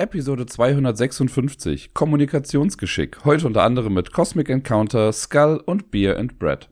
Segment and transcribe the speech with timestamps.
[0.00, 3.24] Episode 256 Kommunikationsgeschick.
[3.24, 6.68] Heute unter anderem mit Cosmic Encounter, Skull und Beer and Bread.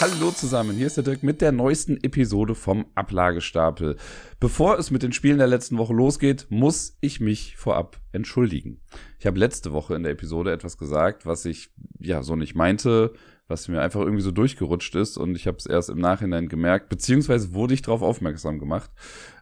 [0.00, 3.96] Hallo zusammen, hier ist der Dirk mit der neuesten Episode vom Ablagestapel.
[4.38, 8.80] Bevor es mit den Spielen der letzten Woche losgeht, muss ich mich vorab entschuldigen.
[9.18, 13.14] Ich habe letzte Woche in der Episode etwas gesagt, was ich ja so nicht meinte,
[13.48, 16.90] was mir einfach irgendwie so durchgerutscht ist und ich habe es erst im Nachhinein gemerkt,
[16.90, 18.90] beziehungsweise wurde ich darauf aufmerksam gemacht,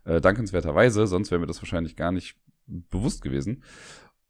[0.04, 2.36] äh, dankenswerterweise, sonst wäre mir das wahrscheinlich gar nicht
[2.66, 3.62] bewusst gewesen.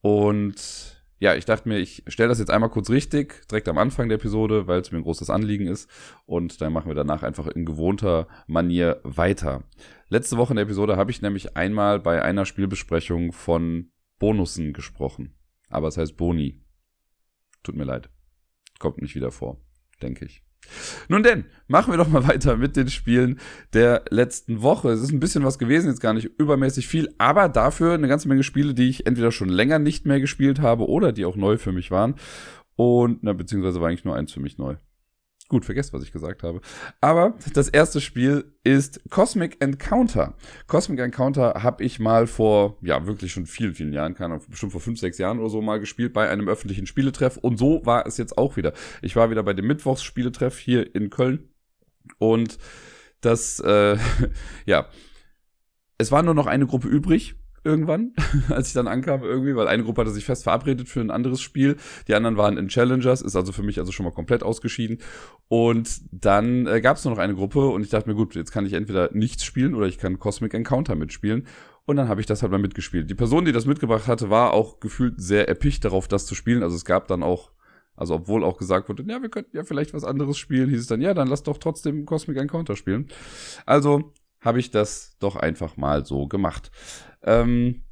[0.00, 4.08] Und ja, ich dachte mir, ich stelle das jetzt einmal kurz richtig, direkt am Anfang
[4.08, 5.90] der Episode, weil es mir ein großes Anliegen ist.
[6.26, 9.64] Und dann machen wir danach einfach in gewohnter Manier weiter.
[10.08, 15.34] Letzte Woche in der Episode habe ich nämlich einmal bei einer Spielbesprechung von Bonussen gesprochen.
[15.70, 16.62] Aber es heißt Boni.
[17.62, 18.10] Tut mir leid.
[18.78, 19.65] Kommt nicht wieder vor
[20.02, 20.42] denke ich.
[21.08, 23.38] Nun denn, machen wir doch mal weiter mit den Spielen
[23.72, 24.90] der letzten Woche.
[24.90, 28.28] Es ist ein bisschen was gewesen, jetzt gar nicht übermäßig viel, aber dafür eine ganze
[28.28, 31.56] Menge Spiele, die ich entweder schon länger nicht mehr gespielt habe oder die auch neu
[31.56, 32.16] für mich waren.
[32.74, 34.76] Und, na, beziehungsweise war eigentlich nur eins für mich neu.
[35.48, 36.60] Gut, vergesst, was ich gesagt habe.
[37.00, 40.34] Aber das erste Spiel ist Cosmic Encounter.
[40.66, 44.72] Cosmic Encounter habe ich mal vor, ja, wirklich schon vielen, vielen Jahren, keine Ahnung, bestimmt
[44.72, 47.36] vor fünf, sechs Jahren oder so mal gespielt bei einem öffentlichen Spieletreff.
[47.36, 48.72] Und so war es jetzt auch wieder.
[49.02, 51.48] Ich war wieder bei dem Mittwochsspieletreff hier in Köln.
[52.18, 52.58] Und
[53.20, 53.96] das, äh,
[54.66, 54.88] ja,
[55.96, 58.12] es war nur noch eine Gruppe übrig irgendwann,
[58.48, 61.42] als ich dann ankam irgendwie, weil eine Gruppe hatte sich fest verabredet für ein anderes
[61.42, 61.76] Spiel,
[62.08, 64.98] die anderen waren in Challengers, ist also für mich also schon mal komplett ausgeschieden.
[65.48, 68.52] Und dann äh, gab es nur noch eine Gruppe und ich dachte mir, gut, jetzt
[68.52, 71.46] kann ich entweder nichts spielen oder ich kann Cosmic Encounter mitspielen.
[71.84, 73.10] Und dann habe ich das halt mal mitgespielt.
[73.10, 76.62] Die Person, die das mitgebracht hatte, war auch gefühlt sehr erpicht darauf, das zu spielen.
[76.62, 77.50] Also es gab dann auch
[77.96, 80.86] also obwohl auch gesagt wurde, ja, wir könnten ja vielleicht was anderes spielen, hieß es
[80.86, 83.08] dann, ja, dann lass doch trotzdem Cosmic Encounter spielen.
[83.64, 86.70] Also habe ich das doch einfach mal so gemacht.
[87.26, 87.82] Ähm,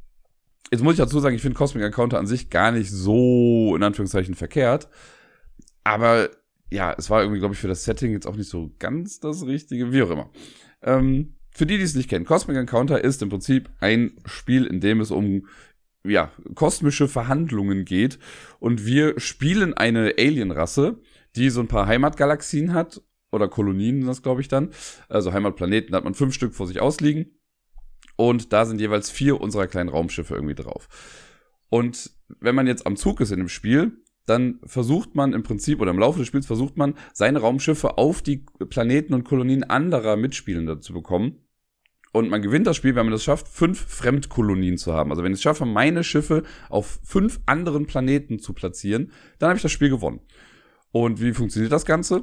[0.70, 3.82] jetzt muss ich dazu sagen, ich finde Cosmic Encounter an sich gar nicht so in
[3.82, 4.88] Anführungszeichen verkehrt.
[5.82, 6.30] Aber
[6.70, 9.44] ja, es war irgendwie, glaube ich, für das Setting jetzt auch nicht so ganz das
[9.46, 10.30] Richtige, wie auch immer.
[10.82, 14.80] Ähm, für die, die es nicht kennen, Cosmic Encounter ist im Prinzip ein Spiel, in
[14.80, 15.46] dem es um
[16.06, 18.18] ja, kosmische Verhandlungen geht.
[18.58, 21.00] Und wir spielen eine Alienrasse,
[21.36, 23.02] die so ein paar Heimatgalaxien hat.
[23.32, 24.70] Oder Kolonien, das glaube ich dann.
[25.08, 27.36] Also Heimatplaneten, da hat man fünf Stück vor sich ausliegen.
[28.16, 30.88] Und da sind jeweils vier unserer kleinen Raumschiffe irgendwie drauf.
[31.68, 32.10] Und
[32.40, 33.92] wenn man jetzt am Zug ist in dem Spiel,
[34.26, 38.22] dann versucht man im Prinzip oder im Laufe des Spiels versucht man, seine Raumschiffe auf
[38.22, 41.40] die Planeten und Kolonien anderer Mitspielender zu bekommen.
[42.12, 45.10] Und man gewinnt das Spiel, wenn man das schafft, fünf Fremdkolonien zu haben.
[45.10, 49.10] Also wenn ich es schaffe, meine Schiffe auf fünf anderen Planeten zu platzieren,
[49.40, 50.20] dann habe ich das Spiel gewonnen.
[50.92, 52.22] Und wie funktioniert das Ganze?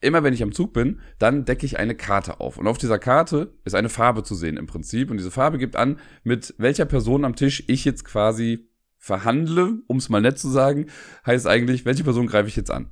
[0.00, 2.58] Immer wenn ich am Zug bin, dann decke ich eine Karte auf.
[2.58, 5.10] Und auf dieser Karte ist eine Farbe zu sehen im Prinzip.
[5.10, 8.68] Und diese Farbe gibt an, mit welcher Person am Tisch ich jetzt quasi
[8.98, 10.86] verhandle, um es mal nett zu sagen,
[11.26, 12.90] heißt eigentlich, welche Person greife ich jetzt an.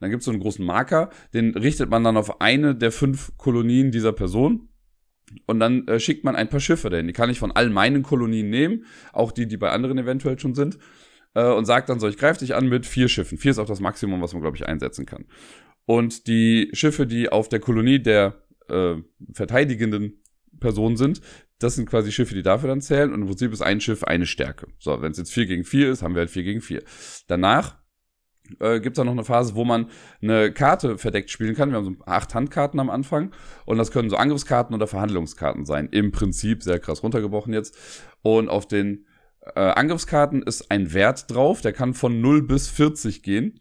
[0.00, 3.36] Dann gibt es so einen großen Marker, den richtet man dann auf eine der fünf
[3.36, 4.68] Kolonien dieser Person.
[5.46, 7.06] Und dann äh, schickt man ein paar Schiffe dahin.
[7.06, 10.54] Die kann ich von all meinen Kolonien nehmen, auch die, die bei anderen eventuell schon
[10.54, 10.78] sind.
[11.34, 13.36] Äh, und sagt dann so, ich greife dich an mit vier Schiffen.
[13.36, 15.26] Vier ist auch das Maximum, was man, glaube ich, einsetzen kann.
[15.88, 18.96] Und die Schiffe, die auf der Kolonie der äh,
[19.32, 20.22] verteidigenden
[20.60, 21.22] Person sind,
[21.60, 23.10] das sind quasi Schiffe, die dafür dann zählen.
[23.10, 24.66] Und im Prinzip ist ein Schiff eine Stärke.
[24.78, 26.82] So, wenn es jetzt 4 gegen 4 ist, haben wir halt 4 gegen 4.
[27.26, 27.78] Danach
[28.60, 29.86] äh, gibt es dann noch eine Phase, wo man
[30.20, 31.70] eine Karte verdeckt spielen kann.
[31.70, 33.32] Wir haben so acht Handkarten am Anfang.
[33.64, 35.88] Und das können so Angriffskarten oder Verhandlungskarten sein.
[35.90, 37.78] Im Prinzip sehr krass runtergebrochen jetzt.
[38.20, 39.06] Und auf den
[39.54, 43.58] äh, Angriffskarten ist ein Wert drauf, der kann von 0 bis 40 gehen.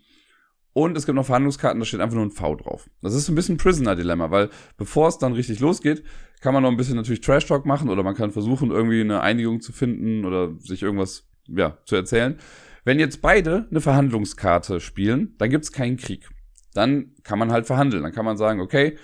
[0.77, 2.87] Und es gibt noch Verhandlungskarten, da steht einfach nur ein V drauf.
[3.01, 6.03] Das ist ein bisschen Prisoner-Dilemma, weil bevor es dann richtig losgeht,
[6.39, 9.59] kann man noch ein bisschen natürlich Trash-Talk machen oder man kann versuchen, irgendwie eine Einigung
[9.59, 12.37] zu finden oder sich irgendwas ja, zu erzählen.
[12.85, 16.29] Wenn jetzt beide eine Verhandlungskarte spielen, dann gibt's keinen Krieg.
[16.75, 18.03] Dann kann man halt verhandeln.
[18.03, 18.99] Dann kann man sagen, okay,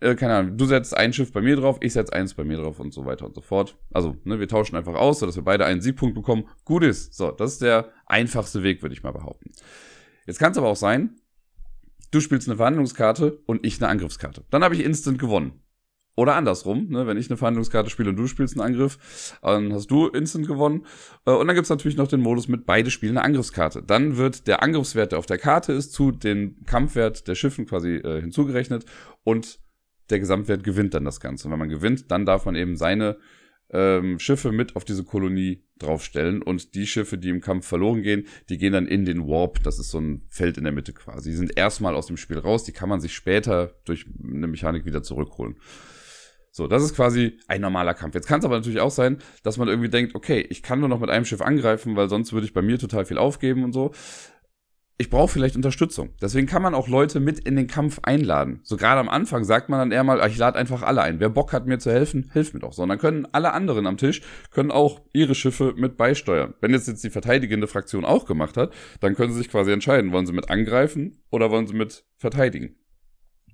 [0.00, 2.56] äh, keine Ahnung, du setzt ein Schiff bei mir drauf, ich setz eins bei mir
[2.56, 3.76] drauf und so weiter und so fort.
[3.92, 6.48] Also, ne, wir tauschen einfach aus, sodass wir beide einen Siegpunkt bekommen.
[6.64, 7.12] Gut ist.
[7.12, 9.52] So, das ist der einfachste Weg, würde ich mal behaupten.
[10.28, 11.16] Jetzt kann es aber auch sein,
[12.10, 14.44] du spielst eine Verhandlungskarte und ich eine Angriffskarte.
[14.50, 15.62] Dann habe ich instant gewonnen.
[16.16, 17.06] Oder andersrum, ne?
[17.06, 20.84] wenn ich eine Verhandlungskarte spiele und du spielst einen Angriff, dann hast du instant gewonnen.
[21.24, 23.82] Äh, und dann gibt's natürlich noch den Modus mit beide spielen eine Angriffskarte.
[23.82, 27.94] Dann wird der Angriffswert, der auf der Karte ist, zu dem Kampfwert der Schiffen quasi
[27.94, 28.84] äh, hinzugerechnet
[29.24, 29.60] und
[30.10, 31.48] der Gesamtwert gewinnt dann das Ganze.
[31.48, 33.16] Und wenn man gewinnt, dann darf man eben seine
[33.70, 38.26] ähm, Schiffe mit auf diese Kolonie draufstellen und die Schiffe, die im Kampf verloren gehen,
[38.48, 39.62] die gehen dann in den Warp.
[39.62, 41.30] Das ist so ein Feld in der Mitte quasi.
[41.30, 42.64] Die sind erstmal aus dem Spiel raus.
[42.64, 45.56] Die kann man sich später durch eine Mechanik wieder zurückholen.
[46.50, 48.14] So, das ist quasi ein normaler Kampf.
[48.14, 50.88] Jetzt kann es aber natürlich auch sein, dass man irgendwie denkt, okay, ich kann nur
[50.88, 53.72] noch mit einem Schiff angreifen, weil sonst würde ich bei mir total viel aufgeben und
[53.72, 53.92] so
[55.00, 56.10] ich brauche vielleicht Unterstützung.
[56.20, 58.58] Deswegen kann man auch Leute mit in den Kampf einladen.
[58.64, 61.20] So gerade am Anfang sagt man dann eher mal, ich lade einfach alle ein.
[61.20, 62.72] Wer Bock hat, mir zu helfen, hilft mir doch.
[62.72, 66.54] So, und dann können alle anderen am Tisch, können auch ihre Schiffe mit beisteuern.
[66.60, 70.10] Wenn jetzt jetzt die verteidigende Fraktion auch gemacht hat, dann können sie sich quasi entscheiden,
[70.10, 72.74] wollen sie mit angreifen oder wollen sie mit verteidigen.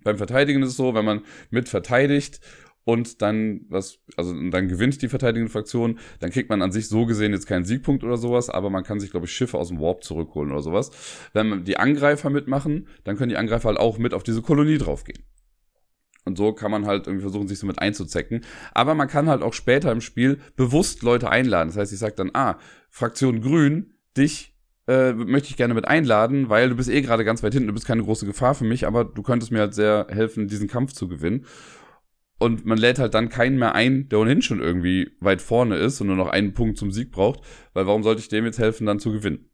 [0.03, 2.41] Beim Verteidigen ist es so, wenn man mit verteidigt
[2.85, 7.07] und dann was, also dann gewinnt die verteidigende Fraktion, dann kriegt man an sich so
[7.07, 9.81] gesehen jetzt keinen Siegpunkt oder sowas, aber man kann sich, glaube ich, Schiffe aus dem
[9.81, 10.91] Warp zurückholen oder sowas.
[11.33, 15.25] Wenn die Angreifer mitmachen, dann können die Angreifer halt auch mit auf diese Kolonie draufgehen.
[16.27, 18.43] Und so kann man halt irgendwie versuchen, sich so mit einzuzecken.
[18.73, 21.69] Aber man kann halt auch später im Spiel bewusst Leute einladen.
[21.69, 22.59] Das heißt, ich sage dann, ah,
[22.89, 24.55] Fraktion Grün, dich
[24.87, 27.75] äh, möchte ich gerne mit einladen, weil du bist eh gerade ganz weit hinten, du
[27.75, 30.93] bist keine große Gefahr für mich, aber du könntest mir halt sehr helfen, diesen Kampf
[30.93, 31.47] zu gewinnen.
[32.39, 36.01] Und man lädt halt dann keinen mehr ein, der ohnehin schon irgendwie weit vorne ist
[36.01, 37.41] und nur noch einen Punkt zum Sieg braucht,
[37.73, 39.51] weil warum sollte ich dem jetzt helfen, dann zu gewinnen?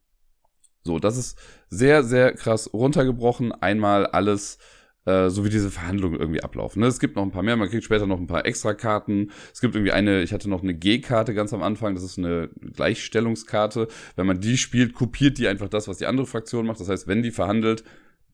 [0.82, 1.38] So, das ist
[1.68, 3.52] sehr, sehr krass runtergebrochen.
[3.52, 4.58] Einmal alles,
[5.04, 6.80] äh, so wie diese Verhandlungen irgendwie ablaufen.
[6.80, 6.86] Ne?
[6.86, 9.30] Es gibt noch ein paar mehr, man kriegt später noch ein paar Extra-Karten.
[9.52, 12.48] Es gibt irgendwie eine, ich hatte noch eine G-Karte ganz am Anfang, das ist eine
[12.74, 13.88] Gleichstellungskarte.
[14.16, 16.80] Wenn man die spielt, kopiert die einfach das, was die andere Fraktion macht.
[16.80, 17.84] Das heißt, wenn die verhandelt,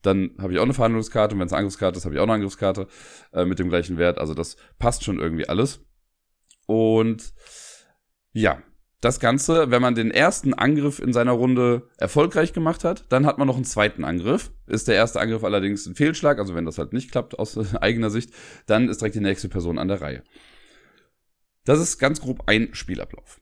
[0.01, 2.25] dann habe ich auch eine Verhandlungskarte und wenn es eine Angriffskarte ist, habe ich auch
[2.25, 2.87] eine Angriffskarte
[3.33, 4.17] äh, mit dem gleichen Wert.
[4.17, 5.85] Also das passt schon irgendwie alles.
[6.65, 7.33] Und
[8.33, 8.61] ja,
[9.01, 13.37] das Ganze, wenn man den ersten Angriff in seiner Runde erfolgreich gemacht hat, dann hat
[13.37, 14.51] man noch einen zweiten Angriff.
[14.65, 18.09] Ist der erste Angriff allerdings ein Fehlschlag, also wenn das halt nicht klappt aus eigener
[18.09, 18.31] Sicht,
[18.65, 20.23] dann ist direkt die nächste Person an der Reihe.
[21.63, 23.39] Das ist ganz grob ein Spielablauf.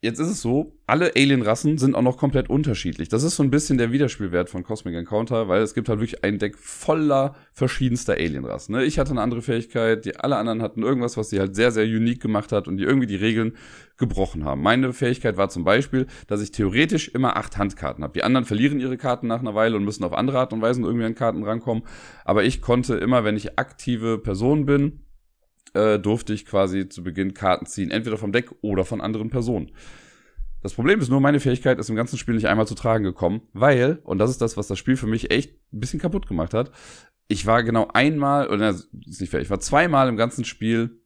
[0.00, 3.08] Jetzt ist es so, alle Alien-Rassen sind auch noch komplett unterschiedlich.
[3.08, 6.22] Das ist so ein bisschen der Widerspielwert von Cosmic Encounter, weil es gibt halt wirklich
[6.22, 8.76] ein Deck voller verschiedenster Alien-Rassen.
[8.76, 8.84] Ne?
[8.84, 11.84] Ich hatte eine andere Fähigkeit, die alle anderen hatten irgendwas, was sie halt sehr, sehr
[11.84, 13.56] unique gemacht hat und die irgendwie die Regeln
[13.96, 14.62] gebrochen haben.
[14.62, 18.12] Meine Fähigkeit war zum Beispiel, dass ich theoretisch immer acht Handkarten habe.
[18.12, 20.80] Die anderen verlieren ihre Karten nach einer Weile und müssen auf andere Art und Weise
[20.80, 21.82] irgendwie an Karten rankommen.
[22.24, 25.00] Aber ich konnte immer, wenn ich aktive Person bin,
[25.74, 29.72] äh, durfte ich quasi zu Beginn Karten ziehen, entweder vom Deck oder von anderen Personen.
[30.62, 33.42] Das Problem ist nur, meine Fähigkeit ist im ganzen Spiel nicht einmal zu tragen gekommen,
[33.52, 36.52] weil, und das ist das, was das Spiel für mich echt ein bisschen kaputt gemacht
[36.52, 36.72] hat,
[37.28, 41.02] ich war genau einmal, oder ist nicht fair, ich war zweimal im ganzen Spiel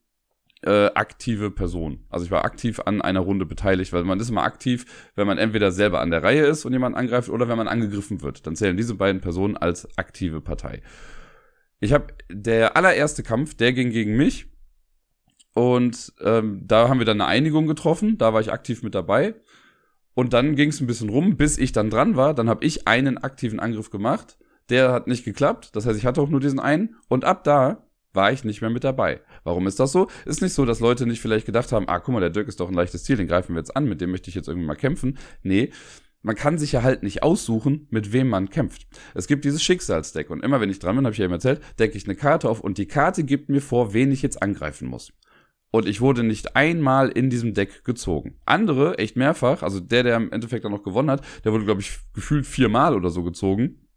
[0.64, 2.04] äh, aktive Person.
[2.08, 5.38] Also ich war aktiv an einer Runde beteiligt, weil man ist immer aktiv, wenn man
[5.38, 8.46] entweder selber an der Reihe ist und jemand angreift oder wenn man angegriffen wird.
[8.46, 10.82] Dann zählen diese beiden Personen als aktive Partei.
[11.80, 14.51] Ich habe der allererste Kampf, der ging gegen mich
[15.54, 18.18] und ähm, da haben wir dann eine Einigung getroffen.
[18.18, 19.34] Da war ich aktiv mit dabei.
[20.14, 22.34] Und dann ging es ein bisschen rum, bis ich dann dran war.
[22.34, 24.38] Dann habe ich einen aktiven Angriff gemacht.
[24.70, 25.70] Der hat nicht geklappt.
[25.74, 26.96] Das heißt, ich hatte auch nur diesen einen.
[27.08, 29.20] Und ab da war ich nicht mehr mit dabei.
[29.44, 30.08] Warum ist das so?
[30.26, 32.60] Ist nicht so, dass Leute nicht vielleicht gedacht haben, ah, guck mal, der Dirk ist
[32.60, 34.66] doch ein leichtes Ziel, den greifen wir jetzt an, mit dem möchte ich jetzt irgendwie
[34.66, 35.18] mal kämpfen.
[35.42, 35.70] Nee,
[36.20, 38.86] man kann sich ja halt nicht aussuchen, mit wem man kämpft.
[39.14, 41.60] Es gibt dieses Schicksalsdeck und immer wenn ich dran bin, habe ich ja eben erzählt,
[41.78, 44.88] decke ich eine Karte auf und die Karte gibt mir vor, wen ich jetzt angreifen
[44.88, 45.12] muss.
[45.72, 48.36] Und ich wurde nicht einmal in diesem Deck gezogen.
[48.44, 51.80] Andere, echt mehrfach, also der, der im Endeffekt dann noch gewonnen hat, der wurde, glaube
[51.80, 53.88] ich, gefühlt viermal oder so gezogen.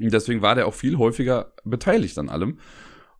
[0.00, 2.58] Und deswegen war der auch viel häufiger beteiligt an allem.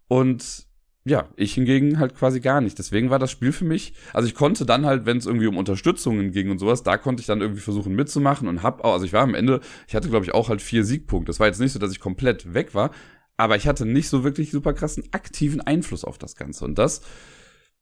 [0.06, 0.66] Und
[1.04, 2.78] ja, ich hingegen halt quasi gar nicht.
[2.78, 5.56] Deswegen war das Spiel für mich, also ich konnte dann halt, wenn es irgendwie um
[5.56, 9.04] Unterstützungen ging und sowas, da konnte ich dann irgendwie versuchen mitzumachen und hab auch, also
[9.04, 11.30] ich war am Ende, ich hatte glaube ich auch halt vier Siegpunkte.
[11.30, 12.92] Das war jetzt nicht so, dass ich komplett weg war,
[13.36, 16.64] aber ich hatte nicht so wirklich super krassen aktiven Einfluss auf das Ganze.
[16.64, 17.02] Und das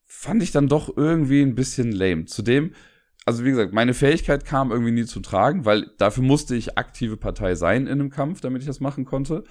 [0.06, 2.26] fand ich dann doch irgendwie ein bisschen lame.
[2.26, 2.72] Zudem,
[3.24, 7.16] also wie gesagt, meine Fähigkeit kam irgendwie nie zu tragen, weil dafür musste ich aktive
[7.16, 9.44] Partei sein in einem Kampf, damit ich das machen konnte.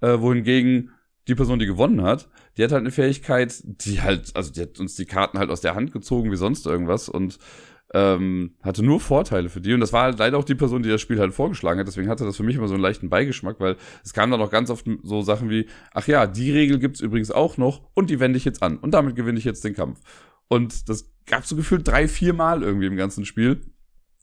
[0.00, 0.90] Äh, wohingegen
[1.28, 4.78] die Person, die gewonnen hat, die hat halt eine Fähigkeit, die halt, also die hat
[4.78, 7.38] uns die Karten halt aus der Hand gezogen wie sonst irgendwas und
[7.94, 9.72] ähm, hatte nur Vorteile für die.
[9.72, 11.86] Und das war halt leider auch die Person, die das Spiel halt vorgeschlagen hat.
[11.86, 14.50] Deswegen hatte das für mich immer so einen leichten Beigeschmack, weil es kam dann auch
[14.50, 18.20] ganz oft so Sachen wie, ach ja, die Regel gibt's übrigens auch noch und die
[18.20, 18.78] wende ich jetzt an.
[18.78, 20.00] Und damit gewinne ich jetzt den Kampf.
[20.48, 23.60] Und das gab so gefühlt drei, vier Mal irgendwie im ganzen Spiel.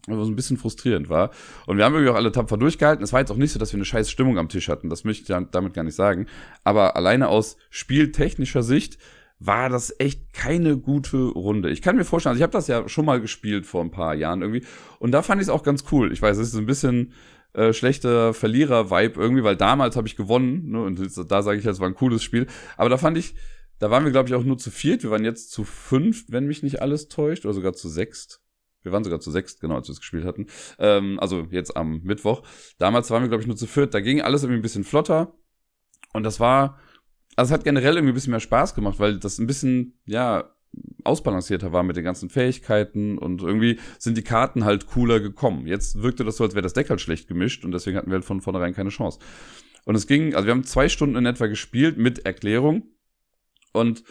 [0.06, 1.32] Was ein bisschen frustrierend war.
[1.66, 3.06] Und wir haben irgendwie auch alle tapfer durchgehalten.
[3.06, 4.90] Es war jetzt auch nicht so, dass wir eine scheiß Stimmung am Tisch hatten.
[4.90, 6.28] Das möchte ich damit gar nicht sagen.
[6.66, 8.98] Aber alleine aus spieltechnischer Sicht
[9.46, 11.70] war das echt keine gute Runde.
[11.70, 14.16] Ich kann mir vorstellen, also ich habe das ja schon mal gespielt vor ein paar
[14.16, 14.66] Jahren irgendwie
[15.00, 16.14] und da fand ich es auch ganz cool.
[16.14, 17.14] Ich weiß, es ist ein bisschen
[17.54, 21.80] äh, schlechter Verlierer-Vibe irgendwie, weil damals habe ich gewonnen ne, und da sage ich, es
[21.80, 22.48] war ein cooles Spiel.
[22.78, 23.36] Aber da fand ich,
[23.80, 25.04] da waren wir glaube ich auch nur zu viert.
[25.04, 28.42] Wir waren jetzt zu fünf, wenn mich nicht alles täuscht, oder sogar zu sechst.
[28.82, 30.48] Wir waren sogar zu sechst, genau, als wir es gespielt hatten.
[30.80, 32.44] Ähm, also jetzt am Mittwoch.
[32.78, 33.94] Damals waren wir glaube ich nur zu viert.
[33.94, 35.34] Da ging alles irgendwie ein bisschen flotter
[36.14, 36.80] und das war
[37.36, 40.54] also es hat generell irgendwie ein bisschen mehr Spaß gemacht, weil das ein bisschen, ja,
[41.04, 45.68] ausbalancierter war mit den ganzen Fähigkeiten und irgendwie sind die Karten halt cooler gekommen.
[45.68, 48.16] Jetzt wirkte das so, als wäre das Deck halt schlecht gemischt und deswegen hatten wir
[48.16, 49.20] halt von vornherein keine Chance.
[49.86, 52.84] Und es ging, also wir haben zwei Stunden in etwa gespielt mit Erklärung
[53.72, 54.04] und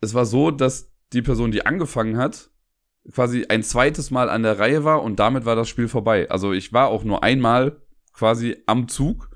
[0.00, 2.50] es war so, dass die Person, die angefangen hat,
[3.12, 6.30] quasi ein zweites Mal an der Reihe war und damit war das Spiel vorbei.
[6.30, 7.80] Also ich war auch nur einmal
[8.12, 9.30] quasi am Zug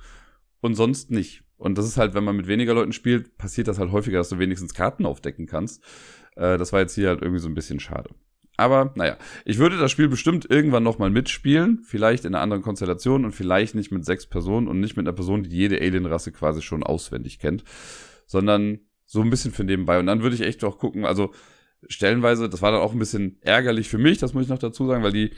[0.61, 1.44] und sonst nicht.
[1.56, 4.28] Und das ist halt, wenn man mit weniger Leuten spielt, passiert das halt häufiger, dass
[4.28, 5.82] du wenigstens Karten aufdecken kannst.
[6.37, 8.11] Äh, das war jetzt hier halt irgendwie so ein bisschen schade.
[8.56, 13.25] Aber naja, ich würde das Spiel bestimmt irgendwann nochmal mitspielen, vielleicht in einer anderen Konstellation
[13.25, 16.62] und vielleicht nicht mit sechs Personen und nicht mit einer Person, die jede Alien-Rasse quasi
[16.62, 17.64] schon auswendig kennt,
[18.26, 19.99] sondern so ein bisschen für nebenbei.
[19.99, 21.32] Und dann würde ich echt auch gucken, also
[21.88, 24.87] stellenweise, das war dann auch ein bisschen ärgerlich für mich, das muss ich noch dazu
[24.87, 25.32] sagen, weil die,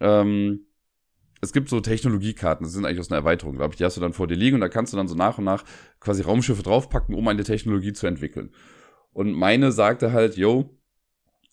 [0.00, 0.66] ähm,
[1.42, 4.00] es gibt so Technologiekarten, das sind eigentlich aus einer Erweiterung, glaube ich, die hast du
[4.00, 5.64] dann vor dir liegen und da kannst du dann so nach und nach
[5.98, 8.50] quasi Raumschiffe draufpacken, um eine Technologie zu entwickeln.
[9.12, 10.78] Und meine sagte halt, yo,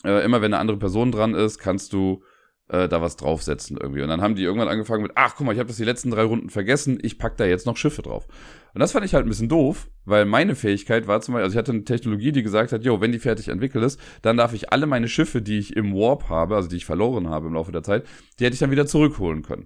[0.05, 2.23] äh, immer wenn eine andere Person dran ist, kannst du
[2.67, 4.03] äh, da was draufsetzen irgendwie.
[4.03, 6.11] Und dann haben die irgendwann angefangen mit, ach guck mal, ich habe das die letzten
[6.11, 8.27] drei Runden vergessen, ich pack da jetzt noch Schiffe drauf.
[8.75, 11.55] Und das fand ich halt ein bisschen doof, weil meine Fähigkeit war zum Beispiel, also
[11.55, 14.53] ich hatte eine Technologie, die gesagt hat, jo, wenn die fertig entwickelt ist, dann darf
[14.53, 17.55] ich alle meine Schiffe, die ich im Warp habe, also die ich verloren habe im
[17.55, 18.05] Laufe der Zeit,
[18.37, 19.65] die hätte ich dann wieder zurückholen können.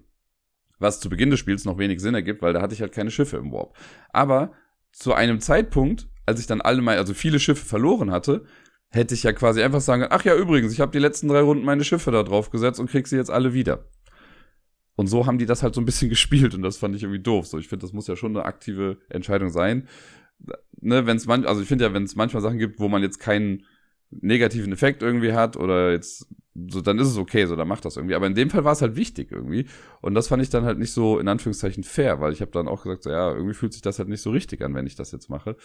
[0.83, 3.09] Was zu Beginn des Spiels noch wenig Sinn ergibt, weil da hatte ich halt keine
[3.09, 3.75] Schiffe im Warp.
[4.09, 4.51] Aber
[4.91, 8.45] zu einem Zeitpunkt, als ich dann alle meine, also viele Schiffe verloren hatte,
[8.89, 11.65] hätte ich ja quasi einfach sagen, ach ja, übrigens, ich habe die letzten drei Runden
[11.65, 13.89] meine Schiffe da drauf gesetzt und krieg sie jetzt alle wieder.
[14.95, 17.21] Und so haben die das halt so ein bisschen gespielt und das fand ich irgendwie
[17.21, 17.47] doof.
[17.47, 19.87] So, ich finde, das muss ja schon eine aktive Entscheidung sein.
[20.79, 23.01] Ne, wenn es man, also ich finde ja, wenn es manchmal Sachen gibt, wo man
[23.01, 23.65] jetzt keinen
[24.11, 27.97] negativen Effekt irgendwie hat oder jetzt so, dann ist es okay, so, dann macht das
[27.97, 28.15] irgendwie.
[28.15, 29.65] Aber in dem Fall war es halt wichtig irgendwie.
[30.01, 32.67] Und das fand ich dann halt nicht so, in Anführungszeichen, fair, weil ich habe dann
[32.67, 34.95] auch gesagt, so, ja, irgendwie fühlt sich das halt nicht so richtig an, wenn ich
[34.95, 35.57] das jetzt mache.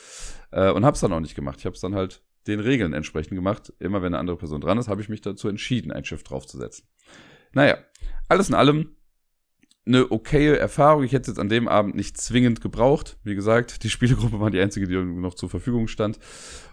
[0.51, 1.59] Äh, und hab's dann auch nicht gemacht.
[1.59, 3.73] Ich habe es dann halt den Regeln entsprechend gemacht.
[3.79, 6.87] Immer wenn eine andere Person dran ist, habe ich mich dazu entschieden, ein Schiff draufzusetzen.
[7.53, 7.79] Naja,
[8.29, 8.97] alles in allem
[9.87, 11.03] eine okaye Erfahrung.
[11.03, 13.19] Ich hätte es jetzt an dem Abend nicht zwingend gebraucht.
[13.25, 16.19] Wie gesagt, die Spielegruppe war die einzige, die noch zur Verfügung stand.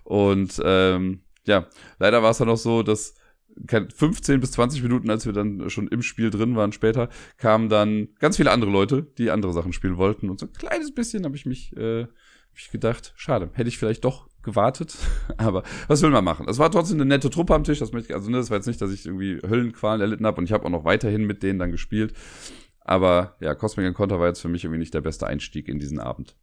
[0.03, 1.67] Und ähm, ja,
[2.00, 3.15] leider war es dann auch so, dass
[3.67, 8.09] 15 bis 20 Minuten, als wir dann schon im Spiel drin waren später, kamen dann
[8.19, 10.29] ganz viele andere Leute, die andere Sachen spielen wollten.
[10.29, 12.03] Und so ein kleines bisschen habe ich mich äh,
[12.55, 14.95] hab ich gedacht, schade, hätte ich vielleicht doch gewartet.
[15.38, 16.47] Aber was will man machen?
[16.47, 17.79] Es war trotzdem eine nette Truppe am Tisch.
[17.79, 20.38] Das möchte ich, also ne, das war jetzt nicht, dass ich irgendwie Höllenqualen erlitten habe
[20.38, 22.13] und ich habe auch noch weiterhin mit denen dann gespielt.
[22.79, 26.00] Aber ja, Cosmic Encounter war jetzt für mich irgendwie nicht der beste Einstieg in diesen
[26.00, 26.38] Abend.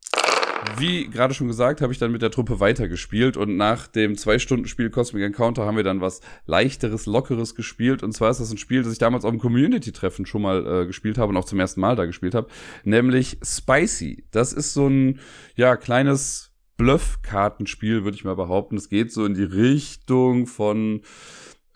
[0.78, 4.38] Wie gerade schon gesagt, habe ich dann mit der Truppe weitergespielt und nach dem zwei
[4.38, 8.50] Stunden Spiel Cosmic Encounter haben wir dann was leichteres, lockeres gespielt und zwar ist das
[8.50, 11.44] ein Spiel, das ich damals auf dem Community-Treffen schon mal äh, gespielt habe und auch
[11.44, 12.48] zum ersten Mal da gespielt habe,
[12.84, 14.26] nämlich Spicy.
[14.30, 15.20] Das ist so ein
[15.56, 18.76] ja kleines Bluff-Kartenspiel, würde ich mal behaupten.
[18.76, 21.02] Es geht so in die Richtung von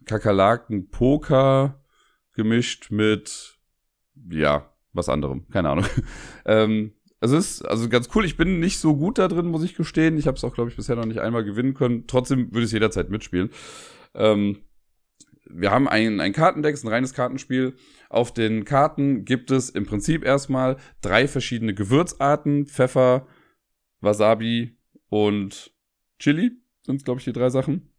[0.05, 1.83] Kakerlaken Poker
[2.33, 3.59] gemischt mit,
[4.31, 5.49] ja, was anderem.
[5.51, 5.87] Keine Ahnung.
[6.47, 8.25] ähm, es ist also ganz cool.
[8.25, 10.19] Ich bin nicht so gut da drin, muss ich gestehen.
[10.19, 12.07] Ich habe es auch, glaube ich, bisher noch nicht einmal gewinnen können.
[12.07, 13.51] Trotzdem würde ich es jederzeit mitspielen.
[14.15, 14.59] Ähm,
[15.49, 17.77] wir haben ein, ein Kartendeck, ein reines Kartenspiel.
[18.11, 22.67] Auf den Karten gibt es im Prinzip erstmal drei verschiedene Gewürzarten.
[22.67, 23.27] Pfeffer,
[24.01, 24.77] Wasabi
[25.09, 25.73] und
[26.19, 26.53] Chili
[26.85, 27.93] sind, glaube ich, die drei Sachen.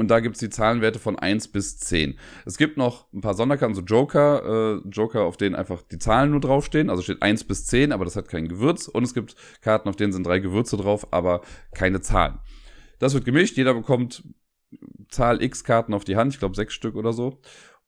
[0.00, 2.18] Und da gibt's die Zahlenwerte von 1 bis 10.
[2.46, 6.30] Es gibt noch ein paar Sonderkarten, so Joker, äh, Joker, auf denen einfach die Zahlen
[6.30, 6.88] nur draufstehen.
[6.88, 8.88] Also steht 1 bis 10, aber das hat kein Gewürz.
[8.88, 11.42] Und es gibt Karten, auf denen sind drei Gewürze drauf, aber
[11.74, 12.38] keine Zahlen.
[12.98, 13.58] Das wird gemischt.
[13.58, 14.24] Jeder bekommt
[15.10, 16.32] Zahl X Karten auf die Hand.
[16.32, 17.38] Ich glaube, sechs Stück oder so.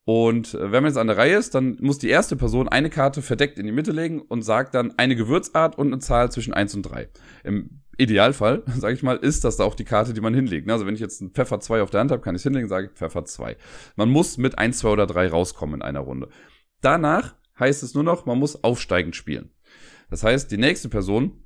[0.05, 2.91] Und äh, wenn man jetzt an der Reihe ist, dann muss die erste Person eine
[2.91, 6.53] Karte verdeckt in die Mitte legen und sagt dann eine Gewürzart und eine Zahl zwischen
[6.53, 7.09] 1 und 3.
[7.45, 10.71] Im Idealfall, sage ich mal, ist das da auch die Karte, die man hinlegt.
[10.71, 12.69] Also wenn ich jetzt einen Pfeffer 2 auf der Hand habe, kann ich es hinlegen,
[12.69, 13.57] sage ich Pfeffer 2.
[13.97, 16.29] Man muss mit 1, 2 oder 3 rauskommen in einer Runde.
[16.81, 19.51] Danach heißt es nur noch, man muss aufsteigend spielen.
[20.11, 21.43] Das heißt, die nächste Person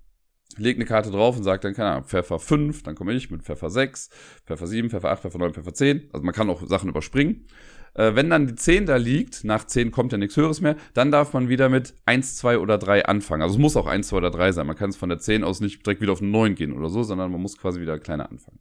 [0.56, 3.42] legt eine Karte drauf und sagt dann, keine Ahnung, Pfeffer 5, dann komme ich mit
[3.42, 4.10] Pfeffer 6,
[4.46, 6.08] Pfeffer 7, Pfeffer 8, Pfeffer 9, Pfeffer 10.
[6.12, 7.46] Also man kann auch Sachen überspringen.
[7.96, 11.10] Äh, wenn dann die 10 da liegt, nach 10 kommt ja nichts Höheres mehr, dann
[11.10, 13.42] darf man wieder mit 1, 2 oder 3 anfangen.
[13.42, 14.66] Also es muss auch 1, 2 oder 3 sein.
[14.66, 17.02] Man kann es von der 10 aus nicht direkt wieder auf 9 gehen oder so,
[17.02, 18.60] sondern man muss quasi wieder kleiner anfangen.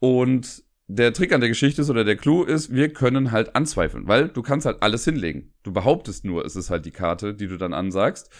[0.00, 4.08] Und der Trick an der Geschichte ist oder der Clou ist, wir können halt anzweifeln,
[4.08, 5.54] weil du kannst halt alles hinlegen.
[5.62, 8.30] Du behauptest nur, es ist halt die Karte, die du dann ansagst.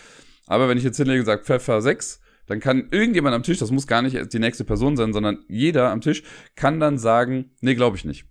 [0.47, 3.71] Aber wenn ich jetzt hinlege und sage Pfeffer 6, dann kann irgendjemand am Tisch, das
[3.71, 6.25] muss gar nicht die nächste Person sein, sondern jeder am Tisch
[6.57, 8.27] kann dann sagen, nee, glaube ich nicht.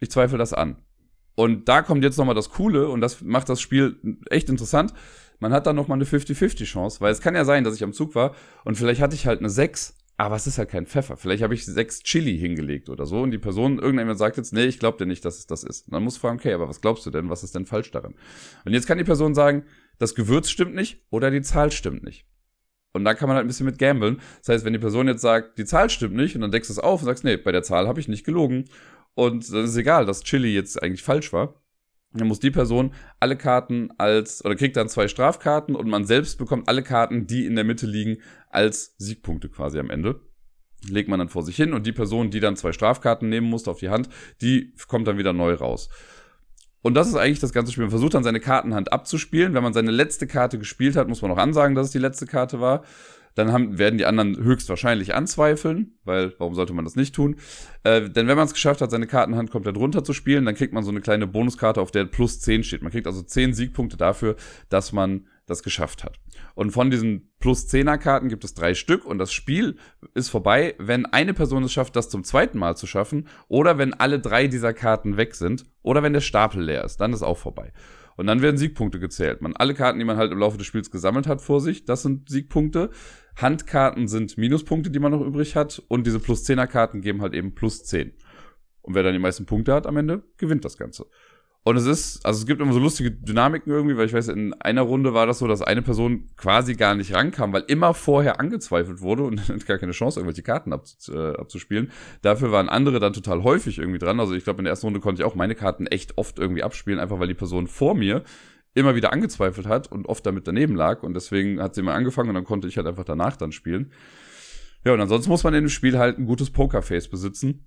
[0.00, 0.76] Ich zweifle das an.
[1.36, 4.92] Und da kommt jetzt nochmal das Coole und das macht das Spiel echt interessant.
[5.38, 7.92] Man hat dann nochmal eine 50-50 Chance, weil es kann ja sein, dass ich am
[7.92, 11.16] Zug war und vielleicht hatte ich halt eine 6, aber es ist halt kein Pfeffer.
[11.16, 14.66] Vielleicht habe ich sechs Chili hingelegt oder so und die Person, irgendjemand sagt jetzt, nee,
[14.66, 15.86] ich glaube dir nicht, dass es das ist.
[15.86, 18.14] Und dann muss fragen, okay, aber was glaubst du denn, was ist denn falsch daran?
[18.66, 19.64] Und jetzt kann die Person sagen,
[19.98, 22.26] das Gewürz stimmt nicht oder die Zahl stimmt nicht.
[22.92, 24.20] Und da kann man halt ein bisschen mit gamblen.
[24.40, 26.72] Das heißt, wenn die Person jetzt sagt, die Zahl stimmt nicht, und dann deckst du
[26.72, 28.64] es auf und sagst, nee, bei der Zahl habe ich nicht gelogen.
[29.14, 31.60] Und dann ist egal, dass Chili jetzt eigentlich falsch war.
[32.12, 36.38] Dann muss die Person alle Karten als, oder kriegt dann zwei Strafkarten und man selbst
[36.38, 38.18] bekommt alle Karten, die in der Mitte liegen,
[38.50, 40.20] als Siegpunkte quasi am Ende.
[40.88, 43.70] Legt man dann vor sich hin und die Person, die dann zwei Strafkarten nehmen musste
[43.70, 44.08] auf die Hand,
[44.40, 45.88] die kommt dann wieder neu raus.
[46.82, 47.84] Und das ist eigentlich das ganze Spiel.
[47.84, 49.52] Man versucht dann seine Kartenhand abzuspielen.
[49.54, 52.26] Wenn man seine letzte Karte gespielt hat, muss man auch ansagen, dass es die letzte
[52.26, 52.84] Karte war.
[53.34, 57.36] Dann haben, werden die anderen höchstwahrscheinlich anzweifeln, weil warum sollte man das nicht tun?
[57.84, 60.72] Äh, denn wenn man es geschafft hat, seine Kartenhand komplett runter zu spielen, dann kriegt
[60.72, 62.82] man so eine kleine Bonuskarte, auf der plus 10 steht.
[62.82, 64.36] Man kriegt also 10 Siegpunkte dafür,
[64.68, 66.18] dass man das geschafft hat.
[66.54, 69.76] Und von diesen plus 10er Karten gibt es drei Stück und das Spiel
[70.14, 73.92] ist vorbei, wenn eine Person es schafft, das zum zweiten Mal zu schaffen oder wenn
[73.92, 77.38] alle drei dieser Karten weg sind oder wenn der Stapel leer ist, dann ist auch
[77.38, 77.72] vorbei.
[78.16, 79.40] Und dann werden Siegpunkte gezählt.
[79.40, 82.02] Man alle Karten, die man halt im Laufe des Spiels gesammelt hat vor sich, das
[82.02, 82.90] sind Siegpunkte.
[83.36, 87.34] Handkarten sind Minuspunkte, die man noch übrig hat und diese plus 10er Karten geben halt
[87.34, 88.12] eben plus 10.
[88.82, 91.06] Und wer dann die meisten Punkte hat am Ende, gewinnt das Ganze.
[91.62, 94.54] Und es ist, also es gibt immer so lustige Dynamiken irgendwie, weil ich weiß, in
[94.54, 98.40] einer Runde war das so, dass eine Person quasi gar nicht rankam, weil immer vorher
[98.40, 101.92] angezweifelt wurde und gar keine Chance, irgendwelche Karten äh, abzuspielen.
[102.22, 104.20] Dafür waren andere dann total häufig irgendwie dran.
[104.20, 106.62] Also ich glaube, in der ersten Runde konnte ich auch meine Karten echt oft irgendwie
[106.62, 108.24] abspielen, einfach weil die Person vor mir
[108.80, 111.02] immer wieder angezweifelt hat und oft damit daneben lag.
[111.02, 113.92] Und deswegen hat sie mal angefangen und dann konnte ich halt einfach danach dann spielen.
[114.84, 117.66] Ja, und ansonsten muss man in dem Spiel halt ein gutes Pokerface besitzen,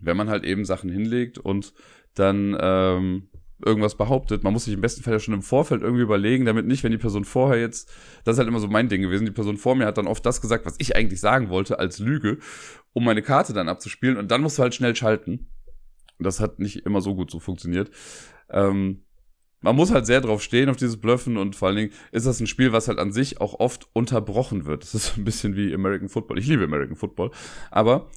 [0.00, 1.72] wenn man halt eben Sachen hinlegt und
[2.14, 3.28] dann ähm,
[3.64, 4.42] irgendwas behauptet.
[4.42, 6.92] Man muss sich im besten Fall ja schon im Vorfeld irgendwie überlegen, damit nicht, wenn
[6.92, 7.92] die Person vorher jetzt,
[8.24, 10.24] das ist halt immer so mein Ding gewesen, die Person vor mir hat dann oft
[10.24, 12.38] das gesagt, was ich eigentlich sagen wollte als Lüge,
[12.92, 15.46] um meine Karte dann abzuspielen und dann musst du halt schnell schalten.
[16.18, 17.90] Das hat nicht immer so gut so funktioniert.
[18.50, 19.04] Ähm,
[19.60, 22.40] man muss halt sehr drauf stehen, auf dieses Bluffen und vor allen Dingen ist das
[22.40, 24.82] ein Spiel, was halt an sich auch oft unterbrochen wird.
[24.82, 26.38] Das ist ein bisschen wie American Football.
[26.38, 27.30] Ich liebe American Football.
[27.70, 28.08] Aber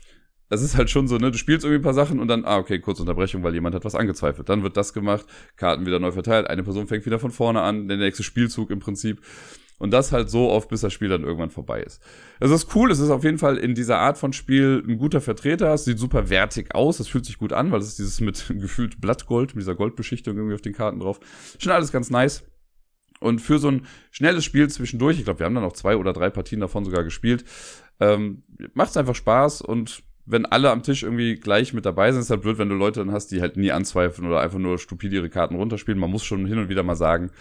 [0.50, 2.58] das ist halt schon so, ne, du spielst irgendwie ein paar Sachen und dann, ah,
[2.58, 4.50] okay, kurze Unterbrechung, weil jemand hat was angezweifelt.
[4.50, 5.26] Dann wird das gemacht,
[5.56, 8.80] Karten wieder neu verteilt, eine Person fängt wieder von vorne an, der nächste Spielzug im
[8.80, 9.22] Prinzip.
[9.80, 12.02] Und das halt so oft, bis das Spiel dann irgendwann vorbei ist.
[12.40, 15.20] Es ist cool, es ist auf jeden Fall in dieser Art von Spiel ein guter
[15.20, 15.74] Vertreter.
[15.74, 18.46] Es sieht super wertig aus, es fühlt sich gut an, weil es ist dieses mit
[18.60, 21.20] gefühlt Blattgold, mit dieser Goldbeschichtung irgendwie auf den Karten drauf.
[21.58, 22.44] Schon alles ganz nice.
[23.20, 26.14] Und für so ein schnelles Spiel zwischendurch, ich glaube, wir haben dann noch zwei oder
[26.14, 27.46] drei Partien davon sogar gespielt,
[28.00, 32.22] ähm, macht es einfach Spaß und wenn alle am Tisch irgendwie gleich mit dabei sind,
[32.22, 34.78] ist halt blöd, wenn du Leute dann hast, die halt nie anzweifeln oder einfach nur
[34.78, 36.00] stupide ihre Karten runterspielen.
[36.00, 37.32] Man muss schon hin und wieder mal sagen,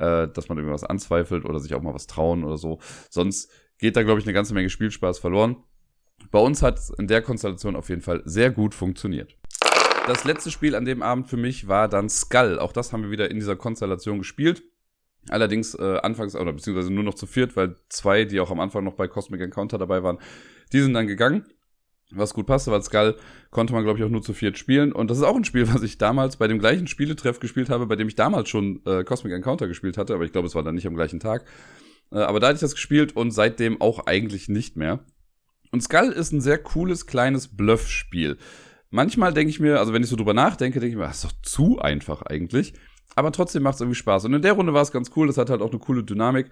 [0.00, 2.78] äh, dass man irgendwas anzweifelt oder sich auch mal was trauen oder so.
[3.10, 5.56] Sonst geht da, glaube ich, eine ganze Menge Spielspaß verloren.
[6.30, 9.36] Bei uns hat es in der Konstellation auf jeden Fall sehr gut funktioniert.
[10.06, 12.58] Das letzte Spiel an dem Abend für mich war dann Skull.
[12.58, 14.62] Auch das haben wir wieder in dieser Konstellation gespielt.
[15.28, 18.84] Allerdings äh, anfangs, oder beziehungsweise nur noch zu viert, weil zwei, die auch am Anfang
[18.84, 20.18] noch bei Cosmic Encounter dabei waren,
[20.72, 21.44] die sind dann gegangen
[22.12, 23.16] was gut passte, weil Skull
[23.50, 24.92] konnte man, glaube ich, auch nur zu viert spielen.
[24.92, 27.86] Und das ist auch ein Spiel, was ich damals bei dem gleichen Spieletreff gespielt habe,
[27.86, 30.62] bei dem ich damals schon äh, Cosmic Encounter gespielt hatte, aber ich glaube, es war
[30.62, 31.44] dann nicht am gleichen Tag.
[32.12, 35.00] Äh, aber da hatte ich das gespielt und seitdem auch eigentlich nicht mehr.
[35.72, 38.38] Und Skull ist ein sehr cooles, kleines Bluff-Spiel.
[38.90, 41.24] Manchmal denke ich mir, also wenn ich so drüber nachdenke, denke ich mir, das ist
[41.24, 42.74] doch zu einfach eigentlich.
[43.14, 44.24] Aber trotzdem macht es irgendwie Spaß.
[44.24, 46.50] Und in der Runde war es ganz cool, das hat halt auch eine coole Dynamik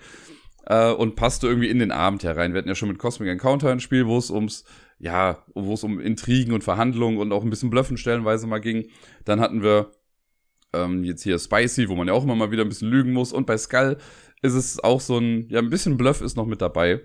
[0.67, 2.53] äh, und passte irgendwie in den Abend herein.
[2.53, 4.65] Wir hatten ja schon mit Cosmic Encounter ein Spiel, wo es ums
[4.99, 8.89] ja, wo es um Intrigen und Verhandlungen und auch ein bisschen Bluffen stellenweise mal ging.
[9.25, 9.93] Dann hatten wir
[10.73, 13.33] ähm, jetzt hier Spicy, wo man ja auch immer mal wieder ein bisschen lügen muss.
[13.33, 13.99] Und bei Skull
[14.43, 17.01] ist es auch so ein, ja, ein bisschen Bluff ist noch mit dabei.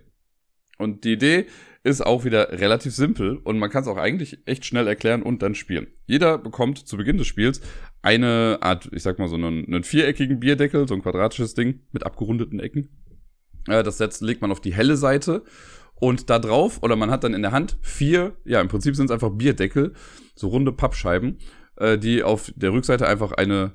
[0.77, 1.45] Und die Idee
[1.83, 5.41] ist auch wieder relativ simpel und man kann es auch eigentlich echt schnell erklären und
[5.41, 5.87] dann spielen.
[6.05, 7.61] Jeder bekommt zu Beginn des Spiels
[8.01, 12.05] eine Art, ich sag mal so einen, einen viereckigen Bierdeckel, so ein quadratisches Ding mit
[12.05, 12.87] abgerundeten Ecken.
[13.67, 15.43] Äh, das setzt, legt man auf die helle Seite
[16.03, 19.05] und da drauf, oder man hat dann in der Hand vier, ja, im Prinzip sind
[19.05, 19.93] es einfach Bierdeckel,
[20.35, 21.37] so runde Pappscheiben,
[21.77, 23.71] äh, die auf der Rückseite einfach eine,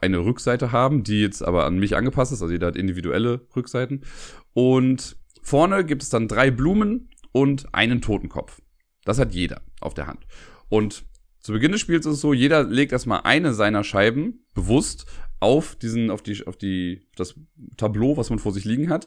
[0.00, 4.06] eine Rückseite haben, die jetzt aber an mich angepasst ist, also jeder hat individuelle Rückseiten.
[4.54, 8.62] Und vorne gibt es dann drei Blumen und einen Totenkopf.
[9.04, 10.26] Das hat jeder auf der Hand.
[10.70, 11.04] Und
[11.40, 15.04] zu Beginn des Spiels ist es so, jeder legt erstmal eine seiner Scheiben bewusst
[15.44, 17.34] auf diesen, auf die, auf die, das
[17.76, 19.06] Tableau, was man vor sich liegen hat.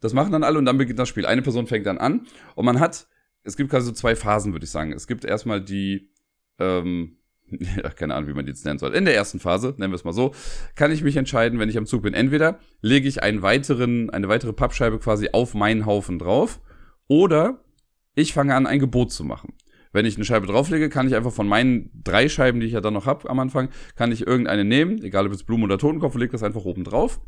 [0.00, 1.26] Das machen dann alle und dann beginnt das Spiel.
[1.26, 3.06] Eine Person fängt dann an und man hat,
[3.42, 4.92] es gibt quasi so zwei Phasen, würde ich sagen.
[4.92, 6.10] Es gibt erstmal die,
[6.58, 7.18] ähm,
[7.50, 8.94] ja, keine Ahnung, wie man die jetzt nennen soll.
[8.94, 10.34] In der ersten Phase, nennen wir es mal so,
[10.74, 12.14] kann ich mich entscheiden, wenn ich am Zug bin.
[12.14, 16.60] Entweder lege ich einen weiteren, eine weitere Pappscheibe quasi auf meinen Haufen drauf
[17.06, 17.60] oder
[18.16, 19.54] Ich fange an, ein Gebot zu machen.
[19.94, 22.80] Wenn ich eine Scheibe drauflege, kann ich einfach von meinen drei Scheiben, die ich ja
[22.80, 26.14] dann noch habe am Anfang, kann ich irgendeine nehmen, egal ob es Blumen oder Totenkopf,
[26.14, 27.20] und leg das einfach oben drauf.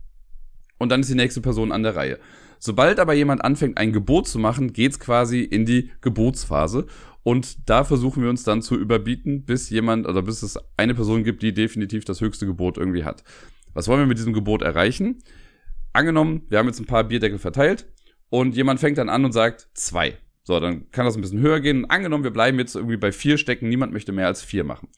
[0.76, 2.18] Und dann ist die nächste Person an der Reihe.
[2.58, 6.86] Sobald aber jemand anfängt, ein Gebot zu machen, geht's quasi in die Gebotsphase.
[7.22, 11.22] Und da versuchen wir uns dann zu überbieten, bis jemand, oder bis es eine Person
[11.22, 13.22] gibt, die definitiv das höchste Gebot irgendwie hat.
[13.74, 15.18] Was wollen wir mit diesem Gebot erreichen?
[15.92, 17.86] Angenommen, wir haben jetzt ein paar Bierdeckel verteilt
[18.28, 20.18] und jemand fängt dann an und sagt zwei.
[20.46, 21.90] So, dann kann das ein bisschen höher gehen.
[21.90, 24.88] Angenommen, wir bleiben jetzt irgendwie bei vier stecken, niemand möchte mehr als vier machen.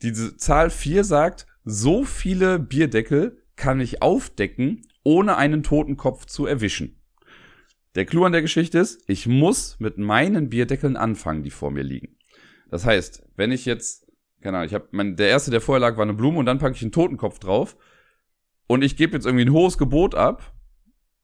[0.00, 7.02] Diese Zahl vier sagt, so viele Bierdeckel kann ich aufdecken, ohne einen Totenkopf zu erwischen.
[7.94, 11.82] Der Clou an der Geschichte ist, ich muss mit meinen Bierdeckeln anfangen, die vor mir
[11.82, 12.16] liegen.
[12.70, 15.98] Das heißt, wenn ich jetzt, keine Ahnung, ich habe mein, der erste, der vorher lag,
[15.98, 17.76] war eine Blume und dann packe ich einen Totenkopf drauf
[18.66, 20.55] und ich gebe jetzt irgendwie ein hohes Gebot ab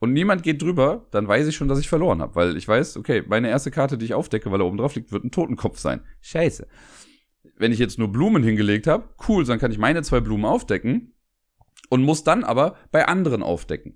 [0.03, 2.97] und niemand geht drüber, dann weiß ich schon, dass ich verloren habe, weil ich weiß,
[2.97, 5.79] okay, meine erste Karte, die ich aufdecke, weil er oben drauf liegt, wird ein Totenkopf
[5.79, 6.01] sein.
[6.23, 6.67] Scheiße.
[7.57, 11.15] Wenn ich jetzt nur Blumen hingelegt habe, cool, dann kann ich meine zwei Blumen aufdecken
[11.89, 13.95] und muss dann aber bei anderen aufdecken.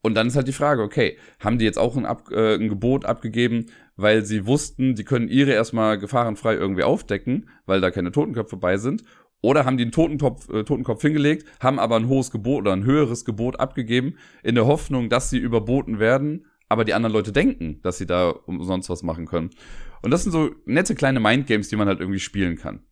[0.00, 2.70] Und dann ist halt die Frage, okay, haben die jetzt auch ein, Ab äh, ein
[2.70, 8.12] Gebot abgegeben, weil sie wussten, die können ihre erstmal gefahrenfrei irgendwie aufdecken, weil da keine
[8.12, 9.02] Totenköpfe bei sind?
[9.44, 12.84] Oder haben die einen Totenkopf, äh, Totenkopf hingelegt, haben aber ein hohes Gebot oder ein
[12.84, 17.78] höheres Gebot abgegeben, in der Hoffnung, dass sie überboten werden, aber die anderen Leute denken,
[17.82, 19.50] dass sie da umsonst was machen können.
[20.00, 22.84] Und das sind so nette kleine Mindgames, die man halt irgendwie spielen kann.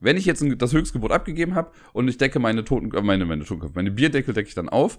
[0.00, 3.44] Wenn ich jetzt das Höchstgebot abgegeben habe und ich decke meine Toten, äh, meine, meine
[3.44, 4.98] Totenkopf, meine Bierdeckel decke ich dann auf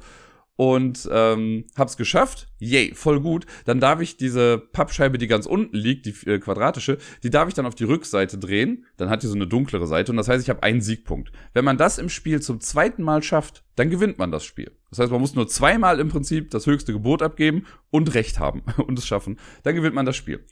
[0.57, 5.77] und ähm, hab's geschafft, yay, voll gut, dann darf ich diese Pappscheibe, die ganz unten
[5.77, 9.27] liegt, die äh, quadratische, die darf ich dann auf die Rückseite drehen, dann hat die
[9.27, 11.31] so eine dunklere Seite und das heißt, ich habe einen Siegpunkt.
[11.53, 14.71] Wenn man das im Spiel zum zweiten Mal schafft, dann gewinnt man das Spiel.
[14.89, 18.63] Das heißt, man muss nur zweimal im Prinzip das höchste Gebot abgeben und Recht haben
[18.77, 20.43] und es schaffen, dann gewinnt man das Spiel.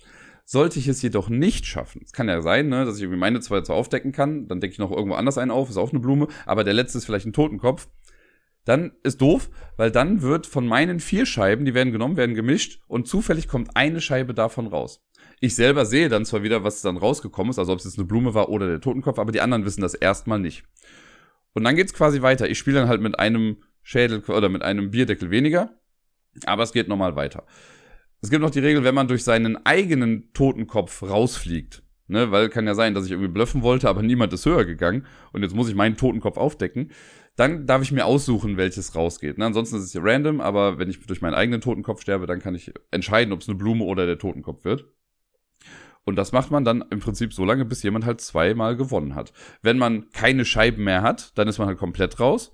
[0.47, 3.39] Sollte ich es jedoch nicht schaffen, es kann ja sein, ne, dass ich irgendwie meine
[3.39, 5.99] zwei zwar aufdecken kann, dann decke ich noch irgendwo anders einen auf, ist auch eine
[5.99, 7.87] Blume, aber der letzte ist vielleicht ein Totenkopf,
[8.65, 12.81] dann ist doof, weil dann wird von meinen vier Scheiben, die werden genommen, werden gemischt
[12.87, 15.03] und zufällig kommt eine Scheibe davon raus.
[15.39, 18.07] Ich selber sehe dann zwar wieder, was dann rausgekommen ist, also ob es jetzt eine
[18.07, 20.63] Blume war oder der Totenkopf, aber die anderen wissen das erstmal nicht.
[21.53, 22.49] Und dann geht's quasi weiter.
[22.49, 25.69] Ich spiele dann halt mit einem Schädel oder mit einem Bierdeckel weniger,
[26.45, 27.45] aber es geht nochmal weiter.
[28.21, 32.65] Es gibt noch die Regel, wenn man durch seinen eigenen Totenkopf rausfliegt, ne, weil kann
[32.65, 35.69] ja sein, dass ich irgendwie bluffen wollte, aber niemand ist höher gegangen und jetzt muss
[35.69, 36.91] ich meinen Totenkopf aufdecken
[37.35, 39.37] dann darf ich mir aussuchen, welches rausgeht.
[39.37, 39.45] Ne?
[39.45, 42.55] Ansonsten ist es ja random, aber wenn ich durch meinen eigenen Totenkopf sterbe, dann kann
[42.55, 44.85] ich entscheiden, ob es eine Blume oder der Totenkopf wird.
[46.05, 49.33] Und das macht man dann im Prinzip so lange, bis jemand halt zweimal gewonnen hat.
[49.61, 52.53] Wenn man keine Scheiben mehr hat, dann ist man halt komplett raus.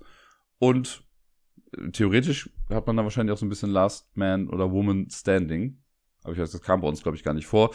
[0.58, 1.04] Und
[1.76, 5.82] äh, theoretisch hat man dann wahrscheinlich auch so ein bisschen Last Man oder Woman Standing.
[6.24, 7.74] Aber ich weiß, das kam bei uns, glaube ich, gar nicht vor.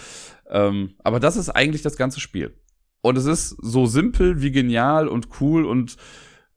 [0.50, 2.60] Ähm, aber das ist eigentlich das ganze Spiel.
[3.02, 5.98] Und es ist so simpel wie genial und cool und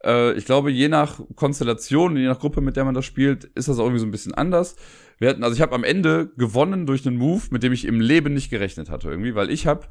[0.04, 3.68] äh, ich glaube, je nach Konstellation, je nach Gruppe, mit der man das spielt, ist
[3.68, 4.76] das auch irgendwie so ein bisschen anders.
[5.18, 8.00] Wir hatten, also ich habe am Ende gewonnen durch einen Move, mit dem ich im
[8.00, 9.88] Leben nicht gerechnet hatte irgendwie, weil ich habe,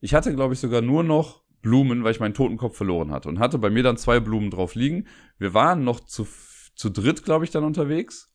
[0.00, 3.38] ich hatte glaube ich sogar nur noch Blumen, weil ich meinen Totenkopf verloren hatte und
[3.38, 5.06] hatte bei mir dann zwei Blumen drauf liegen.
[5.38, 6.26] Wir waren noch zu,
[6.74, 8.28] zu dritt, glaube ich, dann unterwegs.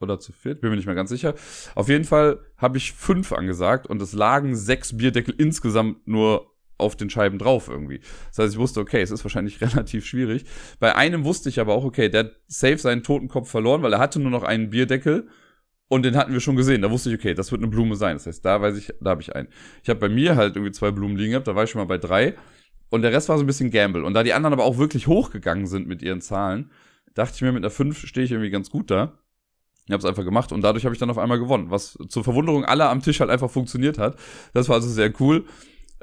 [0.00, 1.34] Oder zu viert, bin mir nicht mehr ganz sicher.
[1.76, 6.53] Auf jeden Fall habe ich fünf angesagt und es lagen sechs Bierdeckel insgesamt nur
[6.84, 8.00] auf den Scheiben drauf irgendwie.
[8.28, 10.44] Das heißt, ich wusste, okay, es ist wahrscheinlich relativ schwierig.
[10.78, 13.98] Bei einem wusste ich aber auch, okay, der hat safe seinen Totenkopf verloren, weil er
[13.98, 15.28] hatte nur noch einen Bierdeckel
[15.88, 16.82] und den hatten wir schon gesehen.
[16.82, 18.16] Da wusste ich, okay, das wird eine Blume sein.
[18.16, 19.48] Das heißt, da weiß ich, da habe ich einen.
[19.82, 21.86] Ich habe bei mir halt irgendwie zwei Blumen liegen gehabt, da war ich schon mal
[21.86, 22.34] bei drei
[22.90, 24.04] und der Rest war so ein bisschen Gamble.
[24.04, 26.70] Und da die anderen aber auch wirklich hochgegangen sind mit ihren Zahlen,
[27.14, 29.18] dachte ich mir, mit einer 5 stehe ich irgendwie ganz gut da.
[29.86, 32.24] Ich habe es einfach gemacht und dadurch habe ich dann auf einmal gewonnen, was zur
[32.24, 34.16] Verwunderung aller am Tisch halt einfach funktioniert hat.
[34.52, 35.44] Das war also sehr cool.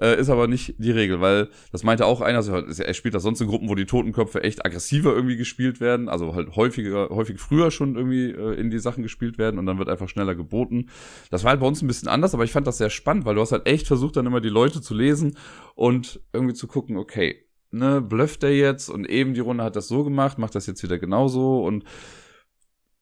[0.02, 3.22] Äh, ist aber nicht die Regel, weil das meinte auch einer, also er spielt das
[3.22, 7.40] sonst in Gruppen, wo die Totenköpfe echt aggressiver irgendwie gespielt werden, also halt häufiger, häufig
[7.40, 10.88] früher schon irgendwie äh, in die Sachen gespielt werden und dann wird einfach schneller geboten.
[11.30, 13.36] Das war halt bei uns ein bisschen anders, aber ich fand das sehr spannend, weil
[13.36, 15.38] du hast halt echt versucht, dann immer die Leute zu lesen
[15.76, 19.88] und irgendwie zu gucken, okay, ne, blufft der jetzt und eben die Runde hat das
[19.88, 21.84] so gemacht, macht das jetzt wieder genauso und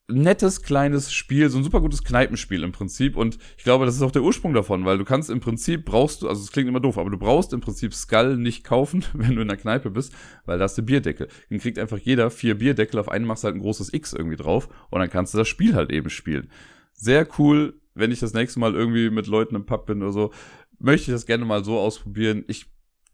[0.10, 3.16] nettes kleines Spiel, so ein super gutes Kneipenspiel im Prinzip.
[3.16, 6.22] Und ich glaube, das ist auch der Ursprung davon, weil du kannst im Prinzip brauchst
[6.22, 9.36] du, also es klingt immer doof, aber du brauchst im Prinzip Skull nicht kaufen, wenn
[9.36, 10.14] du in der Kneipe bist,
[10.46, 11.28] weil da hast du Bierdeckel.
[11.50, 14.38] Dann kriegt einfach jeder vier Bierdeckel, auf einen machst du halt ein großes X irgendwie
[14.38, 16.50] drauf und dann kannst du das Spiel halt eben spielen.
[16.94, 20.32] Sehr cool, wenn ich das nächste Mal irgendwie mit Leuten im Pub bin oder so,
[20.80, 22.44] möchte ich das gerne mal so ausprobieren.
[22.48, 22.68] Ich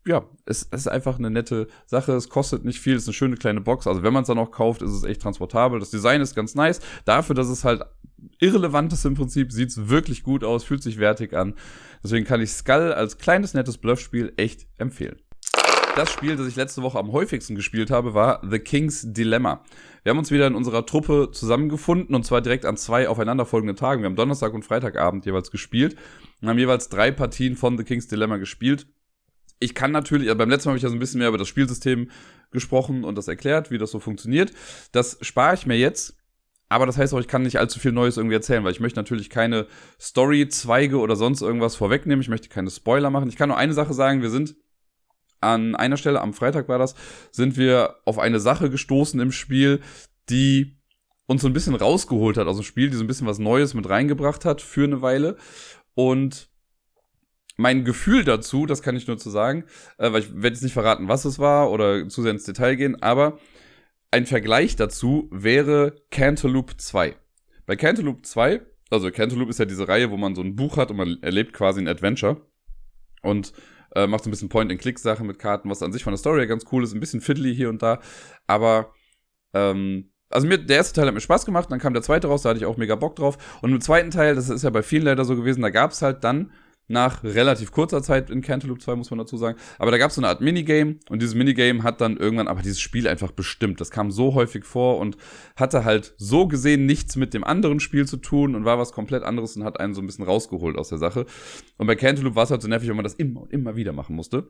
[0.08, 2.14] ja, es, es ist einfach eine nette Sache.
[2.14, 3.88] Es kostet nicht viel, es ist eine schöne kleine Box.
[3.88, 5.80] Also wenn man es dann auch kauft, ist es echt transportabel.
[5.80, 6.80] Das Design ist ganz nice.
[7.06, 7.84] Dafür, dass es halt
[8.40, 11.56] irrelevant ist im Prinzip, sieht es wirklich gut aus, fühlt sich wertig an.
[12.04, 15.18] Deswegen kann ich Skull als kleines, nettes Bluffspiel echt empfehlen.
[15.96, 19.64] Das Spiel, das ich letzte Woche am häufigsten gespielt habe, war The King's Dilemma.
[20.04, 24.02] Wir haben uns wieder in unserer Truppe zusammengefunden und zwar direkt an zwei aufeinanderfolgenden Tagen.
[24.02, 25.96] Wir haben Donnerstag und Freitagabend jeweils gespielt
[26.42, 28.88] und haben jeweils drei Partien von The King's Dilemma gespielt
[29.60, 31.38] ich kann natürlich, also beim letzten Mal habe ich ja so ein bisschen mehr über
[31.38, 32.10] das Spielsystem
[32.52, 34.52] gesprochen und das erklärt, wie das so funktioniert.
[34.92, 36.18] Das spare ich mir jetzt.
[36.68, 39.00] Aber das heißt auch, ich kann nicht allzu viel Neues irgendwie erzählen, weil ich möchte
[39.00, 39.68] natürlich keine
[40.02, 42.22] Story-Zweige oder sonst irgendwas vorwegnehmen.
[42.22, 43.30] Ich möchte keine Spoiler machen.
[43.30, 44.24] Ich kann nur eine Sache sagen.
[44.24, 44.56] Wir sind
[45.42, 46.96] an einer Stelle, am Freitag war das,
[47.32, 49.82] sind wir auf eine Sache gestoßen im Spiel,
[50.30, 50.80] die
[51.28, 53.74] uns so ein bisschen rausgeholt hat aus dem Spiel, die so ein bisschen was Neues
[53.74, 55.38] mit reingebracht hat für eine Weile.
[55.94, 56.50] Und
[57.58, 59.66] mein Gefühl dazu, das kann ich nur zu sagen,
[59.98, 62.76] äh, weil ich werde jetzt nicht verraten, was es war oder zu sehr ins Detail
[62.76, 63.40] gehen, aber
[64.12, 67.16] ein Vergleich dazu wäre Cantaloupe 2.
[67.66, 70.92] Bei Cantaloupe 2, also Cantaloupe ist ja diese Reihe, wo man so ein Buch hat
[70.92, 72.42] und man erlebt quasi ein Adventure
[73.22, 73.54] und
[73.96, 76.66] äh, macht so ein bisschen Point-and-Click-Sachen mit Karten, was an sich von der Story ganz
[76.72, 78.00] cool ist, ein bisschen fiddly hier und da,
[78.48, 78.94] aber
[79.54, 82.42] ähm, also mir, der erste Teil hat mir Spaß gemacht, dann kam der zweite raus,
[82.42, 83.38] da hatte ich auch mega Bock drauf.
[83.62, 86.02] Und im zweiten Teil, das ist ja bei vielen leider so gewesen, da gab es
[86.02, 86.52] halt dann
[86.88, 89.58] nach relativ kurzer Zeit in Cantaloupe 2, muss man dazu sagen.
[89.80, 92.62] Aber da gab es so eine Art Minigame und dieses Minigame hat dann irgendwann aber
[92.62, 93.82] dieses Spiel einfach bestimmt.
[93.82, 95.18] Das kam so häufig vor und
[95.56, 99.24] hatte halt so gesehen nichts mit dem anderen Spiel zu tun und war was komplett
[99.24, 101.26] anderes und hat einen so ein bisschen rausgeholt aus der Sache.
[101.78, 103.94] Und bei Cantaloupe war es halt so nervig, wenn man das immer und immer wieder
[103.94, 104.48] machen musste.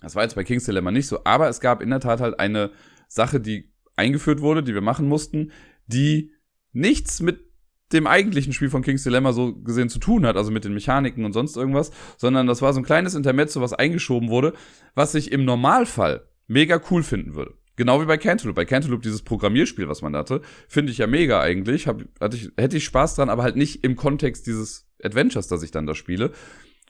[0.00, 2.38] Das war jetzt bei King's Dilemma nicht so, aber es gab in der Tat halt
[2.38, 2.70] eine
[3.08, 5.50] Sache, die eingeführt wurde, die wir machen mussten,
[5.86, 6.32] die
[6.72, 7.47] nichts mit
[7.92, 11.24] dem eigentlichen Spiel von King's Dilemma so gesehen zu tun hat, also mit den Mechaniken
[11.24, 14.52] und sonst irgendwas, sondern das war so ein kleines Intermezzo, was eingeschoben wurde,
[14.94, 17.54] was ich im Normalfall mega cool finden würde.
[17.76, 18.56] Genau wie bei Cantaloupe.
[18.56, 21.86] Bei Cantaloupe, dieses Programmierspiel, was man hatte, finde ich ja mega eigentlich.
[21.86, 25.62] Hab, hatte ich, hätte ich Spaß dran, aber halt nicht im Kontext dieses Adventures, das
[25.62, 26.32] ich dann da spiele.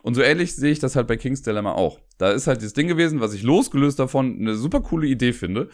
[0.02, 2.00] Und so ähnlich sehe ich das halt bei King's Dilemma auch.
[2.16, 5.68] Da ist halt dieses Ding gewesen, was ich losgelöst davon eine super coole Idee finde.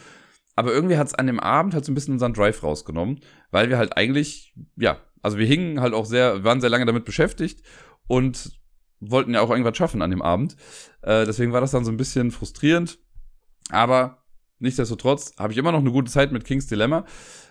[0.57, 3.69] Aber irgendwie hat es an dem Abend halt so ein bisschen unseren Drive rausgenommen, weil
[3.69, 7.63] wir halt eigentlich, ja, also wir hingen halt auch sehr, waren sehr lange damit beschäftigt
[8.05, 8.59] und
[8.99, 10.55] wollten ja auch irgendwas schaffen an dem Abend.
[11.01, 12.99] Äh, deswegen war das dann so ein bisschen frustrierend.
[13.71, 14.23] Aber
[14.59, 17.05] nichtsdestotrotz habe ich immer noch eine gute Zeit mit King's Dilemma.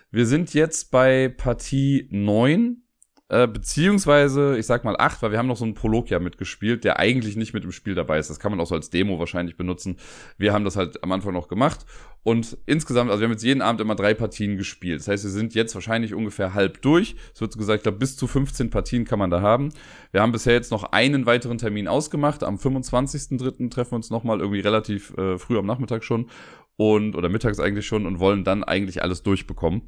[0.09, 2.81] Wir sind jetzt bei Partie 9
[3.27, 6.83] äh, beziehungsweise, ich sag mal acht, weil wir haben noch so einen Prolog ja mitgespielt,
[6.83, 8.29] der eigentlich nicht mit im Spiel dabei ist.
[8.29, 9.97] Das kann man auch so als Demo wahrscheinlich benutzen.
[10.37, 11.87] Wir haben das halt am Anfang noch gemacht.
[12.21, 14.99] Und insgesamt, also wir haben jetzt jeden Abend immer drei Partien gespielt.
[14.99, 17.15] Das heißt, wir sind jetzt wahrscheinlich ungefähr halb durch.
[17.33, 19.69] Es wird so gesagt, ich glaube, bis zu 15 Partien kann man da haben.
[20.11, 22.43] Wir haben bisher jetzt noch einen weiteren Termin ausgemacht.
[22.43, 23.71] Am 25.03.
[23.71, 26.29] treffen wir uns nochmal irgendwie relativ äh, früh am Nachmittag schon
[26.77, 29.81] und oder mittags eigentlich schon und wollen dann eigentlich alles durchbekommen.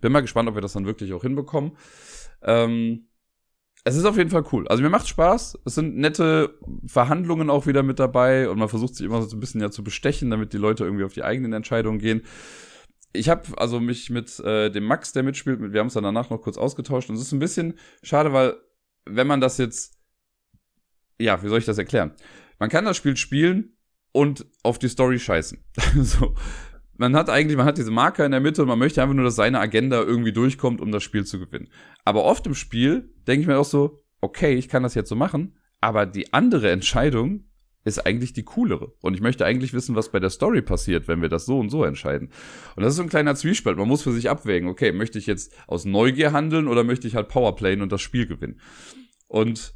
[0.00, 1.72] Bin mal gespannt, ob wir das dann wirklich auch hinbekommen.
[2.42, 3.08] Ähm,
[3.84, 4.66] es ist auf jeden Fall cool.
[4.66, 5.60] Also mir macht Spaß.
[5.64, 9.38] Es sind nette Verhandlungen auch wieder mit dabei und man versucht sich immer so ein
[9.38, 12.22] bisschen ja zu bestechen, damit die Leute irgendwie auf die eigenen Entscheidungen gehen.
[13.12, 16.02] Ich habe also mich mit äh, dem Max, der mitspielt, mit, wir haben uns dann
[16.02, 18.56] danach noch kurz ausgetauscht und es ist ein bisschen schade, weil
[19.04, 19.94] wenn man das jetzt,
[21.20, 22.12] ja, wie soll ich das erklären?
[22.58, 23.76] Man kann das Spiel spielen
[24.10, 25.64] und auf die Story scheißen.
[26.02, 26.34] so
[26.98, 29.24] man hat eigentlich, man hat diese Marker in der Mitte und man möchte einfach nur,
[29.24, 31.68] dass seine Agenda irgendwie durchkommt, um das Spiel zu gewinnen.
[32.04, 35.16] Aber oft im Spiel denke ich mir auch so, okay, ich kann das jetzt so
[35.16, 37.44] machen, aber die andere Entscheidung
[37.84, 38.92] ist eigentlich die coolere.
[39.00, 41.70] Und ich möchte eigentlich wissen, was bei der Story passiert, wenn wir das so und
[41.70, 42.30] so entscheiden.
[42.74, 43.78] Und das ist so ein kleiner Zwiespalt.
[43.78, 47.14] Man muss für sich abwägen, okay, möchte ich jetzt aus Neugier handeln oder möchte ich
[47.14, 48.60] halt Powerplayen und das Spiel gewinnen?
[49.28, 49.74] Und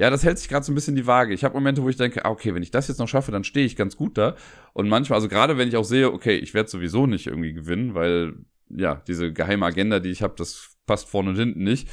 [0.00, 1.34] ja, das hält sich gerade so ein bisschen die Waage.
[1.34, 3.44] Ich habe Momente, wo ich denke, ah, okay, wenn ich das jetzt noch schaffe, dann
[3.44, 4.34] stehe ich ganz gut da.
[4.72, 7.94] Und manchmal, also gerade wenn ich auch sehe, okay, ich werde sowieso nicht irgendwie gewinnen,
[7.94, 8.32] weil
[8.70, 11.86] ja, diese geheime Agenda, die ich habe, das passt vorne und hinten nicht.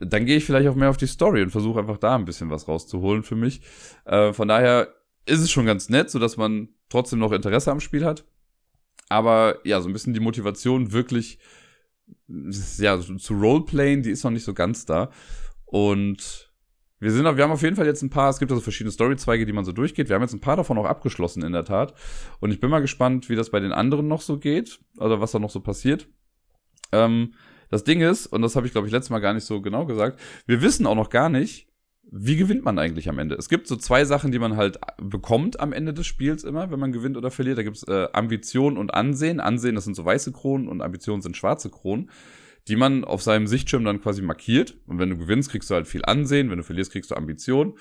[0.00, 2.50] Dann gehe ich vielleicht auch mehr auf die Story und versuche einfach da ein bisschen
[2.50, 3.60] was rauszuholen für mich.
[4.04, 4.92] Äh, von daher
[5.24, 8.24] ist es schon ganz nett, so dass man trotzdem noch Interesse am Spiel hat.
[9.08, 11.38] Aber ja, so ein bisschen die Motivation wirklich
[12.78, 15.12] ja, zu Roleplayen, die ist noch nicht so ganz da.
[15.66, 16.52] Und
[17.00, 19.46] wir, sind, wir haben auf jeden Fall jetzt ein paar, es gibt also verschiedene Storyzweige,
[19.46, 20.08] die man so durchgeht.
[20.08, 21.94] Wir haben jetzt ein paar davon auch abgeschlossen in der Tat.
[22.40, 25.32] Und ich bin mal gespannt, wie das bei den anderen noch so geht, oder was
[25.32, 26.08] da noch so passiert.
[26.92, 27.34] Ähm,
[27.70, 29.86] das Ding ist, und das habe ich, glaube ich, letztes Mal gar nicht so genau
[29.86, 31.68] gesagt, wir wissen auch noch gar nicht,
[32.10, 33.34] wie gewinnt man eigentlich am Ende?
[33.34, 36.78] Es gibt so zwei Sachen, die man halt bekommt am Ende des Spiels immer, wenn
[36.78, 37.58] man gewinnt oder verliert.
[37.58, 39.40] Da gibt es äh, Ambition und Ansehen.
[39.40, 42.10] Ansehen, das sind so weiße Kronen und Ambitionen sind schwarze Kronen
[42.68, 44.76] die man auf seinem Sichtschirm dann quasi markiert.
[44.86, 47.78] Und wenn du gewinnst, kriegst du halt viel Ansehen, wenn du verlierst, kriegst du Ambition.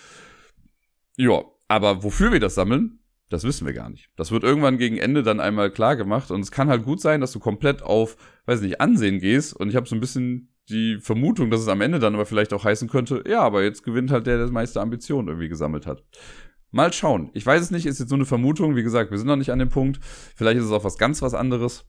[1.17, 2.99] Ja, aber wofür wir das sammeln,
[3.33, 4.11] Das wissen wir gar nicht.
[4.15, 7.19] Das wird irgendwann gegen Ende dann einmal klar gemacht und es kann halt gut sein,
[7.19, 8.15] dass du komplett auf,
[8.45, 11.81] weiß nicht, Ansehen gehst und ich habe so ein bisschen die Vermutung, dass es am
[11.81, 14.51] Ende dann aber vielleicht auch heißen könnte, ja, aber jetzt gewinnt halt der, der das
[14.51, 16.03] meiste Ambitionen irgendwie gesammelt hat.
[16.69, 17.31] Mal schauen.
[17.33, 18.75] Ich weiß es nicht, ist jetzt nur eine Vermutung.
[18.75, 19.99] Wie gesagt, wir sind noch nicht an dem Punkt.
[20.35, 21.85] Vielleicht ist es auch was ganz was anderes.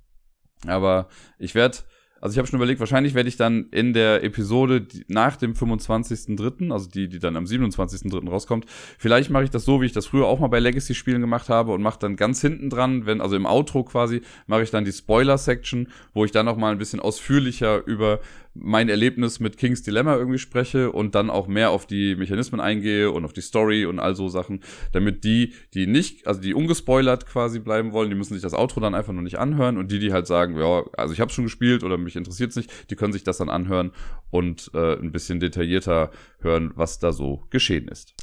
[0.66, 1.78] Aber ich werde
[2.24, 6.72] also ich habe schon überlegt, wahrscheinlich werde ich dann in der Episode nach dem 25.3.,
[6.72, 8.30] also die, die dann am 27.3.
[8.30, 8.64] rauskommt,
[8.96, 11.72] vielleicht mache ich das so, wie ich das früher auch mal bei Legacy-Spielen gemacht habe
[11.72, 14.92] und mache dann ganz hinten dran, wenn, also im Outro quasi, mache ich dann die
[14.92, 18.20] Spoiler-Section, wo ich dann noch mal ein bisschen ausführlicher über
[18.54, 23.10] mein Erlebnis mit Kings Dilemma irgendwie spreche und dann auch mehr auf die Mechanismen eingehe
[23.10, 24.60] und auf die Story und all so Sachen,
[24.92, 28.80] damit die, die nicht, also die ungespoilert quasi bleiben wollen, die müssen sich das Outro
[28.80, 31.44] dann einfach nur nicht anhören und die, die halt sagen, ja, also ich habe schon
[31.44, 33.90] gespielt oder mich interessiert es nicht, die können sich das dann anhören
[34.30, 38.14] und äh, ein bisschen detaillierter hören, was da so geschehen ist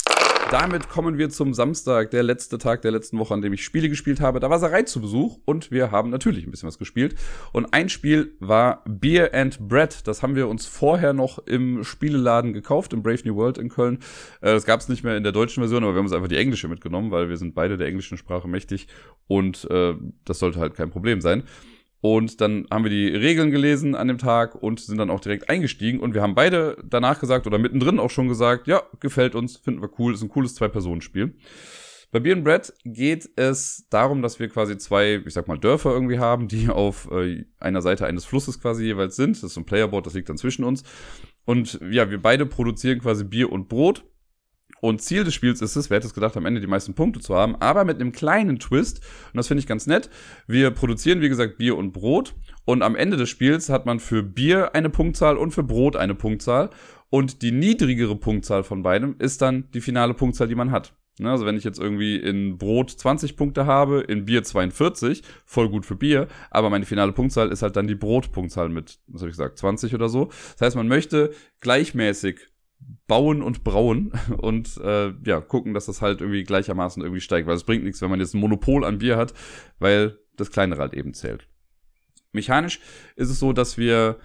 [0.51, 3.87] damit kommen wir zum Samstag, der letzte Tag der letzten Woche, an dem ich Spiele
[3.87, 4.41] gespielt habe.
[4.41, 7.15] Da war Sarai zu Besuch und wir haben natürlich ein bisschen was gespielt.
[7.53, 10.05] Und ein Spiel war Beer and Bread.
[10.07, 13.99] Das haben wir uns vorher noch im Spieleladen gekauft, im Brave New World in Köln.
[14.41, 16.27] Äh, das gab es nicht mehr in der deutschen Version, aber wir haben uns einfach
[16.27, 18.87] die englische mitgenommen, weil wir sind beide der englischen Sprache mächtig
[19.27, 19.93] und äh,
[20.25, 21.43] das sollte halt kein Problem sein.
[22.01, 25.49] Und dann haben wir die Regeln gelesen an dem Tag und sind dann auch direkt
[25.49, 25.99] eingestiegen.
[25.99, 29.81] Und wir haben beide danach gesagt oder mittendrin auch schon gesagt, ja, gefällt uns, finden
[29.81, 31.35] wir cool, ist ein cooles Zwei-Personen-Spiel.
[32.11, 35.91] Bei Beer and Bread geht es darum, dass wir quasi zwei, ich sag mal, Dörfer
[35.91, 39.37] irgendwie haben, die auf äh, einer Seite eines Flusses quasi jeweils sind.
[39.37, 40.83] Das ist so ein Playerboard, das liegt dann zwischen uns.
[41.45, 44.03] Und ja, wir beide produzieren quasi Bier und Brot
[44.81, 47.19] und Ziel des Spiels ist es, wer hätte es gedacht, am Ende die meisten Punkte
[47.19, 48.99] zu haben, aber mit einem kleinen Twist.
[49.27, 50.09] Und das finde ich ganz nett.
[50.47, 52.33] Wir produzieren, wie gesagt, Bier und Brot.
[52.65, 56.15] Und am Ende des Spiels hat man für Bier eine Punktzahl und für Brot eine
[56.15, 56.71] Punktzahl.
[57.09, 60.93] Und die niedrigere Punktzahl von beidem ist dann die finale Punktzahl, die man hat.
[61.19, 65.69] Ne, also wenn ich jetzt irgendwie in Brot 20 Punkte habe, in Bier 42, voll
[65.69, 69.29] gut für Bier, aber meine finale Punktzahl ist halt dann die Brotpunktzahl mit, was habe
[69.29, 70.31] ich gesagt, 20 oder so.
[70.53, 72.39] Das heißt, man möchte gleichmäßig
[73.07, 77.55] bauen und brauen und äh, ja, gucken, dass das halt irgendwie gleichermaßen irgendwie steigt, weil
[77.55, 79.33] es bringt nichts, wenn man jetzt ein Monopol an Bier hat,
[79.79, 81.47] weil das kleinere halt eben zählt.
[82.31, 82.79] Mechanisch
[83.15, 84.17] ist es so, dass wir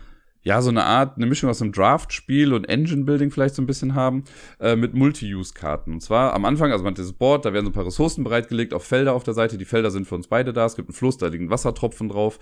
[0.46, 3.96] ja so eine Art, eine Mischung aus einem Draft-Spiel und Engine-Building vielleicht so ein bisschen
[3.96, 4.22] haben,
[4.60, 5.94] äh, mit Multi-Use-Karten.
[5.94, 8.22] Und zwar am Anfang, also man hat dieses Board, da werden so ein paar Ressourcen
[8.22, 9.58] bereitgelegt auf Felder auf der Seite.
[9.58, 10.64] Die Felder sind für uns beide da.
[10.64, 12.38] Es gibt einen Fluss, da liegen Wassertropfen drauf.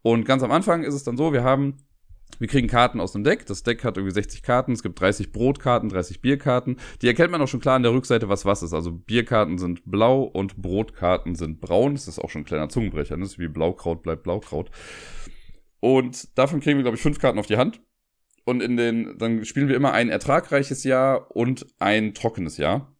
[0.00, 1.76] Und ganz am Anfang ist es dann so, wir haben
[2.38, 3.46] wir kriegen Karten aus dem Deck.
[3.46, 4.72] Das Deck hat irgendwie 60 Karten.
[4.72, 6.76] Es gibt 30 Brotkarten, 30 Bierkarten.
[7.00, 8.72] Die erkennt man auch schon klar an der Rückseite, was was ist.
[8.72, 11.94] Also Bierkarten sind blau und Brotkarten sind braun.
[11.94, 13.16] Das ist auch schon ein kleiner Zungenbrecher.
[13.16, 13.22] Ne?
[13.22, 14.70] Das ist wie Blaukraut bleibt Blaukraut.
[15.80, 17.80] Und davon kriegen wir, glaube ich, fünf Karten auf die Hand.
[18.44, 22.92] Und in den, dann spielen wir immer ein ertragreiches Jahr und ein trockenes Jahr.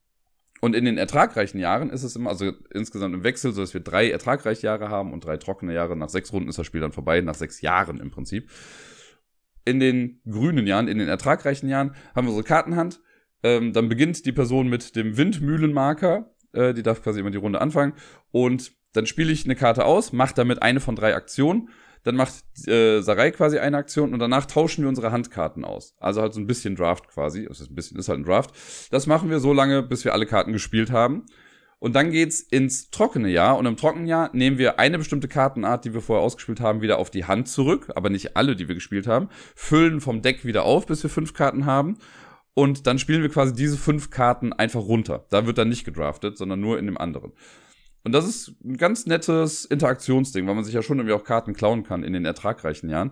[0.60, 3.80] Und in den ertragreichen Jahren ist es immer, also insgesamt im Wechsel, so dass wir
[3.80, 5.96] drei ertragreiche Jahre haben und drei trockene Jahre.
[5.96, 8.48] Nach sechs Runden ist das Spiel dann vorbei, nach sechs Jahren im Prinzip
[9.64, 13.00] in den grünen Jahren, in den ertragreichen Jahren, haben wir unsere Kartenhand.
[13.42, 16.30] Ähm, dann beginnt die Person mit dem Windmühlenmarker.
[16.52, 17.94] Äh, die darf quasi immer die Runde anfangen.
[18.30, 21.68] Und dann spiele ich eine Karte aus, mache damit eine von drei Aktionen.
[22.04, 22.34] Dann macht
[22.66, 25.94] äh, Sarai quasi eine Aktion und danach tauschen wir unsere Handkarten aus.
[25.98, 27.46] Also halt so ein bisschen Draft quasi.
[27.48, 28.52] Ist ein bisschen, ist halt ein Draft.
[28.90, 31.24] Das machen wir so lange, bis wir alle Karten gespielt haben.
[31.82, 33.58] Und dann geht's ins trockene Jahr.
[33.58, 36.98] Und im trockenen Jahr nehmen wir eine bestimmte Kartenart, die wir vorher ausgespielt haben, wieder
[36.98, 37.90] auf die Hand zurück.
[37.96, 39.28] Aber nicht alle, die wir gespielt haben.
[39.56, 41.98] Füllen vom Deck wieder auf, bis wir fünf Karten haben.
[42.54, 45.26] Und dann spielen wir quasi diese fünf Karten einfach runter.
[45.30, 47.32] Da wird dann nicht gedraftet, sondern nur in dem anderen.
[48.04, 51.52] Und das ist ein ganz nettes Interaktionsding, weil man sich ja schon irgendwie auch Karten
[51.52, 53.10] klauen kann in den ertragreichen Jahren.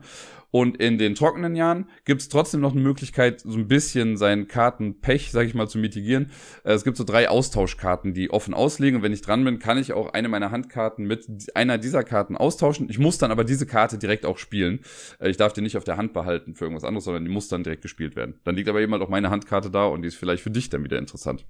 [0.51, 4.49] Und in den trockenen Jahren gibt es trotzdem noch eine Möglichkeit, so ein bisschen seinen
[4.49, 6.31] Kartenpech, sag ich mal, zu mitigieren.
[6.65, 8.97] Äh, es gibt so drei Austauschkarten, die offen ausliegen.
[8.97, 12.37] Und wenn ich dran bin, kann ich auch eine meiner Handkarten mit einer dieser Karten
[12.37, 12.89] austauschen.
[12.91, 14.81] Ich muss dann aber diese Karte direkt auch spielen.
[15.21, 17.49] Äh, ich darf die nicht auf der Hand behalten für irgendwas anderes, sondern die muss
[17.49, 18.41] dann direkt gespielt werden.
[18.45, 20.69] Dann liegt aber eben halt auch meine Handkarte da und die ist vielleicht für dich
[20.69, 21.45] dann wieder interessant.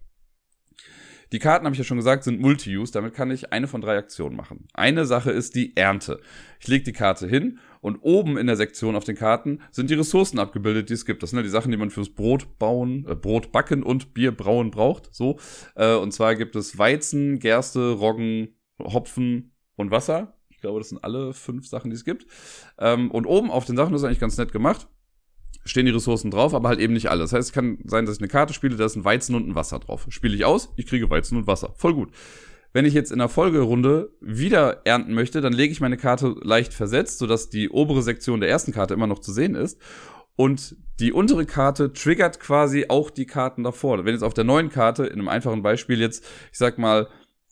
[1.32, 2.92] Die Karten, habe ich ja schon gesagt, sind Multi-Use.
[2.92, 4.66] Damit kann ich eine von drei Aktionen machen.
[4.74, 6.20] Eine Sache ist die Ernte.
[6.58, 9.94] Ich lege die Karte hin und oben in der Sektion auf den Karten sind die
[9.94, 11.22] Ressourcen abgebildet, die es gibt.
[11.22, 14.32] Das sind ja die Sachen, die man fürs Brot bauen, äh, Brot backen und Bier
[14.32, 15.14] brauen braucht.
[15.14, 15.38] So.
[15.74, 20.36] Äh, und zwar gibt es Weizen, Gerste, Roggen, Hopfen und Wasser.
[20.48, 22.26] Ich glaube, das sind alle fünf Sachen, die es gibt.
[22.78, 24.88] Ähm, und oben auf den Sachen, das ist eigentlich ganz nett gemacht
[25.64, 27.20] stehen die Ressourcen drauf, aber halt eben nicht alle.
[27.20, 29.48] Das heißt, es kann sein, dass ich eine Karte spiele, da ist ein Weizen und
[29.48, 30.07] ein Wasser drauf.
[30.09, 31.74] Spiele ich aus, ich kriege Weizen und Wasser.
[31.76, 32.11] Voll gut.
[32.72, 36.72] Wenn ich jetzt in der Folgerunde wieder ernten möchte, dann lege ich meine Karte leicht
[36.72, 39.80] versetzt, sodass die obere Sektion der ersten Karte immer noch zu sehen ist.
[40.36, 44.04] Und die untere Karte triggert quasi auch die Karten davor.
[44.04, 47.08] Wenn jetzt auf der neuen Karte, in einem einfachen Beispiel jetzt, ich sag mal,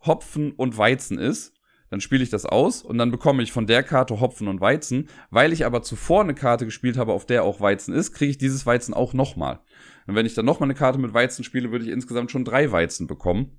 [0.06, 1.52] Hopfen und Weizen ist,
[1.90, 5.08] dann spiele ich das aus und dann bekomme ich von der Karte Hopfen und Weizen.
[5.30, 8.38] Weil ich aber zuvor eine Karte gespielt habe, auf der auch Weizen ist, kriege ich
[8.38, 9.60] dieses Weizen auch nochmal.
[10.06, 12.70] Und wenn ich dann nochmal eine Karte mit Weizen spiele, würde ich insgesamt schon drei
[12.70, 13.58] Weizen bekommen.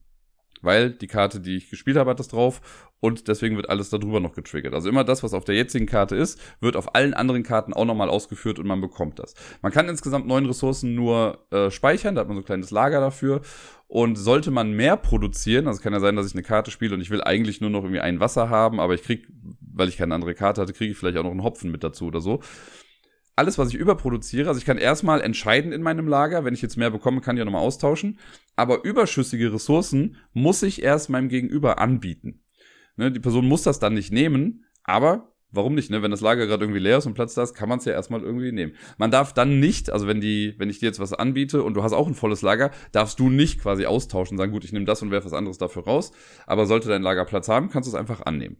[0.61, 2.61] Weil die Karte, die ich gespielt habe, hat das drauf
[2.99, 4.73] und deswegen wird alles darüber noch getriggert.
[4.73, 7.85] Also immer das, was auf der jetzigen Karte ist, wird auf allen anderen Karten auch
[7.85, 9.33] nochmal ausgeführt und man bekommt das.
[9.61, 12.99] Man kann insgesamt neun Ressourcen nur äh, speichern, da hat man so ein kleines Lager
[12.99, 13.41] dafür
[13.87, 17.01] und sollte man mehr produzieren, also kann ja sein, dass ich eine Karte spiele und
[17.01, 19.27] ich will eigentlich nur noch irgendwie ein Wasser haben, aber ich krieg,
[19.61, 22.05] weil ich keine andere Karte hatte, kriege ich vielleicht auch noch einen Hopfen mit dazu
[22.05, 22.41] oder so.
[23.39, 26.75] Alles, was ich überproduziere, also ich kann erstmal entscheiden in meinem Lager, wenn ich jetzt
[26.75, 28.19] mehr bekomme, kann ich ja nochmal austauschen.
[28.57, 32.43] Aber überschüssige Ressourcen muss ich erst meinem Gegenüber anbieten.
[32.97, 36.01] Ne, die Person muss das dann nicht nehmen, aber warum nicht, ne?
[36.01, 37.93] Wenn das Lager gerade irgendwie leer ist und Platz da ist, kann man es ja
[37.93, 38.73] erstmal irgendwie nehmen.
[38.97, 41.81] Man darf dann nicht, also wenn die, wenn ich dir jetzt was anbiete und du
[41.81, 45.01] hast auch ein volles Lager, darfst du nicht quasi austauschen, sagen, gut, ich nehme das
[45.01, 46.11] und werfe was anderes dafür raus.
[46.45, 48.57] Aber sollte dein Lager Platz haben, kannst du es einfach annehmen.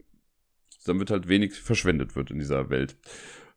[0.86, 2.96] Wird halt wenig verschwendet wird in dieser Welt.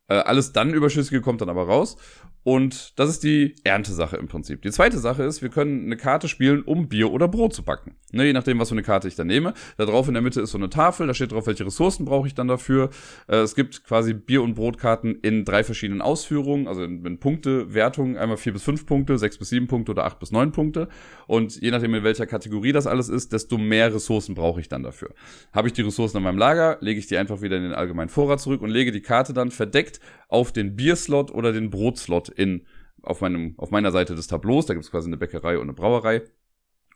[0.07, 1.97] Äh, alles dann Überschüssige kommt dann aber raus.
[2.43, 4.61] Und das ist die Erntesache im Prinzip.
[4.61, 7.95] Die zweite Sache ist, wir können eine Karte spielen, um Bier oder Brot zu backen.
[8.11, 9.53] Ne, je nachdem, was für eine Karte ich da nehme.
[9.77, 12.27] Da drauf in der Mitte ist so eine Tafel, da steht drauf, welche Ressourcen brauche
[12.27, 12.89] ich dann dafür.
[13.27, 17.73] Äh, es gibt quasi Bier- und Brotkarten in drei verschiedenen Ausführungen, also in, in Punkte,
[17.73, 20.89] Wertungen, einmal vier bis fünf Punkte, sechs bis sieben Punkte oder acht bis neun Punkte.
[21.27, 24.83] Und je nachdem, in welcher Kategorie das alles ist, desto mehr Ressourcen brauche ich dann
[24.83, 25.13] dafür.
[25.53, 28.09] Habe ich die Ressourcen in meinem Lager, lege ich die einfach wieder in den allgemeinen
[28.09, 32.65] Vorrat zurück und lege die Karte dann verdeckt auf den Bierslot oder den Brotslot in
[33.01, 34.65] auf, meinem, auf meiner Seite des Tableaus.
[34.65, 36.23] Da gibt es quasi eine Bäckerei und eine Brauerei.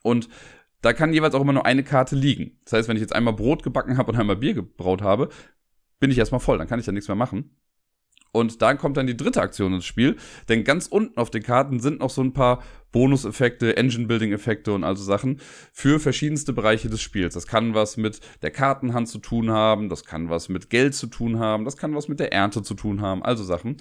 [0.03, 0.29] Und
[0.81, 2.59] da kann jeweils auch immer nur eine Karte liegen.
[2.63, 5.29] Das heißt, wenn ich jetzt einmal Brot gebacken habe und einmal Bier gebraut habe,
[5.99, 6.57] bin ich erstmal voll.
[6.57, 7.55] Dann kann ich ja nichts mehr machen.
[8.31, 10.17] Und da kommt dann die dritte Aktion ins Spiel,
[10.49, 12.61] denn ganz unten auf den Karten sind noch so ein paar
[12.91, 15.39] Bonuseffekte, Engine-Building-Effekte und also Sachen
[15.73, 17.33] für verschiedenste Bereiche des Spiels.
[17.33, 21.07] Das kann was mit der Kartenhand zu tun haben, das kann was mit Geld zu
[21.07, 23.77] tun haben, das kann was mit der Ernte zu tun haben, also Sachen.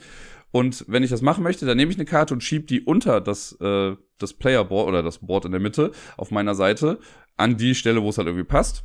[0.51, 3.20] Und wenn ich das machen möchte, dann nehme ich eine Karte und schiebe die unter
[3.20, 6.99] das, äh, das Playerboard oder das Board in der Mitte auf meiner Seite
[7.36, 8.84] an die Stelle, wo es halt irgendwie passt.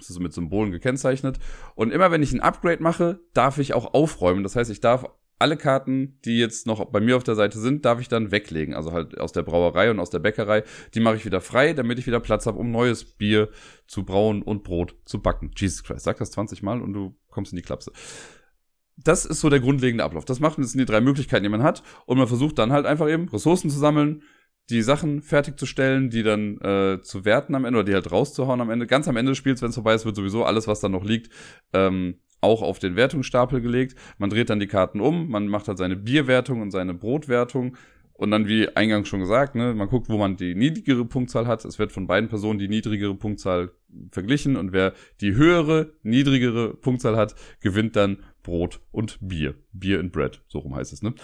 [0.00, 1.38] Das ist mit Symbolen gekennzeichnet.
[1.74, 4.42] Und immer wenn ich ein Upgrade mache, darf ich auch aufräumen.
[4.42, 5.06] Das heißt, ich darf
[5.38, 8.74] alle Karten, die jetzt noch bei mir auf der Seite sind, darf ich dann weglegen.
[8.74, 10.64] Also halt aus der Brauerei und aus der Bäckerei.
[10.94, 13.48] Die mache ich wieder frei, damit ich wieder Platz habe, um neues Bier
[13.86, 15.50] zu brauen und Brot zu backen.
[15.56, 17.92] Jesus Christ, sag das 20 Mal und du kommst in die Klapse
[19.04, 20.24] das ist so der grundlegende Ablauf.
[20.24, 21.82] Das macht das sind die drei Möglichkeiten, die man hat.
[22.06, 24.22] Und man versucht dann halt einfach eben Ressourcen zu sammeln,
[24.70, 28.70] die Sachen fertigzustellen, die dann äh, zu werten am Ende oder die halt rauszuhauen am
[28.70, 28.86] Ende.
[28.86, 31.04] Ganz am Ende des Spiels, wenn es vorbei ist, wird sowieso alles, was dann noch
[31.04, 31.32] liegt,
[31.72, 33.96] ähm, auch auf den Wertungsstapel gelegt.
[34.18, 37.76] Man dreht dann die Karten um, man macht halt seine Bierwertung und seine Brotwertung.
[38.12, 41.64] Und dann, wie eingangs schon gesagt, ne, man guckt, wo man die niedrigere Punktzahl hat.
[41.64, 43.72] Es wird von beiden Personen die niedrigere Punktzahl
[44.10, 44.56] verglichen.
[44.56, 44.92] Und wer
[45.22, 49.54] die höhere, niedrigere Punktzahl hat, gewinnt dann Brot und Bier.
[49.72, 51.14] Bier and Bread, so rum heißt es, ne?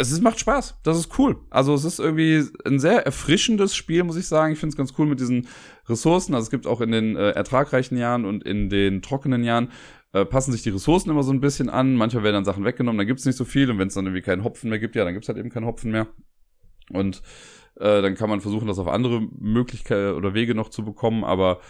[0.00, 0.78] Es ist, macht Spaß.
[0.84, 1.40] Das ist cool.
[1.50, 4.52] Also es ist irgendwie ein sehr erfrischendes Spiel, muss ich sagen.
[4.52, 5.48] Ich finde es ganz cool mit diesen
[5.88, 6.34] Ressourcen.
[6.34, 9.72] Also es gibt auch in den äh, ertragreichen Jahren und in den trockenen Jahren
[10.12, 11.96] äh, passen sich die Ressourcen immer so ein bisschen an.
[11.96, 13.70] Manchmal werden dann Sachen weggenommen, dann gibt es nicht so viel.
[13.72, 15.50] Und wenn es dann irgendwie keinen Hopfen mehr gibt, ja, dann gibt es halt eben
[15.50, 16.06] keinen Hopfen mehr.
[16.90, 17.20] Und
[17.74, 21.24] äh, dann kann man versuchen, das auf andere Möglichkeiten oder Wege noch zu bekommen.
[21.24, 21.60] Aber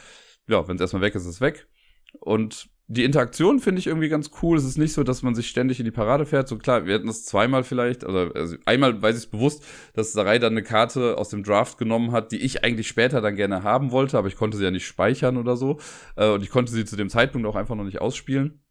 [0.48, 1.66] ja, wenn es erstmal weg ist, ist es weg.
[2.20, 4.56] Und die Interaktion finde ich irgendwie ganz cool.
[4.56, 6.48] Es ist nicht so, dass man sich ständig in die Parade fährt.
[6.48, 9.62] So klar, wir hatten das zweimal vielleicht, also, also einmal weiß ich es bewusst,
[9.92, 13.36] dass Sarai dann eine Karte aus dem Draft genommen hat, die ich eigentlich später dann
[13.36, 15.78] gerne haben wollte, aber ich konnte sie ja nicht speichern oder so.
[16.16, 18.62] Äh, und ich konnte sie zu dem Zeitpunkt auch einfach noch nicht ausspielen.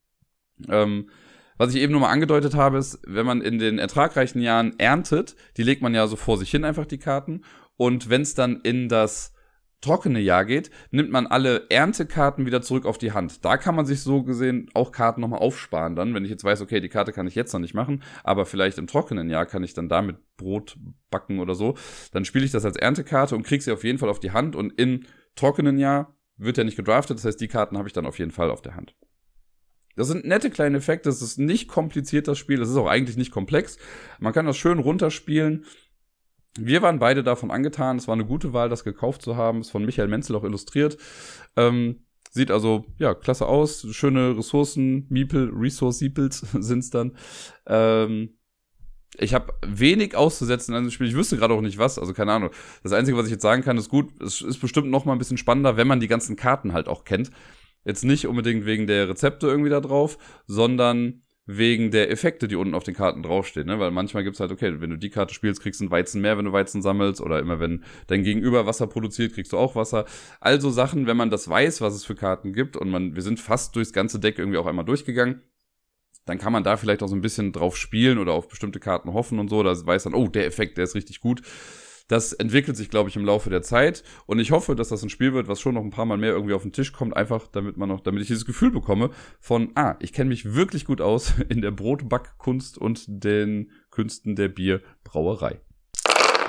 [0.68, 1.11] Ähm,
[1.59, 5.36] was ich eben nur mal angedeutet habe, ist, wenn man in den ertragreichen Jahren erntet,
[5.57, 7.41] die legt man ja so vor sich hin einfach die Karten.
[7.76, 9.34] Und wenn es dann in das
[9.82, 13.45] trockene Jahr geht, nimmt man alle Erntekarten wieder zurück auf die Hand.
[13.45, 16.61] Da kann man sich so gesehen auch Karten nochmal aufsparen dann, wenn ich jetzt weiß,
[16.61, 19.63] okay, die Karte kann ich jetzt noch nicht machen, aber vielleicht im trockenen Jahr kann
[19.63, 20.78] ich dann damit Brot
[21.11, 21.75] backen oder so.
[22.11, 24.55] Dann spiele ich das als Erntekarte und kriege sie auf jeden Fall auf die Hand
[24.55, 25.03] und im
[25.36, 28.32] trockenen Jahr wird ja nicht gedraftet, das heißt, die Karten habe ich dann auf jeden
[28.32, 28.95] Fall auf der Hand.
[29.95, 33.17] Das sind nette kleine Effekte, das ist nicht kompliziert, das Spiel, das ist auch eigentlich
[33.17, 33.80] nicht komplex.
[34.19, 35.65] Man kann das schön runterspielen
[36.58, 37.97] wir waren beide davon angetan.
[37.97, 39.62] Es war eine gute Wahl, das gekauft zu haben.
[39.62, 40.97] Ist von Michael Menzel auch illustriert.
[41.55, 43.86] Ähm, sieht also, ja, klasse aus.
[43.91, 47.18] Schöne Ressourcen, Meeple, Resource Seeples sind's dann.
[47.66, 48.38] Ähm,
[49.20, 51.08] ich habe wenig auszusetzen an dem Spiel.
[51.08, 51.97] Ich wüsste gerade auch nicht was.
[51.97, 52.51] Also keine Ahnung.
[52.84, 54.22] Das Einzige, was ich jetzt sagen kann, ist gut.
[54.22, 57.03] Es ist bestimmt noch mal ein bisschen spannender, wenn man die ganzen Karten halt auch
[57.03, 57.32] kennt.
[57.84, 62.76] Jetzt nicht unbedingt wegen der Rezepte irgendwie da drauf, sondern wegen der Effekte, die unten
[62.76, 63.68] auf den Karten draufstehen.
[63.68, 63.80] Ne?
[63.80, 66.38] Weil manchmal gibt's halt, okay, wenn du die Karte spielst, kriegst du einen Weizen mehr,
[66.38, 67.22] wenn du Weizen sammelst.
[67.22, 70.06] Oder immer wenn dein Gegenüber Wasser produziert, kriegst du auch Wasser.
[70.41, 73.39] Also Sachen, wenn man das weiß, was es für Karten gibt und man, wir sind
[73.39, 75.41] fast durchs ganze Deck irgendwie auch einmal durchgegangen,
[76.26, 79.14] dann kann man da vielleicht auch so ein bisschen drauf spielen oder auf bestimmte Karten
[79.14, 79.64] hoffen und so.
[79.64, 81.41] Da weiß dann, oh, der Effekt, der ist richtig gut.
[82.08, 84.03] Das entwickelt sich, glaube ich, im Laufe der Zeit.
[84.26, 86.32] Und ich hoffe, dass das ein Spiel wird, was schon noch ein paar Mal mehr
[86.32, 89.72] irgendwie auf den Tisch kommt, einfach damit man noch, damit ich dieses Gefühl bekomme von,
[89.76, 95.60] ah, ich kenne mich wirklich gut aus in der Brotbackkunst und den Künsten der Bierbrauerei.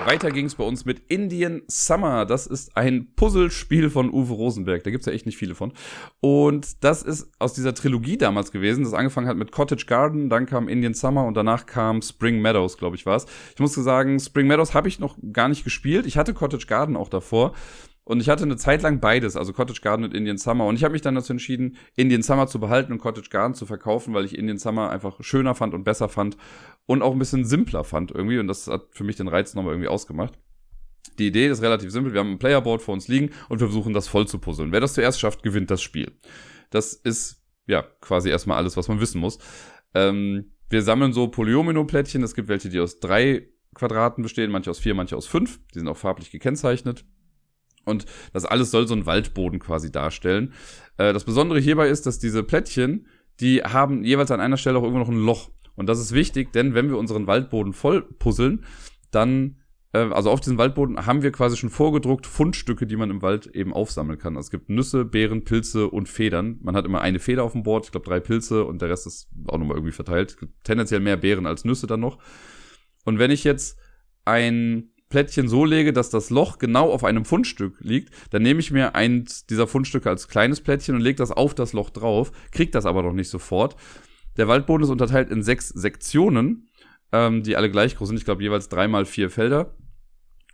[0.07, 2.25] Weiter ging es bei uns mit Indian Summer.
[2.25, 4.83] Das ist ein Puzzlespiel von Uwe Rosenberg.
[4.85, 5.73] Da gibt's ja echt nicht viele von.
[6.21, 10.47] Und das ist aus dieser Trilogie damals gewesen, das angefangen hat mit Cottage Garden, dann
[10.47, 13.27] kam Indian Summer und danach kam Spring Meadows, glaube ich, war's.
[13.55, 16.07] Ich muss sagen, Spring Meadows habe ich noch gar nicht gespielt.
[16.07, 17.53] Ich hatte Cottage Garden auch davor.
[18.09, 20.65] Und ich hatte eine Zeit lang beides, also Cottage Garden und Indian Summer.
[20.65, 23.67] Und ich habe mich dann dazu entschieden, Indian Summer zu behalten und Cottage Garden zu
[23.67, 26.39] verkaufen, weil ich Indian Summer einfach schöner fand und besser fand
[26.87, 28.39] und auch ein bisschen simpler fand irgendwie.
[28.39, 30.39] Und das hat für mich den Reiz nochmal irgendwie ausgemacht.
[31.19, 32.15] Die Idee ist relativ simpel.
[32.15, 34.73] Wir haben ein Playerboard vor uns liegen und wir versuchen das voll zu puzzeln.
[34.73, 36.11] Wer das zuerst schafft, gewinnt das Spiel.
[36.71, 39.39] Das ist ja quasi erstmal alles, was man wissen muss.
[39.95, 42.23] Ähm, wir sammeln so Polyomino-Plättchen.
[42.23, 45.61] Es gibt welche, die aus drei Quadraten bestehen, manche aus vier, manche aus fünf.
[45.75, 47.05] Die sind auch farblich gekennzeichnet.
[47.89, 50.53] Und das alles soll so einen Waldboden quasi darstellen.
[50.99, 53.07] Äh, das Besondere hierbei ist, dass diese Plättchen,
[53.41, 55.51] die haben jeweils an einer Stelle auch irgendwo noch ein Loch.
[55.75, 58.65] Und das ist wichtig, denn wenn wir unseren Waldboden voll puzzeln,
[59.13, 59.59] dann,
[59.93, 63.47] äh, also auf diesem Waldboden haben wir quasi schon vorgedruckt Fundstücke, die man im Wald
[63.47, 64.37] eben aufsammeln kann.
[64.37, 66.59] Also es gibt Nüsse, Beeren, Pilze und Federn.
[66.63, 69.07] Man hat immer eine Feder auf dem Board, ich glaube drei Pilze und der Rest
[69.07, 70.37] ist auch nochmal irgendwie verteilt.
[70.65, 72.19] Tendenziell mehr Beeren als Nüsse dann noch.
[73.05, 73.79] Und wenn ich jetzt
[74.25, 78.71] ein Plättchen so lege, dass das Loch genau auf einem Fundstück liegt, dann nehme ich
[78.71, 82.71] mir eins dieser Fundstücke als kleines Plättchen und lege das auf das Loch drauf, kriege
[82.71, 83.77] das aber noch nicht sofort.
[84.37, 86.69] Der Waldboden ist unterteilt in sechs Sektionen,
[87.13, 88.19] ähm, die alle gleich groß sind.
[88.19, 89.75] Ich glaube jeweils dreimal vier Felder.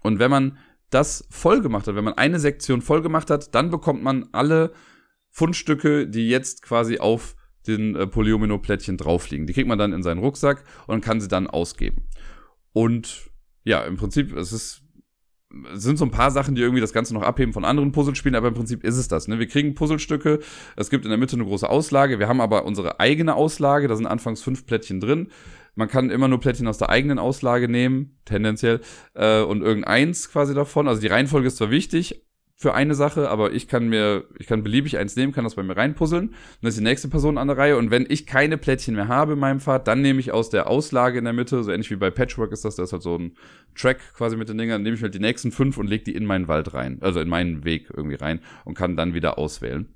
[0.03, 0.59] Und wenn man
[0.91, 4.73] das voll gemacht hat, wenn man eine Sektion voll gemacht hat, dann bekommt man alle
[5.31, 7.35] Fundstücke, die jetzt quasi auf
[7.67, 9.47] den äh, Polyomino-Plättchen drauf liegen.
[9.47, 12.09] Die kriegt man dann in seinen Rucksack und kann sie dann ausgeben.
[12.73, 13.31] Und
[13.65, 14.85] ja, im Prinzip, es ist
[15.73, 18.49] sind so ein paar Sachen, die irgendwie das Ganze noch abheben von anderen Puzzlespielen, aber
[18.49, 19.29] im Prinzip ist es das.
[19.29, 19.39] Ne?
[19.39, 20.41] Wir kriegen Puzzlestücke,
[20.77, 23.97] es gibt in der Mitte eine große Auslage, wir haben aber unsere eigene Auslage, da
[23.97, 25.29] sind anfangs fünf Plättchen drin.
[25.77, 28.81] Man kann immer nur Plättchen aus der eigenen Auslage nehmen, tendenziell,
[29.15, 30.87] äh, und irgendeins quasi davon.
[30.87, 32.25] Also die Reihenfolge ist zwar wichtig,
[32.57, 35.63] für eine Sache, aber ich kann mir, ich kann beliebig eins nehmen, kann das bei
[35.63, 36.35] mir reinpuzzeln.
[36.61, 37.77] Dann ist die nächste Person an der Reihe.
[37.77, 40.69] Und wenn ich keine Plättchen mehr habe in meinem Pfad, dann nehme ich aus der
[40.69, 43.17] Auslage in der Mitte, so ähnlich wie bei Patchwork ist das, da ist halt so
[43.17, 43.37] ein
[43.75, 46.27] Track quasi mit den Dingern, nehme ich halt die nächsten fünf und lege die in
[46.27, 49.89] meinen Wald rein, also in meinen Weg irgendwie rein und kann dann wieder auswählen.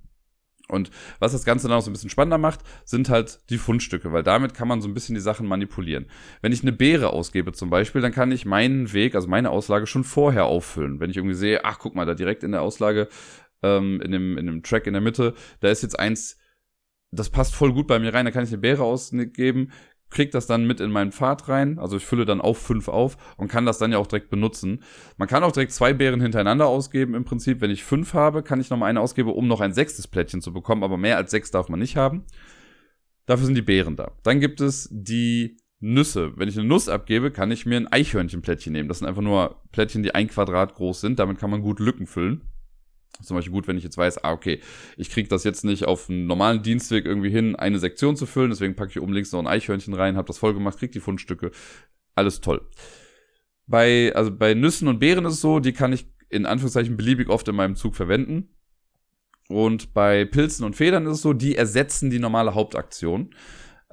[0.71, 4.13] Und was das Ganze dann auch so ein bisschen spannender macht, sind halt die Fundstücke,
[4.13, 6.07] weil damit kann man so ein bisschen die Sachen manipulieren.
[6.43, 9.87] Wenn ich eine Beere ausgebe zum Beispiel, dann kann ich meinen Weg, also meine Auslage
[9.87, 11.01] schon vorher auffüllen.
[11.01, 13.09] Wenn ich irgendwie sehe, ach guck mal, da direkt in der Auslage,
[13.63, 16.39] ähm, in, dem, in dem Track in der Mitte, da ist jetzt eins,
[17.11, 19.73] das passt voll gut bei mir rein, da kann ich eine Beere ausgeben,
[20.11, 21.79] kriege das dann mit in meinen Pfad rein.
[21.79, 24.83] Also ich fülle dann auf fünf auf und kann das dann ja auch direkt benutzen.
[25.17, 27.61] Man kann auch direkt zwei Beeren hintereinander ausgeben im Prinzip.
[27.61, 30.41] Wenn ich fünf habe, kann ich noch mal eine ausgeben, um noch ein sechstes Plättchen
[30.41, 30.83] zu bekommen.
[30.83, 32.25] Aber mehr als sechs darf man nicht haben.
[33.27, 34.13] Dafür sind die Beeren da.
[34.23, 36.33] Dann gibt es die Nüsse.
[36.37, 38.89] Wenn ich eine Nuss abgebe, kann ich mir ein Eichhörnchenplättchen nehmen.
[38.89, 41.19] Das sind einfach nur Plättchen, die ein Quadrat groß sind.
[41.19, 42.43] Damit kann man gut Lücken füllen.
[43.23, 44.61] Zum Beispiel gut, wenn ich jetzt weiß, ah, okay,
[44.97, 48.51] ich kriege das jetzt nicht auf einen normalen Dienstweg irgendwie hin, eine Sektion zu füllen,
[48.51, 51.01] deswegen packe ich oben links noch ein Eichhörnchen rein, habe das voll gemacht, krieg die
[51.01, 51.51] Fundstücke.
[52.15, 52.69] Alles toll.
[53.67, 57.29] Bei, also bei Nüssen und Beeren ist es so, die kann ich in Anführungszeichen beliebig
[57.29, 58.55] oft in meinem Zug verwenden.
[59.49, 63.35] Und bei Pilzen und Federn ist es so, die ersetzen die normale Hauptaktion.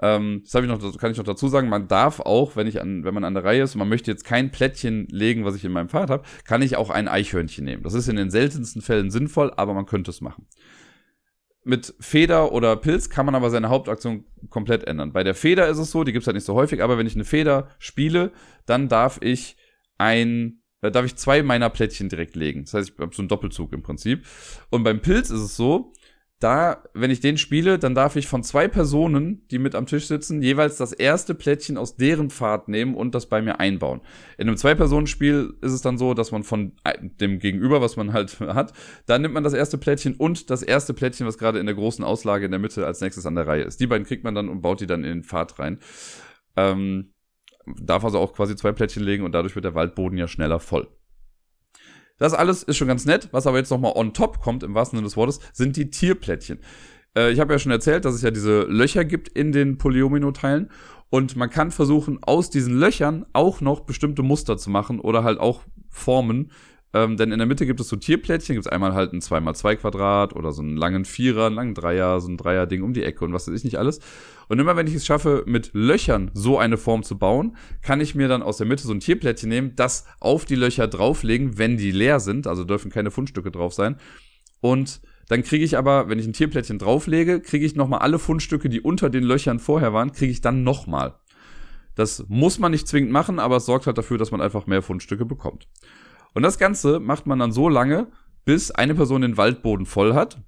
[0.02, 1.70] Ähm, das ich noch, kann ich noch dazu sagen.
[1.70, 4.12] Man darf auch, wenn ich an, wenn man an der Reihe ist und man möchte
[4.12, 7.64] jetzt kein Plättchen legen, was ich in meinem Pfad habe, kann ich auch ein Eichhörnchen
[7.64, 7.84] nehmen.
[7.84, 10.48] Das ist in den seltensten Fällen sinnvoll, aber man könnte es machen.
[11.64, 15.14] Mit Feder oder Pilz kann man aber seine Hauptaktion komplett ändern.
[15.14, 17.16] Bei der Feder ist es so, die gibt's halt nicht so häufig, aber wenn ich
[17.16, 18.32] eine Feder spiele,
[18.66, 19.58] dann darf ich
[19.98, 22.66] ein da darf ich zwei meiner Plättchen direkt legen.
[22.66, 24.24] Das heißt, ich habe so einen Doppelzug im Prinzip.
[24.70, 25.94] Und beim Pilz ist es so,
[26.40, 30.08] da, wenn ich den spiele, dann darf ich von zwei Personen, die mit am Tisch
[30.08, 34.02] sitzen, jeweils das erste Plättchen aus deren Pfad nehmen und das bei mir einbauen.
[34.38, 36.74] In einem Zwei-Personen-Spiel ist es dann so, dass man von
[37.22, 38.74] dem Gegenüber, was man halt hat,
[39.06, 42.04] dann nimmt man das erste Plättchen und das erste Plättchen, was gerade in der großen
[42.04, 43.80] Auslage in der Mitte als nächstes an der Reihe ist.
[43.80, 45.80] Die beiden kriegt man dann und baut die dann in den Pfad rein.
[46.58, 47.14] Ähm,
[47.66, 50.90] darf also auch quasi zwei Plättchen legen und dadurch wird der Waldboden ja schneller voll.
[52.18, 53.30] Das alles ist schon ganz nett.
[53.32, 56.60] Was aber jetzt nochmal on top kommt, im wahrsten Sinne des Wortes, sind die Tierplättchen.
[57.16, 60.70] Äh, ich habe ja schon erzählt, dass es ja diese Löcher gibt in den Polyomino-Teilen.
[61.10, 65.40] Und man kann versuchen, aus diesen Löchern auch noch bestimmte Muster zu machen oder halt
[65.40, 66.52] auch Formen.
[66.94, 69.76] Ähm, denn in der Mitte gibt es so Tierplättchen, gibt es einmal halt ein 2x2
[69.76, 73.26] Quadrat oder so einen langen Vierer, einen langen Dreier, so ein Dreier-Ding um die Ecke
[73.26, 74.00] und was weiß ich nicht alles.
[74.48, 78.16] Und immer wenn ich es schaffe, mit Löchern so eine Form zu bauen, kann ich
[78.16, 81.78] mir dann aus der Mitte so ein Tierplättchen nehmen, das auf die Löcher drauflegen, wenn
[81.78, 83.98] die leer sind, also dürfen keine Fundstücke drauf sein.
[84.62, 88.70] Und dann kriege ich aber, wenn ich ein Tierplättchen drauflege, kriege ich nochmal alle Fundstücke,
[88.70, 91.16] die unter den Löchern vorher waren, kriege ich dann nochmal.
[91.96, 94.82] Das muss man nicht zwingend machen, aber es sorgt halt dafür, dass man einfach mehr
[94.82, 95.68] Fundstücke bekommt.
[96.34, 98.08] Und das Ganze macht man dann so lange,
[98.44, 100.42] bis eine Person den Waldboden voll hat.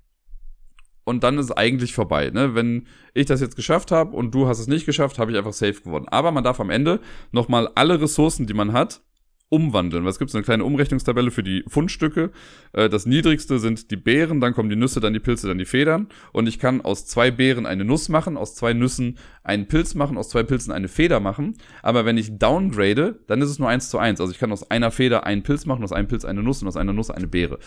[1.08, 2.32] Und dann ist es eigentlich vorbei.
[2.32, 2.53] Ne?
[2.53, 5.53] Wenn ich das jetzt geschafft habe und du hast es nicht geschafft, habe ich einfach
[5.53, 6.10] safe gewonnen.
[6.10, 6.99] Aber man darf am Ende
[7.32, 8.99] nochmal alle Ressourcen, die man hat,
[9.47, 10.03] umwandeln.
[10.03, 10.36] Was gibt es?
[10.36, 12.32] Eine kleine Umrechnungstabelle für die Fundstücke.
[12.74, 15.64] Äh, das niedrigste sind die Beeren, dann kommen die Nüsse, dann die Pilze, dann die
[15.64, 16.10] Federn.
[16.34, 20.18] Und ich kann aus zwei Beeren eine Nuss machen, aus zwei Nüssen einen Pilz machen,
[20.18, 21.53] aus zwei Pilzen eine Feder machen.
[21.84, 24.20] Aber wenn ich downgrade, dann ist es nur eins zu eins.
[24.20, 26.68] Also ich kann aus einer Feder einen Pilz machen, aus einem Pilz eine Nuss und
[26.68, 27.60] aus einer Nuss eine Beere.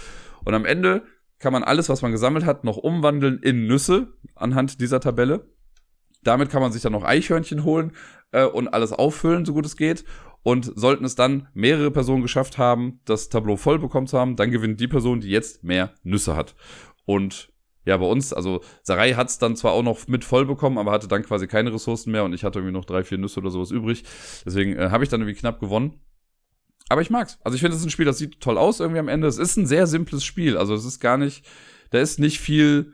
[0.44, 1.04] Und am Ende
[1.40, 5.48] kann man alles, was man gesammelt hat, noch umwandeln in Nüsse anhand dieser Tabelle.
[6.22, 7.92] Damit kann man sich dann noch Eichhörnchen holen
[8.30, 10.04] äh, und alles auffüllen, so gut es geht.
[10.42, 14.50] Und sollten es dann mehrere Personen geschafft haben, das Tableau voll bekommen zu haben, dann
[14.50, 16.54] gewinnt die Person, die jetzt mehr Nüsse hat.
[17.04, 17.52] Und
[17.84, 20.92] ja, bei uns, also Sarai hat es dann zwar auch noch mit voll bekommen, aber
[20.92, 23.50] hatte dann quasi keine Ressourcen mehr und ich hatte irgendwie noch drei, vier Nüsse oder
[23.50, 24.04] sowas übrig.
[24.44, 26.00] Deswegen äh, habe ich dann irgendwie knapp gewonnen.
[26.90, 27.38] Aber ich mag's.
[27.44, 29.28] Also ich finde, es ist ein Spiel, das sieht toll aus irgendwie am Ende.
[29.28, 30.56] Es ist ein sehr simples Spiel.
[30.56, 31.46] Also es ist gar nicht,
[31.90, 32.92] da ist nicht viel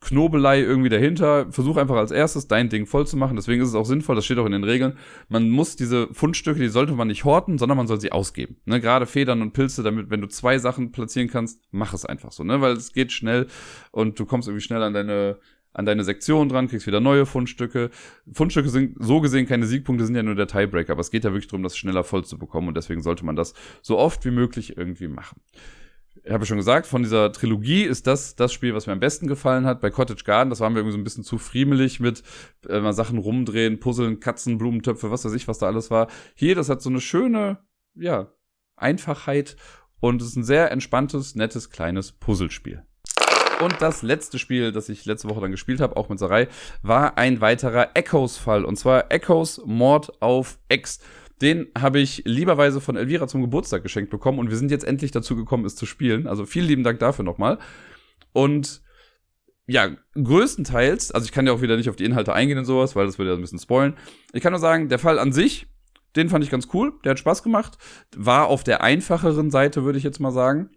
[0.00, 1.52] Knobelei irgendwie dahinter.
[1.52, 3.36] Versuch einfach als erstes dein Ding voll zu machen.
[3.36, 4.96] Deswegen ist es auch sinnvoll, das steht auch in den Regeln.
[5.28, 8.56] Man muss diese Fundstücke, die sollte man nicht horten, sondern man soll sie ausgeben.
[8.64, 12.32] Ne, gerade Federn und Pilze, damit, wenn du zwei Sachen platzieren kannst, mach es einfach
[12.32, 12.62] so, ne?
[12.62, 13.48] Weil es geht schnell
[13.90, 15.38] und du kommst irgendwie schnell an deine,
[15.76, 17.90] an deine Sektion dran, kriegst wieder neue Fundstücke.
[18.32, 21.30] Fundstücke sind so gesehen keine Siegpunkte, sind ja nur der Tiebreaker, aber es geht ja
[21.30, 24.30] wirklich darum, das schneller voll zu bekommen und deswegen sollte man das so oft wie
[24.30, 25.40] möglich irgendwie machen
[26.26, 29.28] ich habe schon gesagt, von dieser Trilogie ist das das Spiel, was mir am besten
[29.28, 29.80] gefallen hat.
[29.80, 32.24] Bei Cottage Garden, das waren wir irgendwie so ein bisschen zu friemelig mit
[32.68, 36.08] äh, mal Sachen rumdrehen, Puzzeln, Katzen, Blumentöpfe, was weiß ich, was da alles war.
[36.34, 37.58] Hier, das hat so eine schöne,
[37.94, 38.32] ja,
[38.74, 39.56] Einfachheit
[40.00, 42.84] und es ist ein sehr entspanntes, nettes, kleines Puzzlespiel.
[43.60, 46.48] Und das letzte Spiel, das ich letzte Woche dann gespielt habe, auch mit Sarai,
[46.82, 48.64] war ein weiterer Echoes-Fall.
[48.64, 51.00] Und zwar Echoes Mord auf X.
[51.40, 55.10] Den habe ich lieberweise von Elvira zum Geburtstag geschenkt bekommen und wir sind jetzt endlich
[55.10, 56.26] dazu gekommen, es zu spielen.
[56.26, 57.58] Also vielen lieben Dank dafür nochmal.
[58.32, 58.82] Und
[59.66, 62.94] ja, größtenteils, also ich kann ja auch wieder nicht auf die Inhalte eingehen und sowas,
[62.94, 63.96] weil das würde ja ein bisschen spoilen.
[64.32, 65.66] Ich kann nur sagen, der Fall an sich,
[66.14, 67.76] den fand ich ganz cool, der hat Spaß gemacht,
[68.16, 70.70] war auf der einfacheren Seite, würde ich jetzt mal sagen.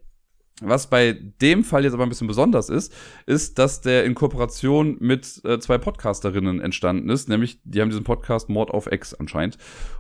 [0.62, 2.94] Was bei dem Fall jetzt aber ein bisschen besonders ist,
[3.26, 8.04] ist, dass der in Kooperation mit äh, zwei Podcasterinnen entstanden ist, nämlich die haben diesen
[8.04, 9.58] Podcast Mord auf X anscheinend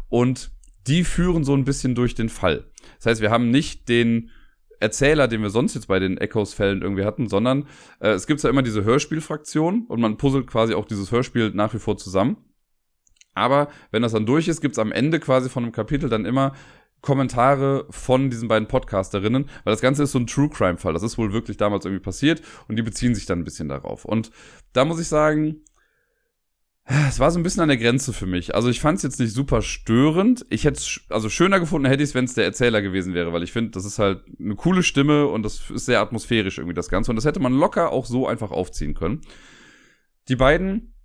[0.10, 0.52] und
[0.88, 2.66] die führen so ein bisschen durch den Fall.
[2.98, 4.32] Das heißt, wir haben nicht den
[4.80, 7.68] Erzähler, den wir sonst jetzt bei den Echoes-Fällen irgendwie hatten, sondern
[8.00, 11.74] äh, es gibt ja immer diese Hörspielfraktion und man puzzelt quasi auch dieses Hörspiel nach
[11.74, 12.38] wie vor zusammen.
[13.36, 16.54] Aber wenn das dann durch ist, gibt's am Ende quasi von einem Kapitel dann immer
[17.02, 20.94] Kommentare von diesen beiden Podcasterinnen, weil das Ganze ist so ein True Crime Fall.
[20.94, 24.06] Das ist wohl wirklich damals irgendwie passiert und die beziehen sich dann ein bisschen darauf.
[24.06, 24.32] Und
[24.74, 25.62] da muss ich sagen,
[27.08, 28.56] es war so ein bisschen an der Grenze für mich.
[28.56, 30.46] Also ich fand es jetzt nicht super störend.
[30.50, 33.32] Ich hätte es also schöner gefunden, hätte ich es, wenn es der Erzähler gewesen wäre,
[33.32, 36.74] weil ich finde, das ist halt eine coole Stimme und das ist sehr atmosphärisch irgendwie
[36.74, 39.22] das Ganze und das hätte man locker auch so einfach aufziehen können.
[40.30, 40.96] Die beiden,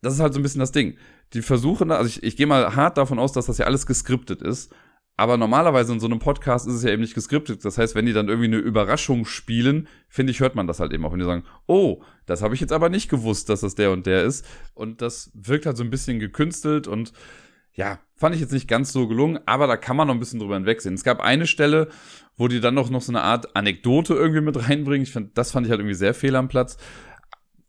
[0.00, 0.96] das ist halt so ein bisschen das Ding.
[1.34, 4.40] Die versuchen, also ich, ich gehe mal hart davon aus, dass das ja alles geskriptet
[4.40, 4.72] ist
[5.16, 7.64] aber normalerweise in so einem Podcast ist es ja eben nicht geskriptet.
[7.64, 10.92] Das heißt, wenn die dann irgendwie eine Überraschung spielen, finde ich, hört man das halt
[10.92, 11.12] eben auch.
[11.12, 14.06] Wenn die sagen, oh, das habe ich jetzt aber nicht gewusst, dass das der und
[14.06, 14.46] der ist.
[14.74, 17.12] Und das wirkt halt so ein bisschen gekünstelt und
[17.74, 20.38] ja, fand ich jetzt nicht ganz so gelungen, aber da kann man noch ein bisschen
[20.38, 20.94] drüber hinwegsehen.
[20.94, 21.88] Es gab eine Stelle,
[22.36, 25.04] wo die dann noch, noch so eine Art Anekdote irgendwie mit reinbringen.
[25.04, 26.76] Ich fand, das fand ich halt irgendwie sehr fehl am Platz.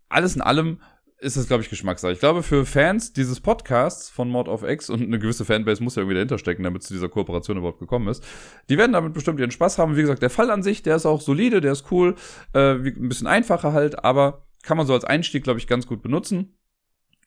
[0.10, 0.80] Alles in allem
[1.24, 2.12] ist es, glaube ich, Geschmackssache.
[2.12, 5.96] Ich glaube, für Fans dieses Podcasts von Mod of X und eine gewisse Fanbase muss
[5.96, 8.24] ja irgendwie dahinter stecken, damit es zu dieser Kooperation überhaupt gekommen ist,
[8.70, 9.96] die werden damit bestimmt ihren Spaß haben.
[9.96, 12.16] Wie gesagt, der Fall an sich, der ist auch solide, der ist cool,
[12.54, 16.02] äh, ein bisschen einfacher halt, aber kann man so als Einstieg, glaube ich, ganz gut
[16.02, 16.58] benutzen.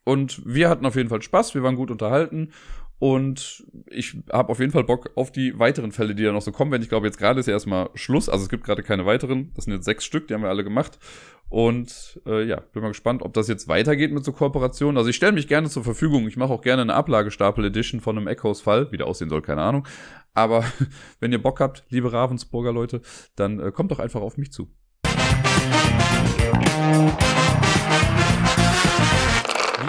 [0.05, 2.53] Und wir hatten auf jeden Fall Spaß, wir waren gut unterhalten
[2.99, 6.51] und ich habe auf jeden Fall Bock auf die weiteren Fälle, die da noch so
[6.51, 6.71] kommen.
[6.71, 8.29] Wenn ich glaube, jetzt gerade ist ja erstmal Schluss.
[8.29, 9.53] Also es gibt gerade keine weiteren.
[9.55, 10.99] Das sind jetzt sechs Stück, die haben wir alle gemacht.
[11.49, 14.97] Und äh, ja, bin mal gespannt, ob das jetzt weitergeht mit so Kooperationen.
[14.97, 16.27] Also ich stelle mich gerne zur Verfügung.
[16.27, 18.91] Ich mache auch gerne eine Ablagestapel-Edition von einem Echoes-Fall.
[18.91, 19.87] Wie der aussehen soll, keine Ahnung.
[20.33, 20.65] Aber
[21.21, 23.03] wenn ihr Bock habt, liebe Ravensburger Leute,
[23.37, 24.71] dann äh, kommt doch einfach auf mich zu.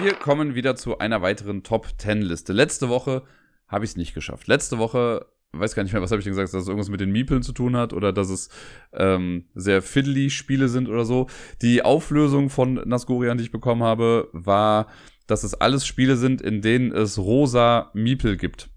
[0.00, 2.52] Wir kommen wieder zu einer weiteren Top 10 Liste.
[2.52, 3.22] Letzte Woche
[3.66, 4.46] habe ich es nicht geschafft.
[4.46, 7.00] Letzte Woche, weiß gar nicht mehr, was habe ich denn gesagt, dass es irgendwas mit
[7.00, 8.48] den Miepeln zu tun hat oder dass es
[8.92, 11.26] ähm, sehr fiddly Spiele sind oder so.
[11.62, 14.86] Die Auflösung von Nasgorian, die ich bekommen habe, war,
[15.26, 18.70] dass es alles Spiele sind, in denen es rosa Miepel gibt.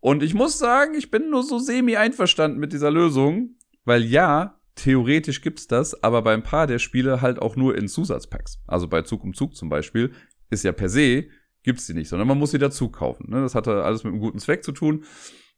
[0.00, 4.60] Und ich muss sagen, ich bin nur so semi einverstanden mit dieser Lösung, weil ja,
[4.74, 8.60] theoretisch gibt's das, aber bei ein paar der Spiele halt auch nur in Zusatzpacks.
[8.66, 10.12] Also bei Zug um Zug zum Beispiel
[10.54, 11.26] ist ja per se
[11.64, 13.30] gibt's die nicht, sondern man muss sie dazu kaufen.
[13.30, 13.40] Ne?
[13.40, 15.04] Das hatte alles mit einem guten Zweck zu tun,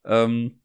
[0.05, 0.61] ähm,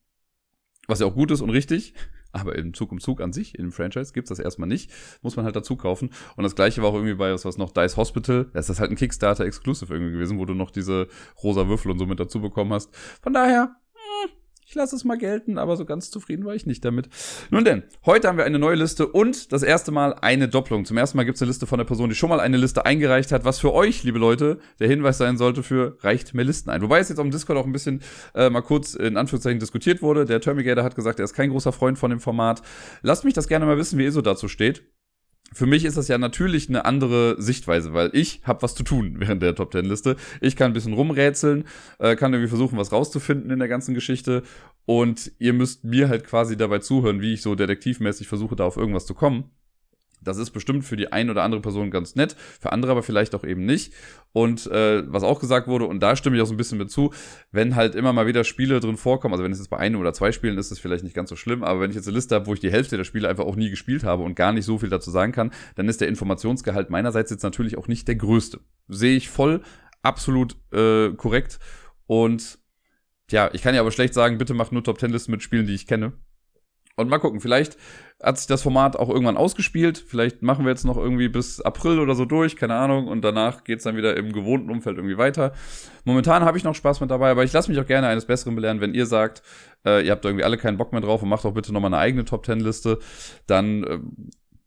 [0.88, 1.94] was ja auch gut ist und richtig.
[2.34, 4.90] Aber im Zug um Zug an sich, in dem Franchise, gibt's das erstmal nicht.
[5.22, 6.12] Muss man halt dazu kaufen.
[6.38, 8.50] Und das gleiche war auch irgendwie bei was, was noch Dice Hospital.
[8.54, 11.10] Das ist halt ein Kickstarter-Exclusive irgendwie gewesen, wo du noch diese
[11.44, 12.96] rosa Würfel und so mit dazu bekommen hast.
[13.22, 13.76] Von daher,
[14.72, 17.10] ich lasse es mal gelten, aber so ganz zufrieden war ich nicht damit.
[17.50, 20.86] Nun denn, heute haben wir eine neue Liste und das erste Mal eine Doppelung.
[20.86, 22.86] Zum ersten Mal gibt es eine Liste von der Person, die schon mal eine Liste
[22.86, 26.70] eingereicht hat, was für euch, liebe Leute, der Hinweis sein sollte für reicht mehr Listen
[26.70, 26.82] ein.
[26.82, 28.02] Wobei es jetzt auf dem Discord auch ein bisschen
[28.34, 30.24] äh, mal kurz in Anführungszeichen diskutiert wurde.
[30.24, 32.62] Der Termigator hat gesagt, er ist kein großer Freund von dem Format.
[33.02, 34.84] Lasst mich das gerne mal wissen, wie ihr so dazu steht
[35.54, 39.16] für mich ist das ja natürlich eine andere Sichtweise, weil ich habe was zu tun
[39.18, 40.16] während der Top Ten Liste.
[40.40, 41.66] Ich kann ein bisschen rumrätseln,
[42.00, 44.44] äh, kann irgendwie versuchen, was rauszufinden in der ganzen Geschichte
[44.86, 48.78] und ihr müsst mir halt quasi dabei zuhören, wie ich so detektivmäßig versuche, da auf
[48.78, 49.52] irgendwas zu kommen.
[50.22, 53.34] Das ist bestimmt für die ein oder andere Person ganz nett, für andere aber vielleicht
[53.36, 53.94] auch eben nicht.
[54.34, 56.92] Und äh, was auch gesagt wurde, und da stimme ich auch so ein bisschen mit
[56.92, 57.12] zu,
[57.52, 60.14] wenn halt immer mal wieder Spiele drin vorkommen, also wenn es jetzt bei einem oder
[60.14, 62.16] zwei Spielen ist, ist es vielleicht nicht ganz so schlimm, aber wenn ich jetzt eine
[62.16, 64.54] Liste habe, wo ich die Hälfte der Spiele einfach auch nie gespielt habe und gar
[64.54, 68.08] nicht so viel dazu sagen kann, dann ist der Informationsgehalt meinerseits jetzt natürlich auch nicht
[68.08, 68.60] der größte.
[68.88, 69.62] Sehe ich voll,
[70.02, 71.60] absolut äh, korrekt.
[72.06, 72.60] Und
[73.32, 75.66] ja, ich kann ja aber schlecht sagen, bitte macht nur Top Ten Listen mit Spielen,
[75.66, 76.14] die ich kenne.
[76.96, 77.78] Und mal gucken, vielleicht
[78.22, 80.04] hat sich das Format auch irgendwann ausgespielt.
[80.06, 83.08] Vielleicht machen wir jetzt noch irgendwie bis April oder so durch, keine Ahnung.
[83.08, 85.54] Und danach geht's dann wieder im gewohnten Umfeld irgendwie weiter.
[86.06, 88.56] Momentan habe ich noch Spaß mit dabei, aber ich lasse mich auch gerne eines Besseren
[88.56, 88.82] belehren.
[88.82, 89.42] Wenn ihr sagt,
[89.86, 92.02] äh, ihr habt irgendwie alle keinen Bock mehr drauf und macht auch bitte nochmal eine
[92.02, 93.00] eigene Top-10-Liste,
[93.48, 94.00] dann äh,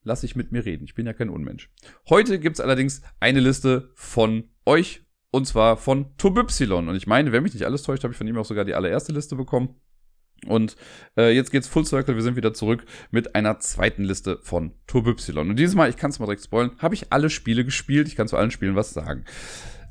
[0.03, 0.85] lasse ich mit mir reden.
[0.85, 1.71] Ich bin ja kein Unmensch.
[2.09, 5.03] Heute gibt's allerdings eine Liste von euch.
[5.31, 6.89] Und zwar von Tobypsilon.
[6.89, 8.75] Und ich meine, wenn mich nicht alles täuscht, habe ich von ihm auch sogar die
[8.75, 9.75] allererste Liste bekommen.
[10.47, 10.77] Und
[11.17, 15.11] äh, jetzt geht's Full Circle, wir sind wieder zurück mit einer zweiten Liste von Turbo
[15.11, 15.51] Y.
[15.51, 18.09] Und dieses Mal, ich kann es mal direkt spoilen, habe ich alle Spiele gespielt.
[18.09, 19.25] Ich kann zu allen Spielen was sagen.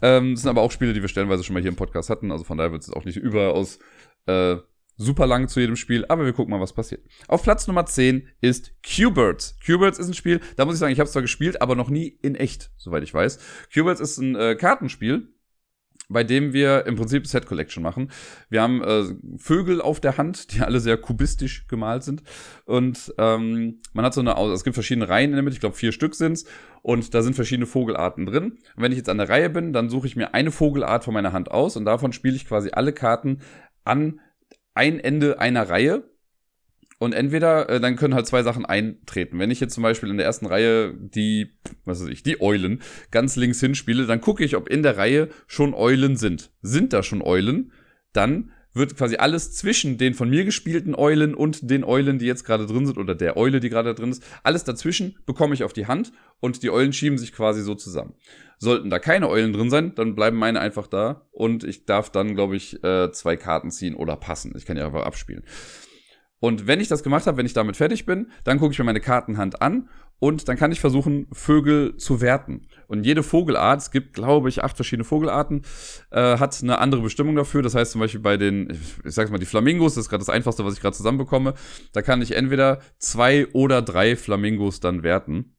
[0.02, 2.32] Ähm, das sind aber auch Spiele, die wir stellenweise schon mal hier im Podcast hatten.
[2.32, 3.80] Also von daher wird es auch nicht überaus
[4.28, 4.58] äh,
[4.98, 7.04] super lang zu jedem Spiel, aber wir gucken mal, was passiert.
[7.28, 9.58] Auf Platz Nummer 10 ist Q-Birds.
[9.66, 11.90] Q-Birds ist ein Spiel, da muss ich sagen, ich habe es zwar gespielt, aber noch
[11.90, 13.40] nie in echt, soweit ich weiß.
[13.74, 15.33] Q-Birds ist ein äh, Kartenspiel,
[16.10, 18.12] bei dem wir im Prinzip Set Collection machen.
[18.50, 19.04] Wir haben äh,
[19.38, 22.24] Vögel auf der Hand, die alle sehr kubistisch gemalt sind.
[22.66, 25.76] Und ähm, man hat so eine, es gibt verschiedene Reihen in der Mitte, ich glaube
[25.76, 26.46] vier Stück sind's.
[26.82, 28.58] Und da sind verschiedene Vogelarten drin.
[28.76, 31.14] Und wenn ich jetzt an der Reihe bin, dann suche ich mir eine Vogelart von
[31.14, 33.40] meiner Hand aus und davon spiele ich quasi alle Karten
[33.84, 34.20] an
[34.74, 36.04] ein Ende einer Reihe
[37.04, 39.38] und entweder, äh, dann können halt zwei Sachen eintreten.
[39.38, 41.52] Wenn ich jetzt zum Beispiel in der ersten Reihe die,
[41.84, 42.82] was weiß ich, die Eulen
[43.12, 46.52] ganz links hinspiele, dann gucke ich, ob in der Reihe schon Eulen sind.
[46.62, 47.74] Sind da schon Eulen,
[48.14, 52.46] dann wird quasi alles zwischen den von mir gespielten Eulen und den Eulen, die jetzt
[52.46, 55.74] gerade drin sind, oder der Eule, die gerade drin ist, alles dazwischen bekomme ich auf
[55.74, 58.14] die Hand und die Eulen schieben sich quasi so zusammen.
[58.60, 62.34] Sollten da keine Eulen drin sein, dann bleiben meine einfach da und ich darf dann,
[62.34, 64.54] glaube ich, äh, zwei Karten ziehen oder passen.
[64.56, 65.44] Ich kann ja einfach abspielen.
[66.44, 68.84] Und wenn ich das gemacht habe, wenn ich damit fertig bin, dann gucke ich mir
[68.84, 69.88] meine Kartenhand an
[70.20, 72.68] und dann kann ich versuchen, Vögel zu werten.
[72.88, 75.62] Und jede Vogelart, es gibt, glaube ich, acht verschiedene Vogelarten,
[76.12, 77.62] äh, hat eine andere Bestimmung dafür.
[77.62, 80.30] Das heißt zum Beispiel bei den, ich sag's mal, die Flamingos, das ist gerade das
[80.30, 81.54] Einfachste, was ich gerade zusammenbekomme.
[81.94, 85.56] Da kann ich entweder zwei oder drei Flamingos dann werten.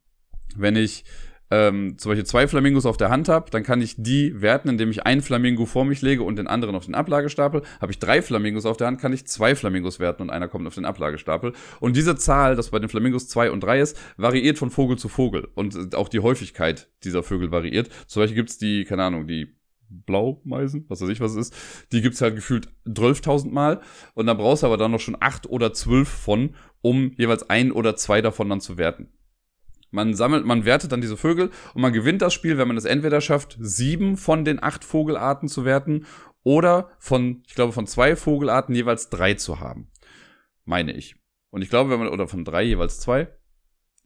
[0.55, 1.03] Wenn ich
[1.51, 4.89] ähm, zum Beispiel zwei Flamingos auf der Hand habe, dann kann ich die werten, indem
[4.89, 7.61] ich einen Flamingo vor mich lege und den anderen auf den Ablagestapel.
[7.79, 10.67] Habe ich drei Flamingos auf der Hand, kann ich zwei Flamingos werten und einer kommt
[10.67, 11.53] auf den Ablagestapel.
[11.79, 15.07] Und diese Zahl, das bei den Flamingos zwei und drei ist, variiert von Vogel zu
[15.07, 15.47] Vogel.
[15.53, 17.89] Und auch die Häufigkeit dieser Vögel variiert.
[18.07, 19.55] Zum Beispiel gibt's die, keine Ahnung, die
[19.87, 21.55] Blaumeisen, was weiß ich, was es ist,
[21.91, 23.81] die gibt's halt gefühlt 12.000 Mal
[24.13, 27.71] und dann brauchst du aber dann noch schon acht oder zwölf von, um jeweils ein
[27.71, 29.09] oder zwei davon dann zu werten.
[29.95, 32.83] Man sammelt, man wertet dann diese Vögel und man gewinnt das Spiel, wenn man es
[32.83, 36.05] entweder schafft, sieben von den acht Vogelarten zu werten
[36.43, 39.89] oder von, ich glaube, von zwei Vogelarten jeweils drei zu haben.
[40.65, 41.15] Meine ich.
[41.49, 43.29] Und ich glaube, wenn man, oder von drei jeweils zwei,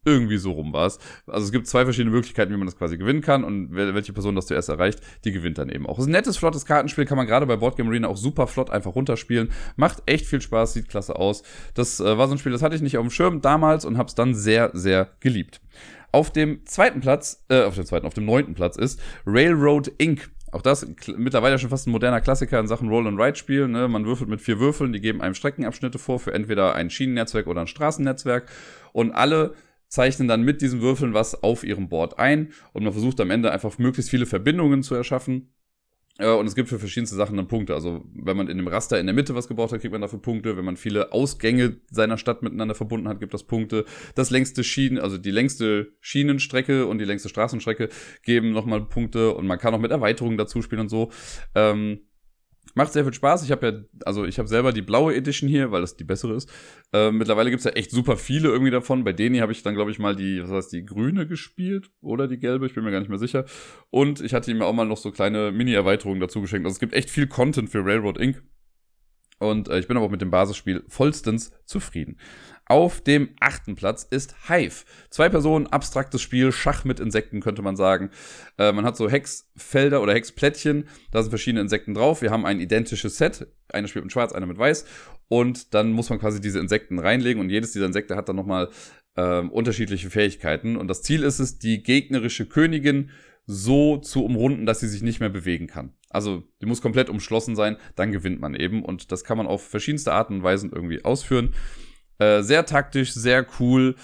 [0.05, 0.99] irgendwie so rum war es.
[1.27, 4.35] Also es gibt zwei verschiedene Möglichkeiten, wie man das quasi gewinnen kann und welche Person
[4.35, 5.97] das zuerst erreicht, die gewinnt dann eben auch.
[5.97, 8.69] Es ist ein nettes, flottes Kartenspiel, kann man gerade bei Boardgame Arena auch super flott
[8.69, 9.51] einfach runterspielen.
[9.75, 11.43] Macht echt viel Spaß, sieht klasse aus.
[11.73, 13.97] Das äh, war so ein Spiel, das hatte ich nicht auf dem Schirm damals und
[13.97, 15.61] hab's dann sehr, sehr geliebt.
[16.11, 20.29] Auf dem zweiten Platz, äh, auf dem zweiten, auf dem neunten Platz ist Railroad Inc.
[20.51, 23.67] Auch das mittlerweile schon fast ein moderner Klassiker in Sachen Roll-and-Ride-Spiel.
[23.67, 23.87] Ne?
[23.87, 27.61] Man würfelt mit vier Würfeln, die geben einem Streckenabschnitte vor für entweder ein Schienennetzwerk oder
[27.61, 28.49] ein Straßennetzwerk.
[28.91, 29.53] Und alle
[29.89, 32.53] zeichnen dann mit diesen Würfeln was auf ihrem Board ein.
[32.73, 35.51] Und man versucht am Ende einfach möglichst viele Verbindungen zu erschaffen.
[36.19, 37.73] Äh, und es gibt für verschiedenste Sachen dann Punkte.
[37.73, 40.21] Also wenn man in dem Raster in der Mitte was gebaut hat, kriegt man dafür
[40.21, 40.55] Punkte.
[40.57, 43.85] Wenn man viele Ausgänge seiner Stadt miteinander verbunden hat, gibt das Punkte.
[44.15, 47.89] Das längste Schienen, also die längste Schienenstrecke und die längste Straßenstrecke
[48.23, 49.33] geben nochmal Punkte.
[49.33, 51.09] Und man kann auch mit Erweiterungen dazu spielen und so.
[51.55, 52.01] Ähm,
[52.75, 53.43] Macht sehr viel Spaß.
[53.43, 56.35] Ich habe ja, also ich habe selber die blaue Edition hier, weil das die bessere
[56.35, 56.49] ist.
[56.93, 59.03] Äh, mittlerweile gibt's ja echt super viele irgendwie davon.
[59.03, 62.27] Bei denen habe ich dann, glaube ich, mal die, was heißt, die grüne gespielt oder
[62.27, 63.45] die gelbe, ich bin mir gar nicht mehr sicher.
[63.89, 66.65] Und ich hatte ihm auch mal noch so kleine Mini-Erweiterungen dazu geschenkt.
[66.65, 68.41] Also es gibt echt viel Content für Railroad Inc.
[69.39, 72.17] Und äh, ich bin aber auch mit dem Basisspiel vollstens zufrieden.
[72.71, 74.85] Auf dem achten Platz ist Hive.
[75.09, 78.11] Zwei Personen, abstraktes Spiel, Schach mit Insekten könnte man sagen.
[78.59, 82.21] Äh, man hat so Hexfelder oder Hexplättchen, da sind verschiedene Insekten drauf.
[82.21, 84.85] Wir haben ein identisches Set, einer spielt mit Schwarz, einer mit Weiß.
[85.27, 88.69] Und dann muss man quasi diese Insekten reinlegen und jedes dieser Insekte hat dann nochmal
[89.15, 90.77] äh, unterschiedliche Fähigkeiten.
[90.77, 93.09] Und das Ziel ist es, die gegnerische Königin
[93.47, 95.93] so zu umrunden, dass sie sich nicht mehr bewegen kann.
[96.11, 98.85] Also die muss komplett umschlossen sein, dann gewinnt man eben.
[98.85, 101.55] Und das kann man auf verschiedenste Arten und Weisen irgendwie ausführen.
[102.19, 103.95] Äh, sehr taktisch, sehr cool.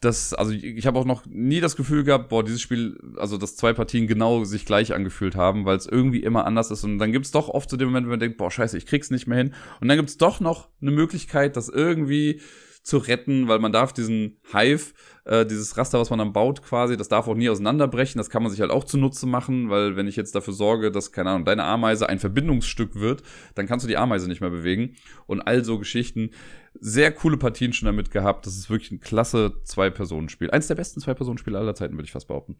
[0.00, 3.56] Das, also ich, habe auch noch nie das Gefühl gehabt, boah, dieses Spiel, also dass
[3.56, 6.84] zwei Partien genau sich gleich angefühlt haben, weil es irgendwie immer anders ist.
[6.84, 8.84] Und dann gibt's doch oft zu so dem Moment, wenn man denkt, boah, scheiße, ich
[8.84, 9.54] krieg's nicht mehr hin.
[9.80, 12.42] Und dann gibt's doch noch eine Möglichkeit, das irgendwie
[12.84, 14.92] zu retten, weil man darf diesen Hive,
[15.24, 18.18] äh, dieses Raster, was man dann baut quasi, das darf auch nie auseinanderbrechen.
[18.18, 21.10] Das kann man sich halt auch zunutze machen, weil wenn ich jetzt dafür sorge, dass,
[21.10, 23.22] keine Ahnung, deine Ameise ein Verbindungsstück wird,
[23.54, 24.96] dann kannst du die Ameise nicht mehr bewegen.
[25.26, 26.30] Und all so Geschichten.
[26.78, 28.46] Sehr coole Partien schon damit gehabt.
[28.46, 30.50] Das ist wirklich ein klasse Zwei-Personen-Spiel.
[30.50, 32.56] Eins der besten Zwei-Personen-Spiele aller Zeiten, würde ich fast behaupten.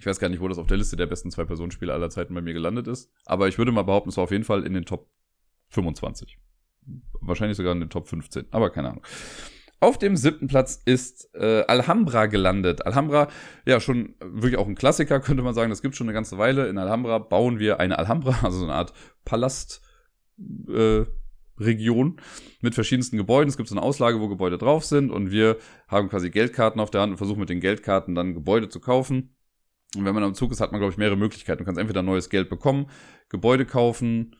[0.00, 2.40] Ich weiß gar nicht, wo das auf der Liste der besten Zwei-Personen-Spiele aller Zeiten bei
[2.40, 3.12] mir gelandet ist.
[3.24, 5.08] Aber ich würde mal behaupten, es war auf jeden Fall in den Top
[5.68, 6.38] 25
[7.20, 9.04] wahrscheinlich sogar in den Top 15, aber keine Ahnung.
[9.80, 12.84] Auf dem siebten Platz ist äh, Alhambra gelandet.
[12.84, 13.28] Alhambra,
[13.64, 15.70] ja, schon wirklich auch ein Klassiker, könnte man sagen.
[15.70, 16.68] Das gibt schon eine ganze Weile.
[16.68, 18.92] In Alhambra bauen wir eine Alhambra, also so eine Art
[19.24, 19.82] Palast.
[20.68, 21.04] Äh,
[21.60, 22.20] Region
[22.60, 23.48] mit verschiedensten Gebäuden.
[23.48, 25.56] Es gibt so eine Auslage, wo Gebäude drauf sind und wir
[25.88, 29.34] haben quasi Geldkarten auf der Hand und versuchen mit den Geldkarten dann Gebäude zu kaufen.
[29.96, 31.58] Und wenn man am Zug ist, hat man, glaube ich, mehrere Möglichkeiten.
[31.58, 32.90] Du kannst entweder neues Geld bekommen,
[33.30, 34.36] Gebäude kaufen,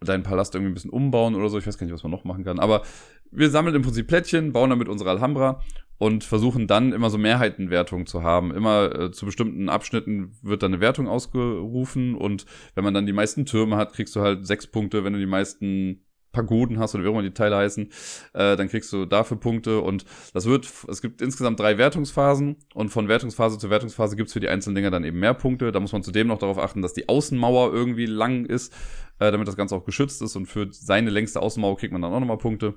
[0.00, 1.58] deinen Palast irgendwie ein bisschen umbauen oder so.
[1.58, 2.58] Ich weiß gar nicht, was man noch machen kann.
[2.58, 2.82] Aber
[3.30, 5.60] wir sammeln im Prinzip Plättchen, bauen damit unsere Alhambra
[5.98, 8.52] und versuchen dann immer so Mehrheitenwertungen zu haben.
[8.52, 13.12] Immer äh, zu bestimmten Abschnitten wird dann eine Wertung ausgerufen und wenn man dann die
[13.12, 15.04] meisten Türme hat, kriegst du halt sechs Punkte.
[15.04, 17.90] Wenn du die meisten Pagoden hast oder wie auch immer die Teile heißen,
[18.34, 22.88] äh, dann kriegst du dafür Punkte und das wird, es gibt insgesamt drei Wertungsphasen und
[22.90, 25.72] von Wertungsphase zu Wertungsphase gibt's für die einzelnen Dinger dann eben mehr Punkte.
[25.72, 28.72] Da muss man zudem noch darauf achten, dass die Außenmauer irgendwie lang ist,
[29.18, 32.12] äh, damit das Ganze auch geschützt ist und für seine längste Außenmauer kriegt man dann
[32.12, 32.74] auch nochmal Punkte.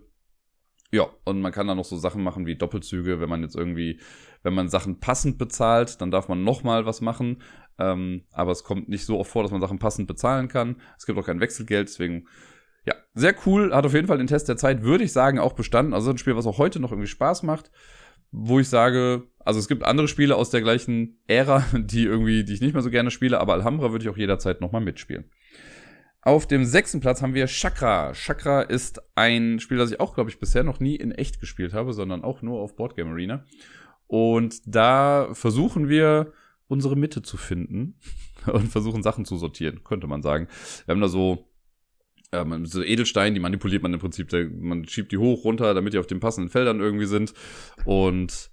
[0.93, 3.99] Ja, und man kann dann noch so Sachen machen wie Doppelzüge, wenn man jetzt irgendwie,
[4.43, 7.41] wenn man Sachen passend bezahlt, dann darf man nochmal was machen.
[7.79, 10.75] Ähm, aber es kommt nicht so oft vor, dass man Sachen passend bezahlen kann.
[10.95, 12.27] Es gibt auch kein Wechselgeld, deswegen
[12.85, 13.73] ja, sehr cool.
[13.73, 15.93] Hat auf jeden Fall den Test der Zeit, würde ich sagen, auch bestanden.
[15.93, 17.71] Also ein Spiel, was auch heute noch irgendwie Spaß macht.
[18.31, 22.53] Wo ich sage, also es gibt andere Spiele aus der gleichen Ära, die irgendwie, die
[22.53, 25.29] ich nicht mehr so gerne spiele, aber Alhambra würde ich auch jederzeit nochmal mitspielen.
[26.21, 28.13] Auf dem sechsten Platz haben wir Chakra.
[28.13, 31.73] Chakra ist ein Spiel, das ich auch, glaube ich, bisher noch nie in echt gespielt
[31.73, 33.45] habe, sondern auch nur auf Boardgame Arena.
[34.07, 36.31] Und da versuchen wir,
[36.67, 37.99] unsere Mitte zu finden
[38.45, 40.47] und versuchen Sachen zu sortieren, könnte man sagen.
[40.85, 41.49] Wir haben da so
[42.33, 45.99] ähm, so Edelsteine, die manipuliert man im Prinzip, man schiebt die hoch, runter, damit die
[45.99, 47.33] auf den passenden Feldern irgendwie sind.
[47.85, 48.51] Und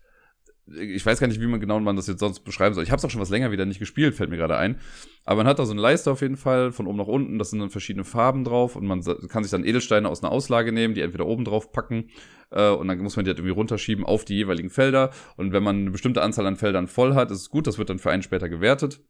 [0.79, 2.85] ich weiß gar nicht, wie man genau man das jetzt sonst beschreiben soll.
[2.85, 4.79] Ich habe es auch schon was länger wieder nicht gespielt, fällt mir gerade ein.
[5.25, 7.51] Aber man hat da so eine Leiste auf jeden Fall, von oben nach unten, das
[7.51, 10.95] sind dann verschiedene Farben drauf und man kann sich dann Edelsteine aus einer Auslage nehmen,
[10.95, 12.11] die entweder oben drauf packen
[12.51, 15.11] äh, und dann muss man die halt irgendwie runterschieben auf die jeweiligen Felder.
[15.37, 17.91] Und wenn man eine bestimmte Anzahl an Feldern voll hat, ist es gut, das wird
[17.91, 19.01] dann für einen später gewertet.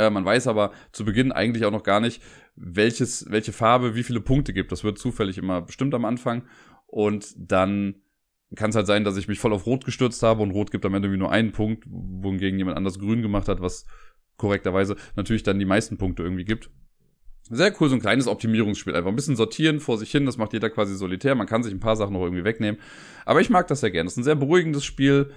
[0.00, 2.22] Äh, man weiß aber zu Beginn eigentlich auch noch gar nicht,
[2.56, 4.72] welches, welche Farbe wie viele Punkte gibt.
[4.72, 6.44] Das wird zufällig immer bestimmt am Anfang.
[6.86, 7.96] Und dann
[8.56, 10.84] kann es halt sein, dass ich mich voll auf Rot gestürzt habe und Rot gibt
[10.86, 13.86] am Ende irgendwie nur einen Punkt, wohingegen jemand anders Grün gemacht hat, was
[14.36, 16.70] korrekterweise natürlich dann die meisten Punkte irgendwie gibt.
[17.50, 18.94] Sehr cool, so ein kleines Optimierungsspiel.
[18.94, 21.34] Einfach ein bisschen sortieren vor sich hin, das macht jeder quasi solitär.
[21.34, 22.80] Man kann sich ein paar Sachen noch irgendwie wegnehmen.
[23.24, 24.06] Aber ich mag das sehr gerne.
[24.06, 25.30] Das ist ein sehr beruhigendes Spiel,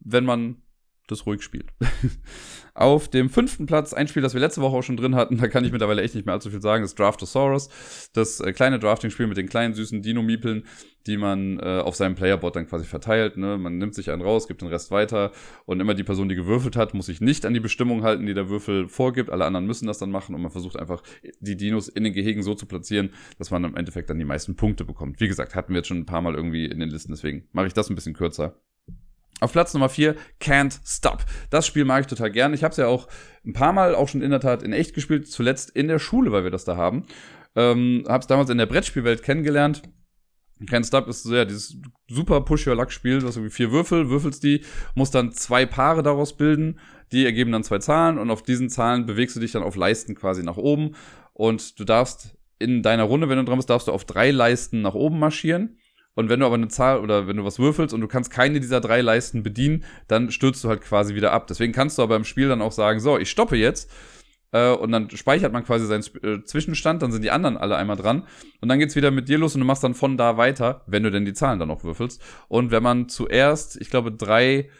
[0.00, 0.62] wenn man
[1.10, 1.72] das ruhig spielt.
[2.74, 5.48] Auf dem fünften Platz, ein Spiel, das wir letzte Woche auch schon drin hatten, da
[5.48, 8.10] kann ich mittlerweile echt nicht mehr allzu viel sagen, ist Draftosaurus.
[8.12, 10.64] Das äh, kleine Drafting-Spiel mit den kleinen süßen Dino-Miepeln,
[11.08, 13.36] die man äh, auf seinem Playerboard dann quasi verteilt.
[13.36, 13.58] Ne?
[13.58, 15.32] Man nimmt sich einen raus, gibt den Rest weiter
[15.64, 18.34] und immer die Person, die gewürfelt hat, muss sich nicht an die Bestimmung halten, die
[18.34, 19.30] der Würfel vorgibt.
[19.30, 21.02] Alle anderen müssen das dann machen und man versucht einfach,
[21.40, 24.54] die Dinos in den Gehegen so zu platzieren, dass man im Endeffekt dann die meisten
[24.54, 25.20] Punkte bekommt.
[25.20, 27.66] Wie gesagt, hatten wir jetzt schon ein paar Mal irgendwie in den Listen, deswegen mache
[27.66, 28.54] ich das ein bisschen kürzer.
[29.40, 31.24] Auf Platz Nummer 4, Can't Stop.
[31.50, 32.54] Das Spiel mag ich total gerne.
[32.54, 33.08] Ich habe es ja auch
[33.46, 36.32] ein paar Mal auch schon in der Tat in echt gespielt, zuletzt in der Schule,
[36.32, 37.06] weil wir das da haben.
[37.54, 39.82] Ähm, habe es damals in der Brettspielwelt kennengelernt.
[40.66, 41.76] Can't Stop ist ja dieses
[42.08, 44.64] super Push-Your-Luck-Spiel, du hast irgendwie vier Würfel, würfelst die,
[44.96, 46.80] musst dann zwei Paare daraus bilden,
[47.12, 50.16] die ergeben dann zwei Zahlen und auf diesen Zahlen bewegst du dich dann auf Leisten
[50.16, 50.96] quasi nach oben
[51.32, 54.82] und du darfst in deiner Runde, wenn du dran bist, darfst du auf drei Leisten
[54.82, 55.78] nach oben marschieren
[56.18, 58.58] und wenn du aber eine Zahl oder wenn du was würfelst und du kannst keine
[58.58, 61.46] dieser drei Leisten bedienen, dann stürzt du halt quasi wieder ab.
[61.46, 63.88] Deswegen kannst du aber im Spiel dann auch sagen, so, ich stoppe jetzt.
[64.50, 67.94] Äh, und dann speichert man quasi seinen äh, Zwischenstand, dann sind die anderen alle einmal
[67.94, 68.24] dran.
[68.60, 71.04] Und dann geht's wieder mit dir los und du machst dann von da weiter, wenn
[71.04, 72.20] du denn die Zahlen dann auch würfelst.
[72.48, 74.70] Und wenn man zuerst, ich glaube, drei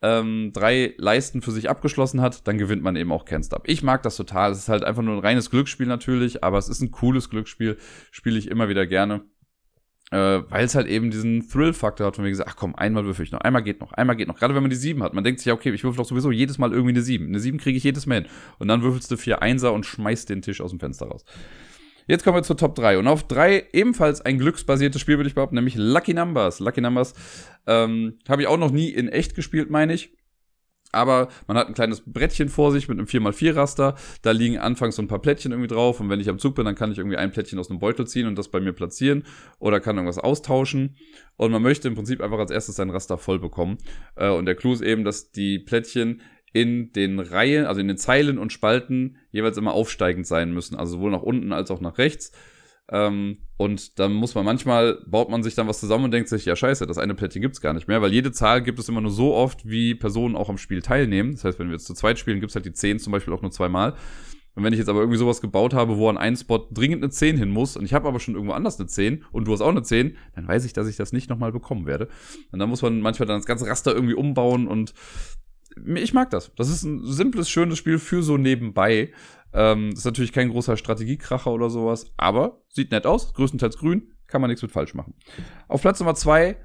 [0.00, 3.64] ähm, drei Leisten für sich abgeschlossen hat, dann gewinnt man eben auch Can't Stop.
[3.66, 4.52] Ich mag das total.
[4.52, 7.76] Es ist halt einfach nur ein reines Glücksspiel natürlich, aber es ist ein cooles Glücksspiel.
[8.10, 9.26] Spiele ich immer wieder gerne.
[10.12, 13.24] Äh, weil es halt eben diesen Thrill-Faktor hat, von mir gesagt, ach komm, einmal würfel
[13.24, 14.38] ich noch, einmal geht noch, einmal geht noch.
[14.38, 16.30] Gerade wenn man die sieben hat, man denkt sich ja, okay, ich würfel doch sowieso
[16.30, 17.26] jedes Mal irgendwie eine sieben.
[17.26, 18.26] Eine sieben kriege ich jedes Mal hin.
[18.58, 21.24] Und dann würfelst du vier Einser und schmeißt den Tisch aus dem Fenster raus.
[22.06, 22.98] Jetzt kommen wir zur Top 3.
[22.98, 26.60] Und auf 3 ebenfalls ein glücksbasiertes Spiel, würde ich behaupten, nämlich Lucky Numbers.
[26.60, 27.14] Lucky Numbers
[27.66, 30.12] ähm, habe ich auch noch nie in echt gespielt, meine ich
[30.92, 33.96] aber man hat ein kleines Brettchen vor sich mit einem 4x4-Raster.
[34.22, 36.00] Da liegen anfangs so ein paar Plättchen irgendwie drauf.
[36.00, 38.06] Und wenn ich am Zug bin, dann kann ich irgendwie ein Plättchen aus einem Beutel
[38.06, 39.24] ziehen und das bei mir platzieren.
[39.58, 40.96] Oder kann irgendwas austauschen.
[41.36, 43.78] Und man möchte im Prinzip einfach als erstes sein Raster voll bekommen.
[44.14, 46.22] Äh, und der Clou ist eben, dass die Plättchen
[46.52, 50.76] in den Reihen, also in den Zeilen und Spalten jeweils immer aufsteigend sein müssen.
[50.76, 52.32] Also sowohl nach unten als auch nach rechts.
[52.90, 56.44] Ähm, und dann muss man manchmal, baut man sich dann was zusammen und denkt sich,
[56.44, 59.00] ja scheiße, das eine Plättchen gibt's gar nicht mehr, weil jede Zahl gibt es immer
[59.00, 61.32] nur so oft, wie Personen auch am Spiel teilnehmen.
[61.32, 63.42] Das heißt, wenn wir jetzt zu zweit spielen, gibt's halt die 10 zum Beispiel auch
[63.42, 63.94] nur zweimal.
[64.54, 67.10] Und wenn ich jetzt aber irgendwie sowas gebaut habe, wo an einen Spot dringend eine
[67.10, 69.60] 10 hin muss und ich habe aber schon irgendwo anders eine 10 und du hast
[69.60, 72.08] auch eine 10, dann weiß ich, dass ich das nicht nochmal bekommen werde.
[72.52, 74.94] Und dann muss man manchmal dann das ganze Raster irgendwie umbauen und
[75.94, 76.52] ich mag das.
[76.56, 79.12] Das ist ein simples, schönes Spiel für so nebenbei.
[79.56, 84.40] Ähm, ist natürlich kein großer Strategiekracher oder sowas, aber sieht nett aus, größtenteils grün, kann
[84.40, 85.14] man nichts mit falsch machen.
[85.66, 86.58] Auf Platz Nummer zwei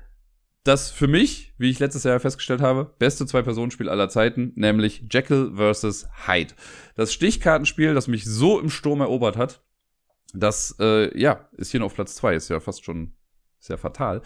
[0.64, 5.54] das für mich, wie ich letztes Jahr festgestellt habe, beste Zwei-Personen-Spiel aller Zeiten, nämlich Jekyll
[5.56, 6.08] vs.
[6.28, 6.54] Hyde.
[6.96, 9.64] Das Stichkartenspiel, das mich so im Sturm erobert hat,
[10.34, 13.14] das, äh, ja, ist hier noch auf Platz zwei, ist ja fast schon
[13.60, 14.22] sehr fatal.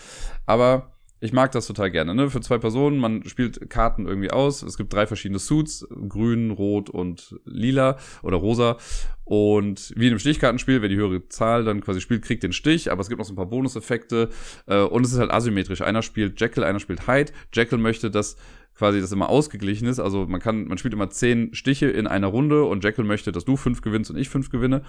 [0.46, 2.30] Aber ich mag das total gerne, ne?
[2.30, 4.62] Für zwei Personen, man spielt Karten irgendwie aus.
[4.62, 8.78] Es gibt drei verschiedene Suits, grün, rot und lila oder rosa.
[9.24, 12.92] Und wie in einem Stichkartenspiel, wer die höhere Zahl dann quasi spielt, kriegt den Stich,
[12.92, 14.30] aber es gibt noch so ein paar Bonuseffekte.
[14.68, 15.82] Äh, und es ist halt asymmetrisch.
[15.82, 17.32] Einer spielt Jekyll, einer spielt Hyde.
[17.54, 18.36] Jekyll möchte, dass
[18.76, 20.00] quasi das immer ausgeglichen ist.
[20.00, 23.46] Also man kann, man spielt immer zehn Stiche in einer Runde und Jekyll möchte, dass
[23.46, 24.84] du fünf gewinnst und ich fünf gewinne.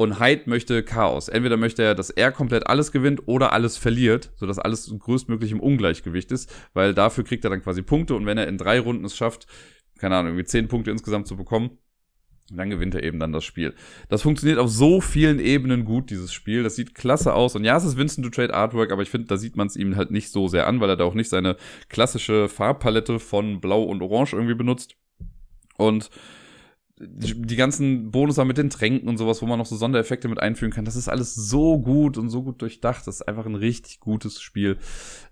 [0.00, 1.28] Und Hyde möchte Chaos.
[1.28, 5.60] Entweder möchte er, dass er komplett alles gewinnt oder alles verliert, sodass alles größtmöglich im
[5.60, 9.04] Ungleichgewicht ist, weil dafür kriegt er dann quasi Punkte und wenn er in drei Runden
[9.04, 9.46] es schafft,
[9.98, 11.76] keine Ahnung, irgendwie zehn Punkte insgesamt zu bekommen,
[12.50, 13.74] dann gewinnt er eben dann das Spiel.
[14.08, 16.62] Das funktioniert auf so vielen Ebenen gut, dieses Spiel.
[16.62, 17.54] Das sieht klasse aus.
[17.54, 19.76] Und ja, es ist Vincent to Trade Artwork, aber ich finde, da sieht man es
[19.76, 21.56] ihm halt nicht so sehr an, weil er da auch nicht seine
[21.90, 24.96] klassische Farbpalette von Blau und Orange irgendwie benutzt.
[25.76, 26.08] Und
[27.02, 30.72] die ganzen Bonus mit den Tränken und sowas, wo man noch so Sondereffekte mit einführen
[30.72, 33.06] kann, das ist alles so gut und so gut durchdacht.
[33.06, 34.76] Das ist einfach ein richtig gutes Spiel.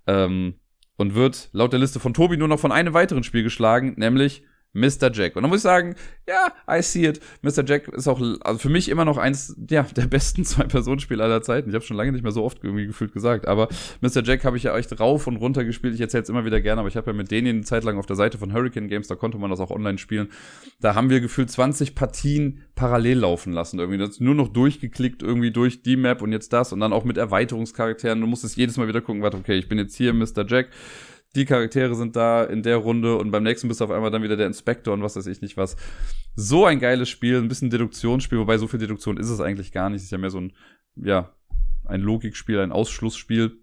[0.06, 0.54] Ähm,
[0.96, 4.42] und wird laut der Liste von Tobi nur noch von einem weiteren Spiel geschlagen, nämlich
[4.74, 5.10] Mr.
[5.12, 5.36] Jack.
[5.36, 5.94] Und dann muss ich sagen,
[6.26, 7.20] ja, I see it.
[7.42, 7.64] Mr.
[7.64, 11.70] Jack ist auch also für mich immer noch eins ja, der besten Zwei-Personen-Spiele aller Zeiten.
[11.70, 13.68] Ich habe schon lange nicht mehr so oft irgendwie gefühlt gesagt, aber
[14.00, 14.22] Mr.
[14.22, 15.94] Jack habe ich ja echt rauf und runter gespielt.
[15.94, 17.98] Ich erzähle es immer wieder gerne, aber ich habe ja mit denen eine Zeit lang
[17.98, 20.28] auf der Seite von Hurricane Games, da konnte man das auch online spielen.
[20.80, 23.78] Da haben wir gefühlt 20 Partien parallel laufen lassen.
[23.78, 27.04] Irgendwie das nur noch durchgeklickt, irgendwie durch die Map und jetzt das und dann auch
[27.04, 28.20] mit Erweiterungscharakteren.
[28.20, 30.46] Du musstest jedes Mal wieder gucken, warte, okay, ich bin jetzt hier Mr.
[30.46, 30.68] Jack
[31.38, 34.24] die Charaktere sind da in der Runde und beim nächsten bist du auf einmal dann
[34.24, 35.76] wieder der Inspektor und was weiß ich nicht was.
[36.34, 39.88] So ein geiles Spiel, ein bisschen Deduktionsspiel, wobei so viel Deduktion ist es eigentlich gar
[39.88, 39.98] nicht.
[39.98, 40.52] Es ist ja mehr so ein,
[40.96, 41.32] ja,
[41.84, 43.56] ein Logikspiel, ein Ausschlussspiel.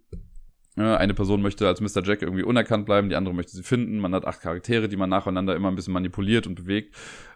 [0.78, 2.04] Eine Person möchte als Mr.
[2.04, 3.98] Jack irgendwie unerkannt bleiben, die andere möchte sie finden.
[4.00, 6.94] Man hat acht Charaktere, die man nacheinander immer ein bisschen manipuliert und bewegt.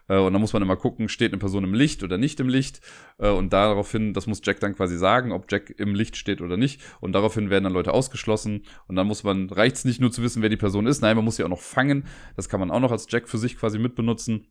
[0.08, 2.50] Äh, und dann muss man immer gucken, steht eine Person im Licht oder nicht im
[2.50, 2.80] Licht.
[3.18, 6.58] Äh, und daraufhin, das muss Jack dann quasi sagen, ob Jack im Licht steht oder
[6.58, 6.82] nicht.
[7.00, 8.64] Und daraufhin werden dann Leute ausgeschlossen.
[8.88, 11.00] Und dann muss man, reicht es nicht nur zu wissen, wer die Person ist.
[11.00, 12.04] Nein, man muss sie auch noch fangen.
[12.36, 14.48] Das kann man auch noch als Jack für sich quasi mitbenutzen.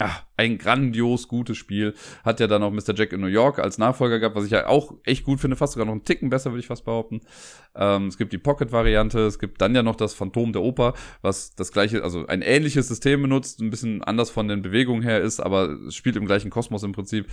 [0.00, 1.92] Ah, ein grandios gutes Spiel.
[2.24, 2.94] Hat ja dann auch Mr.
[2.94, 5.72] Jack in New York als Nachfolger gehabt, was ich ja auch echt gut finde, fast
[5.72, 7.20] sogar noch einen Ticken besser, würde ich fast behaupten.
[7.74, 11.56] Ähm, es gibt die Pocket-Variante, es gibt dann ja noch das Phantom der Oper, was
[11.56, 15.40] das gleiche, also ein ähnliches System benutzt, ein bisschen anders von den Bewegungen her ist,
[15.40, 17.26] aber es spielt im gleichen Kosmos im Prinzip.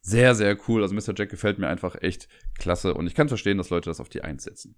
[0.00, 0.82] Sehr, sehr cool.
[0.82, 1.14] Also Mr.
[1.16, 2.26] Jack gefällt mir einfach echt
[2.58, 4.74] klasse und ich kann verstehen, dass Leute das auf die einsetzen.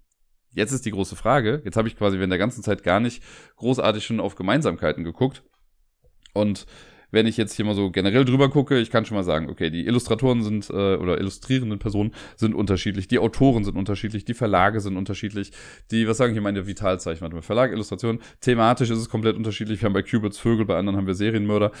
[0.51, 3.23] Jetzt ist die große Frage, jetzt habe ich quasi während der ganzen Zeit gar nicht
[3.57, 5.43] großartig schon auf Gemeinsamkeiten geguckt
[6.33, 6.67] und
[7.15, 9.71] wenn ich jetzt hier mal so generell drüber gucke, ich kann schon mal sagen, okay,
[9.71, 14.81] die Illustratoren sind äh, oder illustrierenden Personen sind unterschiedlich, die Autoren sind unterschiedlich, die Verlage
[14.81, 15.51] sind unterschiedlich,
[15.91, 19.81] die, was sagen hier meine Vitalzeichen, warte mal, Verlag, Illustration, thematisch ist es komplett unterschiedlich.
[19.81, 21.71] Wir haben bei Cubits Vögel, bei anderen haben wir Serienmörder.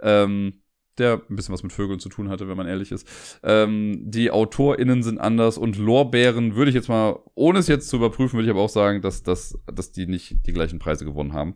[0.00, 0.54] Ähm,
[0.98, 3.06] der ein bisschen was mit Vögeln zu tun hatte, wenn man ehrlich ist.
[3.44, 7.96] Ähm, die AutorInnen sind anders und Lorbeeren würde ich jetzt mal, ohne es jetzt zu
[7.96, 11.34] überprüfen, würde ich aber auch sagen, dass, dass, dass die nicht die gleichen Preise gewonnen
[11.34, 11.54] haben.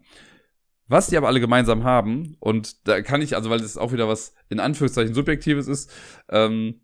[0.93, 4.09] Was die aber alle gemeinsam haben, und da kann ich, also weil das auch wieder
[4.09, 5.90] was in Anführungszeichen Subjektives ist,
[6.28, 6.82] ähm,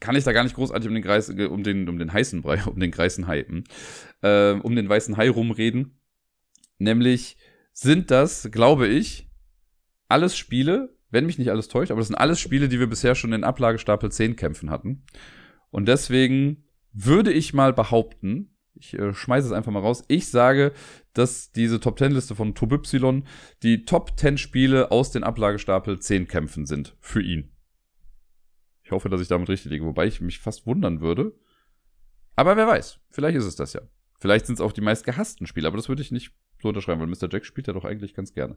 [0.00, 2.62] kann ich da gar nicht großartig um den Kreis, um den, um den heißen Brei,
[2.66, 3.46] um den Kreisen Hai,
[4.20, 5.98] äh, um den weißen Hai rumreden.
[6.76, 7.38] Nämlich
[7.72, 9.30] sind das, glaube ich,
[10.08, 13.14] alles Spiele, wenn mich nicht alles täuscht, aber das sind alles Spiele, die wir bisher
[13.14, 15.06] schon in Ablagestapel 10 kämpfen hatten.
[15.70, 20.04] Und deswegen würde ich mal behaupten, ich äh, schmeiße es einfach mal raus.
[20.08, 20.72] Ich sage,
[21.12, 23.24] dass diese Top 10 Liste von Tobypsilon
[23.62, 26.96] die Top 10 Spiele aus den Ablagestapel 10 Kämpfen sind.
[27.00, 27.50] Für ihn.
[28.82, 31.32] Ich hoffe, dass ich damit richtig liege, wobei ich mich fast wundern würde.
[32.36, 33.82] Aber wer weiß, vielleicht ist es das ja.
[34.18, 37.00] Vielleicht sind es auch die meist gehassten Spiele, aber das würde ich nicht so unterschreiben,
[37.00, 37.28] weil Mr.
[37.30, 38.56] Jack spielt ja doch eigentlich ganz gerne.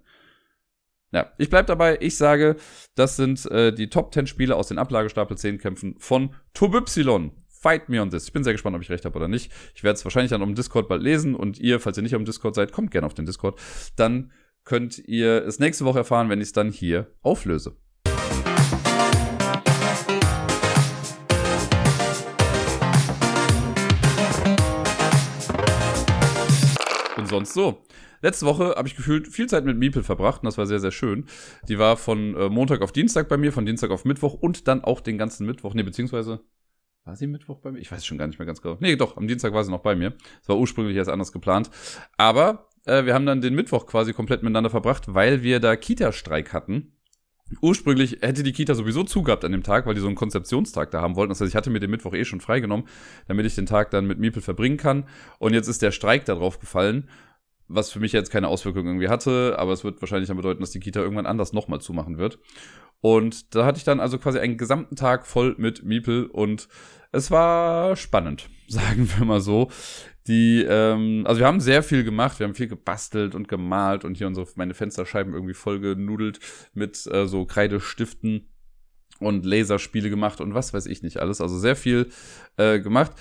[1.12, 1.98] Ja, ich bleib dabei.
[2.02, 2.56] Ich sage,
[2.96, 7.43] das sind äh, die Top 10 Spiele aus den Ablagestapel 10 Kämpfen von Tobypsilon.
[7.64, 8.26] Fight me on this.
[8.26, 9.50] Ich bin sehr gespannt, ob ich recht habe oder nicht.
[9.74, 12.26] Ich werde es wahrscheinlich dann um Discord bald lesen und ihr, falls ihr nicht am
[12.26, 13.58] Discord seid, kommt gerne auf den Discord.
[13.96, 14.34] Dann
[14.66, 17.78] könnt ihr es nächste Woche erfahren, wenn ich es dann hier auflöse.
[27.16, 27.82] Und sonst so.
[28.22, 30.92] Letzte Woche habe ich gefühlt viel Zeit mit Miepel verbracht und das war sehr, sehr
[30.92, 31.28] schön.
[31.70, 34.84] Die war von äh, Montag auf Dienstag bei mir, von Dienstag auf Mittwoch und dann
[34.84, 36.42] auch den ganzen Mittwoch, nee, beziehungsweise
[37.06, 37.80] war sie Mittwoch bei mir?
[37.80, 38.78] Ich weiß schon gar nicht mehr ganz genau.
[38.80, 40.14] Nee, doch, am Dienstag war sie noch bei mir.
[40.42, 41.70] Es war ursprünglich erst anders geplant.
[42.18, 46.54] Aber äh, wir haben dann den Mittwoch quasi komplett miteinander verbracht, weil wir da Kita-Streik
[46.54, 46.94] hatten.
[47.62, 51.02] Ursprünglich hätte die Kita sowieso zugehabt an dem Tag, weil die so einen Konzeptionstag da
[51.02, 51.30] haben wollten.
[51.30, 52.88] Das heißt, ich hatte mir den Mittwoch eh schon freigenommen,
[53.28, 55.06] damit ich den Tag dann mit Miepel verbringen kann.
[55.40, 57.10] Und jetzt ist der Streik da drauf gefallen,
[57.68, 60.72] was für mich jetzt keine Auswirkungen irgendwie hatte, aber es wird wahrscheinlich dann bedeuten, dass
[60.72, 62.40] die Kita irgendwann anders nochmal zumachen wird.
[63.02, 66.70] Und da hatte ich dann also quasi einen gesamten Tag voll mit Miepel und
[67.12, 69.70] es war spannend, sagen wir mal so.
[70.28, 74.16] Die, ähm, also wir haben sehr viel gemacht, wir haben viel gebastelt und gemalt und
[74.16, 76.40] hier unsere meine Fensterscheiben irgendwie voll genudelt
[76.74, 78.53] mit äh, so Kreidestiften
[79.20, 81.42] und Laserspiele gemacht und was weiß ich nicht alles.
[81.42, 82.10] Also sehr viel
[82.58, 83.12] äh, gemacht.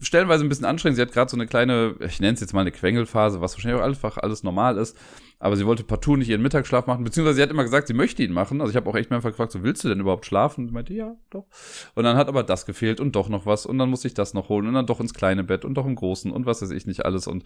[0.00, 0.96] Stellenweise ein bisschen anstrengend.
[0.96, 3.80] Sie hat gerade so eine kleine, ich nenne es jetzt mal eine Quengelphase, was wahrscheinlich
[3.80, 4.96] auch einfach alles normal ist.
[5.38, 8.22] Aber sie wollte partout nicht ihren Mittagsschlaf machen, beziehungsweise sie hat immer gesagt, sie möchte
[8.22, 8.60] ihn machen.
[8.60, 10.62] Also ich habe auch echt mehrfach gefragt, so willst du denn überhaupt schlafen?
[10.62, 11.46] Und sie meinte, ja, doch.
[11.94, 14.34] Und dann hat aber das gefehlt und doch noch was und dann musste ich das
[14.34, 16.70] noch holen und dann doch ins kleine Bett und doch im großen und was weiß
[16.70, 17.44] ich nicht alles und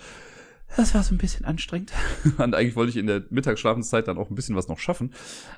[0.76, 1.92] das war so ein bisschen anstrengend.
[2.38, 5.12] und eigentlich wollte ich in der Mittagsschlafenszeit dann auch ein bisschen was noch schaffen.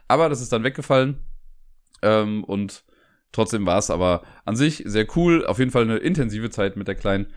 [0.08, 1.20] Aber das ist dann weggefallen.
[2.02, 2.84] Ähm, und
[3.32, 5.46] trotzdem war es aber an sich sehr cool.
[5.46, 7.28] Auf jeden Fall eine intensive Zeit mit der Kleinen.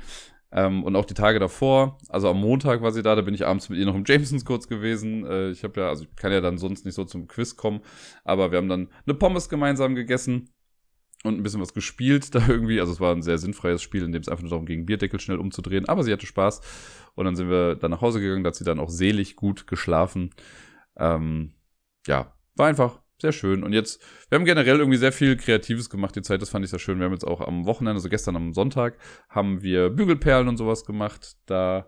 [0.51, 3.45] Ähm, und auch die Tage davor, also am Montag war sie da, da bin ich
[3.45, 5.24] abends mit ihr noch im Jamesons kurz gewesen.
[5.26, 7.82] Äh, ich habe ja, also ich kann ja dann sonst nicht so zum Quiz kommen,
[8.24, 10.49] aber wir haben dann eine Pommes gemeinsam gegessen
[11.24, 12.80] und ein bisschen was gespielt da irgendwie.
[12.80, 15.20] Also es war ein sehr sinnfreies Spiel, in dem es einfach nur darum ging, Bierdeckel
[15.20, 15.88] schnell umzudrehen.
[15.88, 16.62] Aber sie hatte Spaß.
[17.16, 19.68] Und dann sind wir dann nach Hause gegangen, da hat sie dann auch selig gut
[19.68, 20.32] geschlafen.
[20.97, 21.53] Ähm,
[22.08, 23.63] ja, war einfach sehr schön.
[23.63, 26.71] Und jetzt, wir haben generell irgendwie sehr viel Kreatives gemacht die Zeit, das fand ich
[26.71, 27.00] sehr schön.
[27.00, 28.97] Wir haben jetzt auch am Wochenende, also gestern am Sonntag,
[29.29, 31.36] haben wir Bügelperlen und sowas gemacht.
[31.46, 31.87] Da,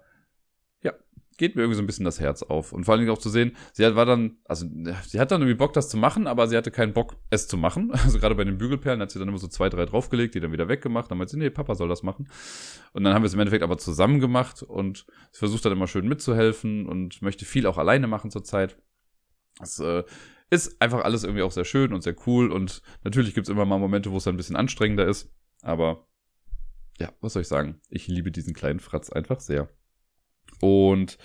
[0.84, 0.94] ja,
[1.38, 2.74] geht mir irgendwie so ein bisschen das Herz auf.
[2.74, 4.66] Und vor allen Dingen auch zu sehen, sie hat, war dann, also
[5.08, 7.58] sie hat dann irgendwie Bock, das zu machen, aber sie hatte keinen Bock, es zu
[7.58, 7.92] machen.
[8.04, 10.52] Also gerade bei den Bügelperlen hat sie dann immer so zwei, drei draufgelegt, die dann
[10.52, 11.10] wieder weggemacht.
[11.10, 12.28] Dann meinte sie, nee, Papa soll das machen.
[12.92, 15.88] Und dann haben wir es im Endeffekt aber zusammen gemacht und sie versucht dann immer
[15.88, 18.78] schön mitzuhelfen und möchte viel auch alleine machen zurzeit.
[19.60, 20.04] Das äh,
[20.52, 22.52] ist einfach alles irgendwie auch sehr schön und sehr cool.
[22.52, 25.34] Und natürlich gibt es immer mal Momente, wo es ein bisschen anstrengender ist.
[25.62, 26.06] Aber
[27.00, 27.80] ja, was soll ich sagen?
[27.90, 29.70] Ich liebe diesen kleinen Fratz einfach sehr.
[30.60, 31.18] Und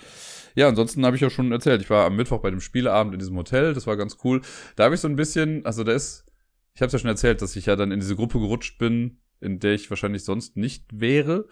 [0.55, 3.19] ja, ansonsten habe ich ja schon erzählt, ich war am Mittwoch bei dem Spieleabend in
[3.19, 4.41] diesem Hotel, das war ganz cool.
[4.75, 6.25] Da habe ich so ein bisschen, also da ist,
[6.73, 9.19] ich habe es ja schon erzählt, dass ich ja dann in diese Gruppe gerutscht bin,
[9.41, 11.47] in der ich wahrscheinlich sonst nicht wäre.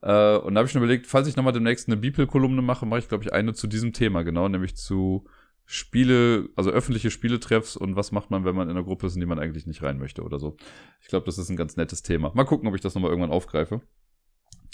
[0.00, 3.00] Äh, und da habe ich schon überlegt, falls ich nochmal demnächst eine Bibel-Kolumne mache, mache
[3.00, 5.26] ich, glaube ich, eine zu diesem Thema, genau, nämlich zu
[5.66, 9.20] Spiele, also öffentliche Spieletreffs und was macht man, wenn man in einer Gruppe ist, in
[9.20, 10.56] die man eigentlich nicht rein möchte oder so.
[11.00, 12.30] Ich glaube, das ist ein ganz nettes Thema.
[12.34, 13.80] Mal gucken, ob ich das nochmal irgendwann aufgreife.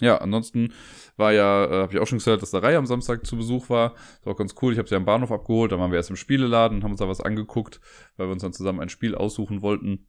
[0.01, 0.73] Ja, ansonsten
[1.16, 3.70] war ja, äh, habe ich auch schon gesagt, dass der Reihe am Samstag zu Besuch
[3.70, 3.94] war.
[3.94, 4.73] Das war auch ganz cool.
[4.73, 7.01] Ich habe sie am Bahnhof abgeholt, dann waren wir erst im Spieleladen und haben uns
[7.01, 7.81] da was angeguckt,
[8.16, 10.06] weil wir uns dann zusammen ein Spiel aussuchen wollten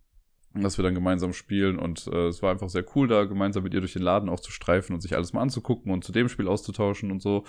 [0.62, 3.74] dass wir dann gemeinsam spielen und äh, es war einfach sehr cool, da gemeinsam mit
[3.74, 6.30] ihr durch den Laden auch zu streifen und sich alles mal anzugucken und zu dem
[6.30, 7.44] Spiel auszutauschen und so.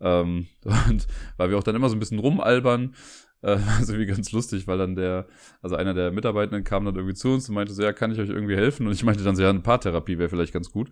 [0.00, 0.48] Ähm,
[0.88, 1.06] und
[1.36, 2.94] weil wir auch dann immer so ein bisschen rumalbern,
[3.42, 5.26] äh, also wie ganz lustig, weil dann der,
[5.62, 8.18] also einer der Mitarbeitenden kam dann irgendwie zu uns und meinte so, ja, kann ich
[8.18, 8.86] euch irgendwie helfen?
[8.86, 10.90] Und ich meinte dann so, ja, eine Paartherapie wäre vielleicht ganz gut.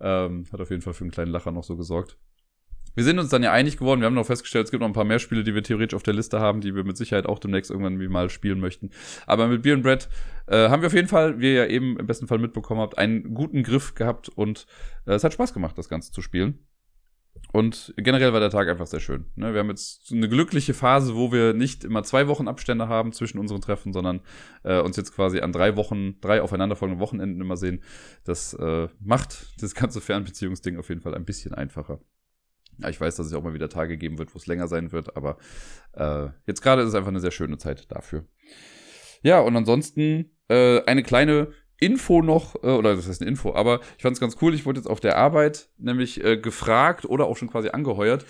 [0.00, 2.16] Ähm, hat auf jeden Fall für einen kleinen Lacher noch so gesorgt.
[2.94, 4.00] Wir sind uns dann ja einig geworden.
[4.00, 6.02] Wir haben noch festgestellt, es gibt noch ein paar mehr Spiele, die wir theoretisch auf
[6.02, 8.90] der Liste haben, die wir mit Sicherheit auch demnächst irgendwann mal spielen möchten.
[9.26, 10.08] Aber mit Beer and Bread
[10.46, 12.98] äh, haben wir auf jeden Fall, wie ihr ja eben im besten Fall mitbekommen habt,
[12.98, 14.66] einen guten Griff gehabt und
[15.06, 16.58] äh, es hat Spaß gemacht, das Ganze zu spielen.
[17.52, 19.26] Und generell war der Tag einfach sehr schön.
[19.34, 19.52] Ne?
[19.52, 23.38] Wir haben jetzt eine glückliche Phase, wo wir nicht immer zwei Wochen Abstände haben zwischen
[23.38, 24.20] unseren Treffen, sondern
[24.62, 27.82] äh, uns jetzt quasi an drei Wochen, drei aufeinanderfolgenden Wochenenden immer sehen.
[28.24, 32.00] Das äh, macht das ganze Fernbeziehungsding auf jeden Fall ein bisschen einfacher.
[32.82, 34.92] Ja, ich weiß, dass es auch mal wieder Tage geben wird, wo es länger sein
[34.92, 35.36] wird, aber
[35.92, 38.24] äh, jetzt gerade ist es einfach eine sehr schöne Zeit dafür.
[39.22, 41.48] Ja, und ansonsten äh, eine kleine
[41.78, 44.54] Info noch, äh, oder das heißt eine Info, aber ich fand es ganz cool.
[44.54, 48.24] Ich wurde jetzt auf der Arbeit nämlich äh, gefragt oder auch schon quasi angeheuert,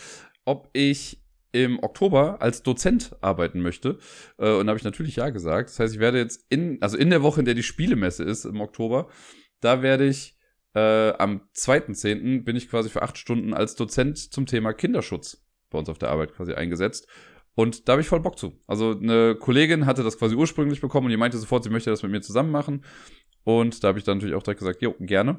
[0.45, 1.21] ob ich
[1.53, 3.99] im Oktober als Dozent arbeiten möchte.
[4.39, 5.71] Äh, und da habe ich natürlich ja gesagt.
[5.71, 8.45] Das heißt, ich werde jetzt in, also in der Woche, in der die Spielemesse ist
[8.45, 9.09] im Oktober,
[9.61, 10.37] da werde ich
[10.75, 12.45] äh, am 2.10.
[12.45, 16.11] bin ich quasi für acht Stunden als Dozent zum Thema Kinderschutz bei uns auf der
[16.11, 17.07] Arbeit quasi eingesetzt.
[17.55, 18.59] Und da habe ich voll Bock zu.
[18.67, 22.03] Also eine Kollegin hatte das quasi ursprünglich bekommen und die meinte sofort, sie möchte das
[22.03, 22.85] mit mir zusammen machen.
[23.45, 25.39] Und da habe ich dann natürlich auch direkt gesagt, jo, gerne.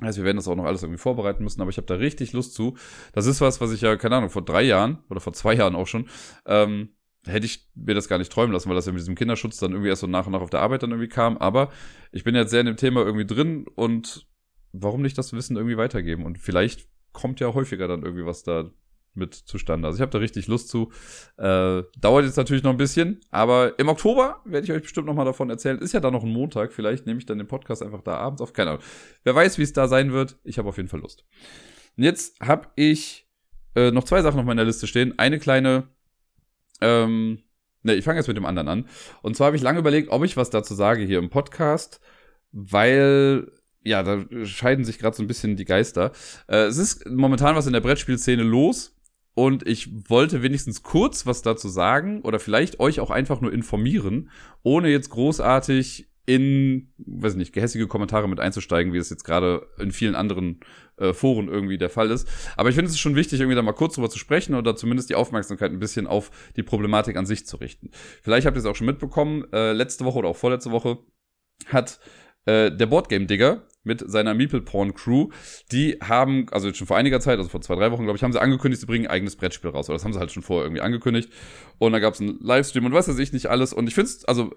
[0.00, 2.32] Also wir werden das auch noch alles irgendwie vorbereiten müssen, aber ich habe da richtig
[2.32, 2.76] Lust zu.
[3.12, 5.74] Das ist was, was ich ja, keine Ahnung, vor drei Jahren oder vor zwei Jahren
[5.74, 6.08] auch schon,
[6.46, 6.90] ähm,
[7.26, 9.72] hätte ich mir das gar nicht träumen lassen, weil das ja mit diesem Kinderschutz dann
[9.72, 11.36] irgendwie erst so nach und nach auf der Arbeit dann irgendwie kam.
[11.36, 11.70] Aber
[12.10, 14.26] ich bin jetzt sehr in dem Thema irgendwie drin und
[14.72, 16.24] warum nicht das Wissen irgendwie weitergeben?
[16.24, 18.70] Und vielleicht kommt ja häufiger dann irgendwie was da
[19.14, 19.86] mit zustande.
[19.86, 20.90] Also ich habe da richtig Lust zu.
[21.36, 25.14] Äh, dauert jetzt natürlich noch ein bisschen, aber im Oktober werde ich euch bestimmt noch
[25.14, 25.78] mal davon erzählen.
[25.78, 28.40] Ist ja da noch ein Montag, vielleicht nehme ich dann den Podcast einfach da abends
[28.40, 28.52] auf.
[28.52, 28.82] Keine Ahnung.
[29.24, 30.38] Wer weiß, wie es da sein wird.
[30.44, 31.24] Ich habe auf jeden Fall Lust.
[31.96, 33.28] Und jetzt habe ich
[33.74, 35.18] äh, noch zwei Sachen auf meiner Liste stehen.
[35.18, 35.88] Eine kleine,
[36.80, 37.42] ähm,
[37.82, 38.88] ne, ich fange jetzt mit dem anderen an.
[39.20, 42.00] Und zwar habe ich lange überlegt, ob ich was dazu sage hier im Podcast,
[42.52, 43.50] weil
[43.84, 46.12] ja, da scheiden sich gerade so ein bisschen die Geister.
[46.48, 48.96] Äh, es ist momentan was in der Brettspielszene los
[49.34, 54.30] und ich wollte wenigstens kurz was dazu sagen oder vielleicht euch auch einfach nur informieren,
[54.62, 59.90] ohne jetzt großartig in, weiß nicht, gehässige Kommentare mit einzusteigen, wie es jetzt gerade in
[59.90, 60.60] vielen anderen
[60.96, 62.28] äh, Foren irgendwie der Fall ist.
[62.56, 65.10] Aber ich finde es schon wichtig, irgendwie da mal kurz drüber zu sprechen oder zumindest
[65.10, 67.90] die Aufmerksamkeit ein bisschen auf die Problematik an sich zu richten.
[68.22, 70.98] Vielleicht habt ihr es auch schon mitbekommen, äh, letzte Woche oder auch vorletzte Woche
[71.66, 71.98] hat
[72.44, 75.30] äh, der Boardgame Digger mit seiner Meeple Porn Crew,
[75.72, 78.22] die haben, also jetzt schon vor einiger Zeit, also vor zwei, drei Wochen, glaube ich,
[78.22, 79.88] haben sie angekündigt, sie bringen ein eigenes Brettspiel raus.
[79.88, 81.30] Oder das haben sie halt schon vorher irgendwie angekündigt.
[81.78, 83.72] Und da gab es einen Livestream und was weiß ich nicht alles.
[83.72, 84.52] Und ich finde es, also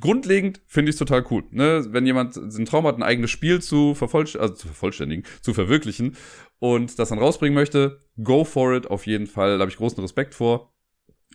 [0.00, 1.44] grundlegend finde ich es total cool.
[1.50, 1.86] Ne?
[1.90, 6.16] Wenn jemand einen Traum hat, ein eigenes Spiel zu, vervollst also zu vervollständigen, zu verwirklichen
[6.58, 9.58] und das dann rausbringen möchte, go for it auf jeden Fall.
[9.58, 10.72] Da habe ich großen Respekt vor.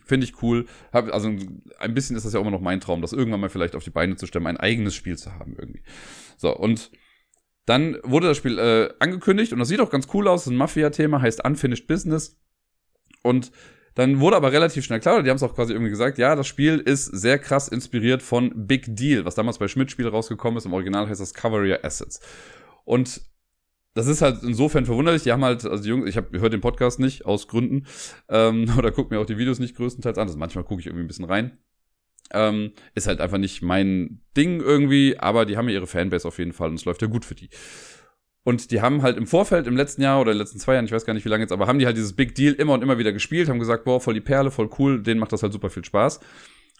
[0.04, 0.66] Finde ich cool.
[0.92, 3.50] Hab, also ein bisschen ist das ja auch immer noch mein Traum, das irgendwann mal
[3.50, 5.82] vielleicht auf die Beine zu stemmen, ein eigenes Spiel zu haben irgendwie.
[6.36, 6.92] So, und
[7.66, 10.46] dann wurde das Spiel äh, angekündigt und das sieht auch ganz cool aus.
[10.46, 12.40] Ein Mafia-Thema, heißt Unfinished Business.
[13.22, 13.50] Und
[13.96, 16.46] dann wurde aber relativ schnell klar, die haben es auch quasi irgendwie gesagt, ja, das
[16.46, 20.66] Spiel ist sehr krass inspiriert von Big Deal, was damals bei Schmidt-Spiel rausgekommen ist.
[20.66, 22.20] Im Original heißt das Cover Your Assets.
[22.84, 23.22] Und
[23.94, 25.22] das ist halt insofern verwunderlich.
[25.22, 27.86] Die haben halt, also die Jungs, ich habe höre den Podcast nicht aus Gründen
[28.28, 30.28] ähm, oder gucke mir auch die Videos nicht größtenteils an.
[30.28, 31.58] Also manchmal gucke ich irgendwie ein bisschen rein.
[32.32, 36.38] Ähm, ist halt einfach nicht mein Ding irgendwie, aber die haben ja ihre Fanbase auf
[36.38, 37.50] jeden Fall und es läuft ja gut für die.
[38.42, 40.84] Und die haben halt im Vorfeld, im letzten Jahr oder in den letzten zwei Jahren,
[40.84, 42.74] ich weiß gar nicht wie lange jetzt, aber haben die halt dieses Big Deal immer
[42.74, 45.42] und immer wieder gespielt, haben gesagt, boah, voll die Perle, voll cool, denen macht das
[45.42, 46.20] halt super viel Spaß.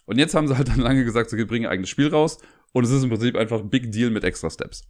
[0.05, 2.37] Und jetzt haben sie halt dann lange gesagt, sie bringen ein eigenes Spiel raus
[2.71, 4.83] und es ist im Prinzip einfach ein Big Deal mit extra Steps.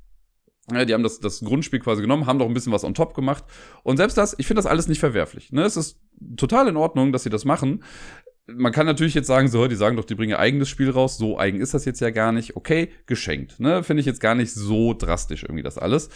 [0.71, 3.15] Ja, die haben das, das Grundspiel quasi genommen, haben doch ein bisschen was on top
[3.15, 3.43] gemacht.
[3.83, 5.51] Und selbst das, ich finde das alles nicht verwerflich.
[5.51, 5.63] Ne?
[5.63, 5.99] Es ist
[6.35, 7.83] total in Ordnung, dass sie das machen
[8.47, 11.17] man kann natürlich jetzt sagen, so, die sagen doch, die bringen ihr eigenes Spiel raus.
[11.17, 12.55] So eigen ist das jetzt ja gar nicht.
[12.55, 13.59] Okay, geschenkt.
[13.59, 13.83] Ne?
[13.83, 16.09] Finde ich jetzt gar nicht so drastisch irgendwie das alles.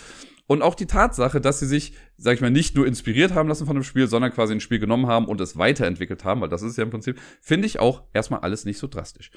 [0.47, 3.65] Und auch die Tatsache, dass sie sich, sag ich mal, nicht nur inspiriert haben lassen
[3.65, 6.61] von dem Spiel, sondern quasi ein Spiel genommen haben und es weiterentwickelt haben, weil das
[6.61, 9.31] ist ja im Prinzip, finde ich auch erstmal alles nicht so drastisch.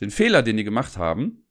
[0.00, 1.46] Den Fehler, den die gemacht haben,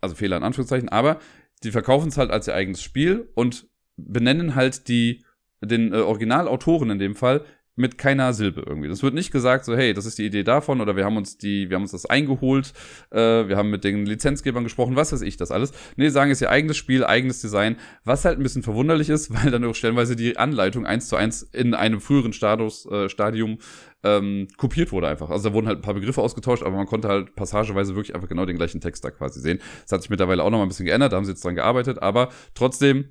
[0.00, 1.18] also Fehler in Anführungszeichen, aber
[1.64, 5.24] die verkaufen es halt als ihr eigenes Spiel und benennen halt die,
[5.60, 7.44] den äh, Originalautoren in dem Fall
[7.76, 8.88] mit keiner Silbe irgendwie.
[8.88, 11.36] Das wird nicht gesagt, so, hey, das ist die Idee davon oder wir haben uns
[11.36, 12.72] die, wir haben uns das eingeholt,
[13.10, 15.72] äh, wir haben mit den Lizenzgebern gesprochen, was weiß ich, das alles.
[15.96, 19.50] Nee, sagen, es ihr eigenes Spiel, eigenes Design, was halt ein bisschen verwunderlich ist, weil
[19.50, 23.58] dann auch stellenweise die Anleitung eins zu eins in einem früheren Status, äh, Stadium
[24.02, 25.30] ähm, kopiert wurde einfach.
[25.30, 28.28] Also da wurden halt ein paar Begriffe ausgetauscht, aber man konnte halt passageweise wirklich einfach
[28.28, 29.58] genau den gleichen Text da quasi sehen.
[29.82, 31.54] Das hat sich mittlerweile auch noch mal ein bisschen geändert, da haben sie jetzt dran
[31.54, 33.10] gearbeitet, aber trotzdem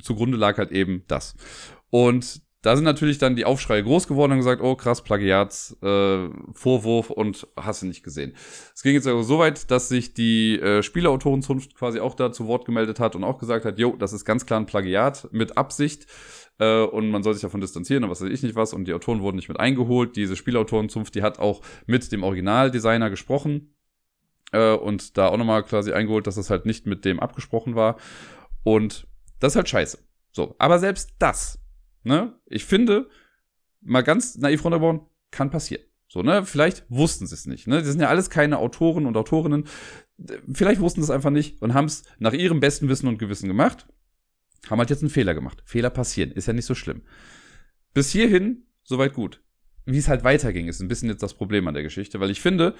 [0.00, 1.36] zugrunde lag halt eben das.
[1.90, 6.28] Und da sind natürlich dann die Aufschreie groß geworden und gesagt, oh krass, Plagiats, äh,
[6.54, 8.34] Vorwurf und hast du nicht gesehen.
[8.72, 12.46] Es ging jetzt also so weit, dass sich die äh, Spieleautorenzunft quasi auch da zu
[12.46, 15.58] Wort gemeldet hat und auch gesagt hat, jo, das ist ganz klar ein Plagiat mit
[15.58, 16.06] Absicht
[16.60, 18.94] äh, und man soll sich davon distanzieren und was weiß ich nicht was und die
[18.94, 20.14] Autoren wurden nicht mit eingeholt.
[20.14, 23.74] Diese Spielautorenzunft, die hat auch mit dem Originaldesigner gesprochen
[24.52, 27.96] äh, und da auch nochmal quasi eingeholt, dass das halt nicht mit dem abgesprochen war
[28.62, 29.08] und
[29.40, 29.98] das ist halt scheiße.
[30.30, 31.61] So, aber selbst das
[32.04, 32.38] Ne?
[32.46, 33.08] Ich finde,
[33.80, 35.84] mal ganz naiv runterbauen, kann passieren.
[36.08, 36.44] So, ne?
[36.44, 37.66] Vielleicht wussten sie es nicht.
[37.66, 37.78] Ne?
[37.78, 39.64] Das sind ja alles keine Autoren und Autorinnen.
[40.52, 43.48] Vielleicht wussten sie es einfach nicht und haben es nach ihrem besten Wissen und Gewissen
[43.48, 43.86] gemacht.
[44.68, 45.62] Haben halt jetzt einen Fehler gemacht.
[45.64, 47.02] Fehler passieren, ist ja nicht so schlimm.
[47.94, 49.42] Bis hierhin, soweit gut.
[49.84, 52.40] Wie es halt weiterging, ist ein bisschen jetzt das Problem an der Geschichte, weil ich
[52.40, 52.74] finde,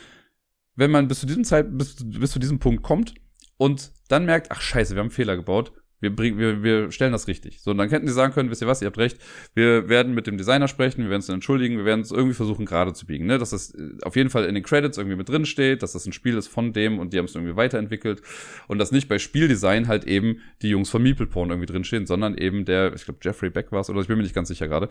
[0.76, 3.14] wenn man bis zu diesem Zeit, bis, bis zu diesem Punkt kommt
[3.56, 7.12] und dann merkt, ach scheiße, wir haben einen Fehler gebaut, wir, bringen, wir, wir stellen
[7.12, 7.60] das richtig.
[7.62, 9.18] So, und dann hätten sie sagen können, wisst ihr was, ihr habt recht,
[9.54, 12.66] wir werden mit dem Designer sprechen, wir werden es entschuldigen, wir werden es irgendwie versuchen
[12.66, 13.38] gerade zu biegen, ne?
[13.38, 16.04] Dass das äh, auf jeden Fall in den Credits irgendwie mit drin steht, dass das
[16.04, 18.20] ein Spiel ist von dem und die haben es irgendwie weiterentwickelt
[18.66, 22.36] und dass nicht bei Spieldesign halt eben die Jungs von Meeple Porn irgendwie drinstehen, sondern
[22.36, 24.66] eben der, ich glaube Jeffrey Beck war es, oder ich bin mir nicht ganz sicher
[24.66, 24.88] gerade,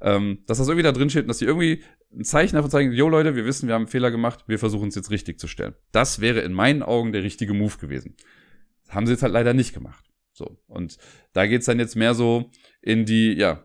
[0.00, 1.82] ähm, dass das irgendwie da drin steht und dass die irgendwie
[2.16, 4.88] ein Zeichen davon zeigen, jo Leute, wir wissen, wir haben einen Fehler gemacht, wir versuchen
[4.88, 5.74] es jetzt richtig zu stellen.
[5.90, 8.14] Das wäre in meinen Augen der richtige Move gewesen.
[8.86, 10.11] Das haben sie jetzt halt leider nicht gemacht.
[10.32, 10.58] So.
[10.66, 10.98] Und
[11.32, 12.50] da geht's dann jetzt mehr so
[12.80, 13.64] in die, ja,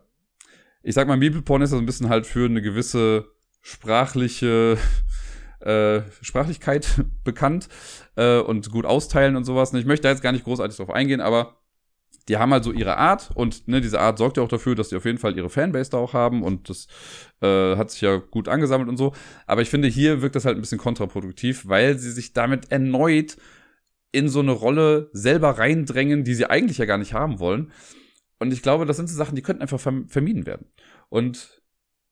[0.84, 3.26] ich sag mal, Bibelporn ist so ein bisschen halt für eine gewisse
[3.62, 4.78] sprachliche
[5.60, 6.88] äh, Sprachlichkeit
[7.24, 7.68] bekannt
[8.16, 9.74] äh, und gut austeilen und sowas.
[9.74, 11.58] Und ich möchte da jetzt gar nicht großartig drauf eingehen, aber
[12.28, 14.90] die haben halt so ihre Art und ne, diese Art sorgt ja auch dafür, dass
[14.90, 16.88] die auf jeden Fall ihre Fanbase da auch haben und das
[17.42, 19.14] äh, hat sich ja gut angesammelt und so.
[19.46, 23.38] Aber ich finde, hier wirkt das halt ein bisschen kontraproduktiv, weil sie sich damit erneut
[24.12, 27.72] in so eine Rolle selber reindrängen, die sie eigentlich ja gar nicht haben wollen.
[28.40, 30.68] Und ich glaube, das sind so Sachen, die könnten einfach vermieden werden.
[31.10, 31.62] Und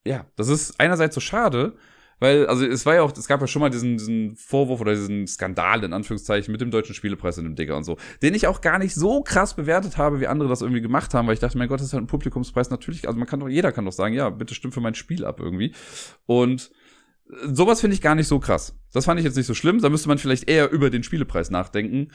[0.05, 1.75] ja, das ist einerseits so schade,
[2.19, 4.93] weil, also es war ja auch, es gab ja schon mal diesen, diesen Vorwurf oder
[4.93, 8.47] diesen Skandal in Anführungszeichen mit dem deutschen Spielepreis und dem Digger und so, den ich
[8.47, 11.41] auch gar nicht so krass bewertet habe, wie andere das irgendwie gemacht haben, weil ich
[11.41, 13.85] dachte, mein Gott, das ist halt ein Publikumspreis, natürlich, also man kann doch, jeder kann
[13.85, 15.73] doch sagen, ja, bitte stimmt für mein Spiel ab irgendwie.
[16.25, 16.71] Und
[17.27, 18.77] sowas finde ich gar nicht so krass.
[18.93, 19.81] Das fand ich jetzt nicht so schlimm.
[19.81, 22.09] Da müsste man vielleicht eher über den Spielepreis nachdenken.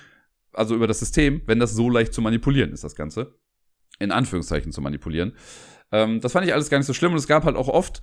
[0.53, 3.35] Also über das System, wenn das so leicht zu manipulieren ist, das Ganze.
[3.99, 5.35] In Anführungszeichen zu manipulieren.
[5.93, 8.01] Ähm, das fand ich alles gar nicht so schlimm und es gab halt auch oft,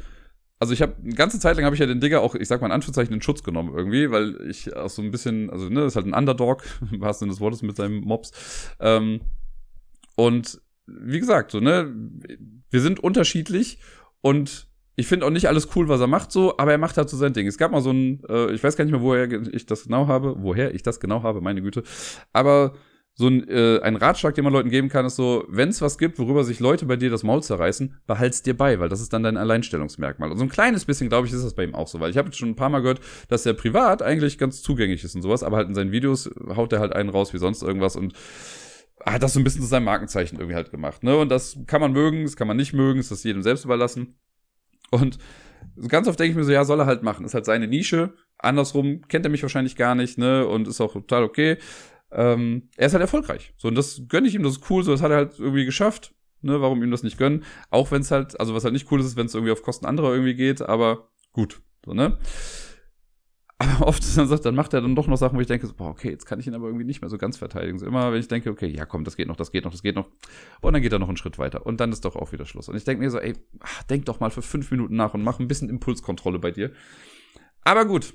[0.60, 2.62] also ich habe eine ganze Zeit lang habe ich ja den Digger auch, ich sag
[2.62, 5.82] mal in Anführungszeichen, in Schutz genommen irgendwie, weil ich auch so ein bisschen, also ne,
[5.82, 8.32] das ist halt ein Underdog, im wahrsten Sinne des Wortes mit seinem Mobs.
[8.80, 9.22] Ähm,
[10.16, 11.94] und wie gesagt, so, ne,
[12.70, 13.80] wir sind unterschiedlich
[14.22, 14.68] und
[15.00, 17.18] ich finde auch nicht alles cool, was er macht, so, aber er macht halt so
[17.18, 17.46] sein Ding.
[17.46, 20.08] Es gab mal so ein, äh, ich weiß gar nicht mehr, woher ich das genau
[20.08, 21.84] habe, woher ich das genau habe, meine Güte.
[22.34, 22.74] Aber
[23.14, 26.00] so ein, äh, ein Ratschlag, den man Leuten geben kann, ist so, wenn es was
[26.00, 29.14] gibt, worüber sich Leute bei dir das Maul zerreißen, behalt's dir bei, weil das ist
[29.14, 30.32] dann dein Alleinstellungsmerkmal.
[30.32, 32.18] Und so ein kleines bisschen, glaube ich, ist das bei ihm auch so, weil ich
[32.18, 35.44] habe schon ein paar Mal gehört, dass er privat eigentlich ganz zugänglich ist und sowas,
[35.44, 38.14] aber halt in seinen Videos haut er halt einen raus wie sonst irgendwas und
[39.06, 41.04] hat das so ein bisschen zu seinem Markenzeichen irgendwie halt gemacht.
[41.04, 41.16] Ne?
[41.18, 44.16] Und das kann man mögen, das kann man nicht mögen, ist das jedem selbst überlassen.
[44.92, 45.18] Und
[45.88, 47.26] ganz oft denke ich mir so, ja, soll er halt machen.
[47.26, 48.14] Ist halt seine Nische.
[48.38, 50.48] Andersrum kennt er mich wahrscheinlich gar nicht, ne?
[50.48, 51.58] Und ist auch total okay.
[52.12, 53.54] Ähm, er ist halt erfolgreich.
[53.58, 55.66] So, und das gönne ich ihm, das ist cool, so, das hat er halt irgendwie
[55.66, 56.14] geschafft.
[56.42, 57.44] Ne, warum ihm das nicht gönnen?
[57.72, 59.64] Auch wenn es halt, also was halt nicht cool ist, ist, wenn es irgendwie auf
[59.64, 61.62] Kosten anderer irgendwie geht, aber gut.
[61.84, 62.18] So, ne?
[63.60, 65.66] Aber oft ist dann, sagt, dann macht er dann doch noch Sachen, wo ich denke,
[65.66, 67.80] so, boah, okay, jetzt kann ich ihn aber irgendwie nicht mehr so ganz verteidigen.
[67.80, 69.82] So immer, wenn ich denke, okay, ja komm, das geht noch, das geht noch, das
[69.82, 70.08] geht noch.
[70.62, 71.66] Und dann geht er noch einen Schritt weiter.
[71.66, 72.70] Und dann ist doch auch wieder Schluss.
[72.70, 75.24] Und ich denke mir so, ey, ach, denk doch mal für fünf Minuten nach und
[75.24, 76.72] mach ein bisschen Impulskontrolle bei dir.
[77.64, 78.14] Aber gut,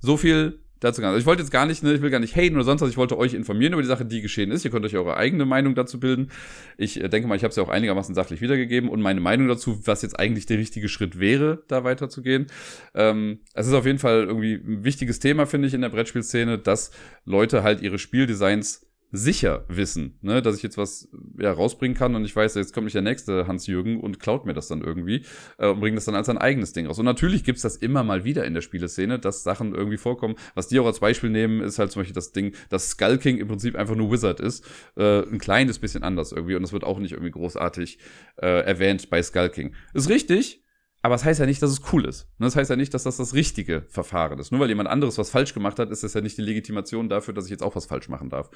[0.00, 1.12] so viel dazu ganz.
[1.12, 2.90] Also ich wollte jetzt gar nicht, ne, ich will gar nicht haten oder sonst was,
[2.90, 4.64] ich wollte euch informieren über die Sache, die geschehen ist.
[4.64, 6.30] Ihr könnt euch eure eigene Meinung dazu bilden.
[6.76, 9.48] Ich äh, denke mal, ich habe es ja auch einigermaßen sachlich wiedergegeben und meine Meinung
[9.48, 12.46] dazu, was jetzt eigentlich der richtige Schritt wäre, da weiterzugehen.
[12.94, 16.58] Ähm, es ist auf jeden Fall irgendwie ein wichtiges Thema, finde ich, in der Brettspielszene,
[16.58, 16.90] dass
[17.24, 21.08] Leute halt ihre Spieldesigns sicher wissen, ne, dass ich jetzt was
[21.38, 24.52] ja, rausbringen kann und ich weiß, jetzt kommt nicht der nächste Hans-Jürgen und klaut mir
[24.52, 25.24] das dann irgendwie
[25.56, 26.98] äh, und bringt das dann als sein eigenes Ding raus.
[26.98, 30.34] Und natürlich gibt's das immer mal wieder in der Spieleszene, dass Sachen irgendwie vorkommen.
[30.54, 33.38] Was die auch als Beispiel nehmen, ist halt zum Beispiel das Ding, dass Skull King
[33.38, 34.64] im Prinzip einfach nur Wizard ist.
[34.96, 37.98] Äh, ein kleines bisschen anders irgendwie und das wird auch nicht irgendwie großartig
[38.36, 39.74] äh, erwähnt bei Skull King.
[39.94, 40.64] Ist richtig,
[41.00, 42.28] aber es das heißt ja nicht, dass es cool ist.
[42.38, 44.50] Das heißt ja nicht, dass das das richtige Verfahren ist.
[44.50, 47.32] Nur weil jemand anderes was falsch gemacht hat, ist das ja nicht die Legitimation dafür,
[47.32, 48.50] dass ich jetzt auch was falsch machen darf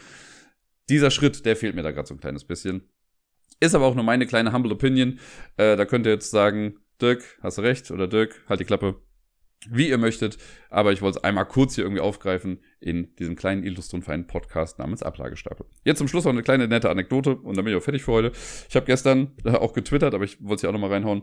[0.92, 2.88] dieser Schritt, der fehlt mir da gerade so ein kleines bisschen.
[3.60, 5.18] Ist aber auch nur meine kleine humble Opinion.
[5.56, 9.00] Äh, da könnt ihr jetzt sagen, Dirk, hast du recht, oder Dirk, halt die Klappe,
[9.70, 10.36] wie ihr möchtet.
[10.68, 14.78] Aber ich wollte es einmal kurz hier irgendwie aufgreifen in diesem kleinen illustren feinen Podcast
[14.78, 15.66] namens Ablagestapel.
[15.84, 18.12] Jetzt zum Schluss noch eine kleine nette Anekdote und dann bin ich auch fertig für
[18.12, 18.32] heute.
[18.68, 21.22] Ich habe gestern äh, auch getwittert, aber ich wollte es hier auch nochmal reinhauen.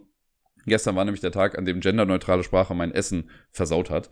[0.65, 4.09] Gestern war nämlich der Tag, an dem genderneutrale Sprache mein Essen versaut hat.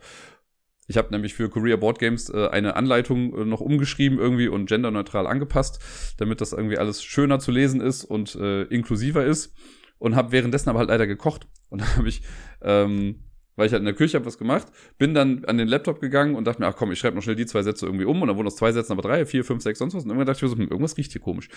[0.88, 4.66] Ich habe nämlich für Korea Board Games äh, eine Anleitung äh, noch umgeschrieben irgendwie und
[4.66, 5.80] genderneutral angepasst,
[6.16, 9.54] damit das irgendwie alles schöner zu lesen ist und äh, inklusiver ist.
[9.98, 11.46] Und habe währenddessen aber halt leider gekocht.
[11.68, 12.22] Und dann habe ich,
[12.62, 13.24] ähm,
[13.56, 16.36] weil ich halt in der Küche habe was gemacht, bin dann an den Laptop gegangen
[16.36, 18.22] und dachte mir, ach komm, ich schreibe noch schnell die zwei Sätze irgendwie um.
[18.22, 20.04] Und dann wurden aus zwei Sätzen aber drei, vier, fünf, sechs, sonst was.
[20.04, 21.50] Und irgendwann dachte ich mir so, hm, irgendwas riecht hier komisch.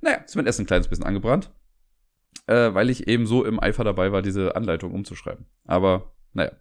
[0.00, 1.50] Naja, ist mein Essen ein kleines bisschen angebrannt.
[2.46, 5.46] Äh, weil ich eben so im Eifer dabei war, diese Anleitung umzuschreiben.
[5.64, 6.52] Aber naja,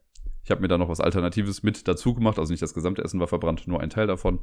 [0.45, 2.38] ich habe mir da noch was Alternatives mit dazu gemacht.
[2.38, 4.39] Also nicht das gesamte Essen war verbrannt, nur ein Teil davon.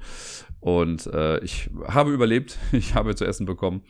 [0.59, 2.59] Und äh, ich habe überlebt.
[2.73, 3.83] Ich habe zu essen bekommen.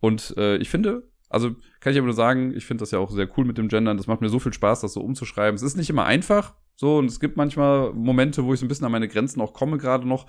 [0.00, 3.10] Und äh, ich finde, also kann ich aber nur sagen, ich finde das ja auch
[3.10, 3.96] sehr cool mit dem Gendern.
[3.96, 5.54] Das macht mir so viel Spaß, das so umzuschreiben.
[5.54, 6.54] Es ist nicht immer einfach.
[6.74, 9.52] So, und es gibt manchmal Momente, wo ich so ein bisschen an meine Grenzen auch
[9.52, 10.26] komme, gerade noch.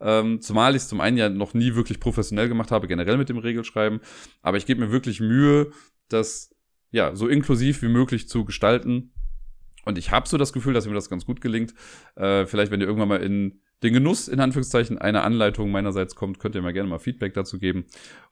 [0.00, 3.30] Ähm, zumal ich es zum einen ja noch nie wirklich professionell gemacht habe, generell mit
[3.30, 4.00] dem Regelschreiben.
[4.42, 5.70] Aber ich gebe mir wirklich Mühe,
[6.08, 6.54] das
[6.90, 9.13] ja so inklusiv wie möglich zu gestalten
[9.84, 11.74] und ich habe so das Gefühl, dass mir das ganz gut gelingt.
[12.16, 16.38] Äh, vielleicht, wenn ihr irgendwann mal in den Genuss, in Anführungszeichen, einer Anleitung meinerseits kommt,
[16.38, 17.86] könnt ihr mir gerne mal Feedback dazu geben.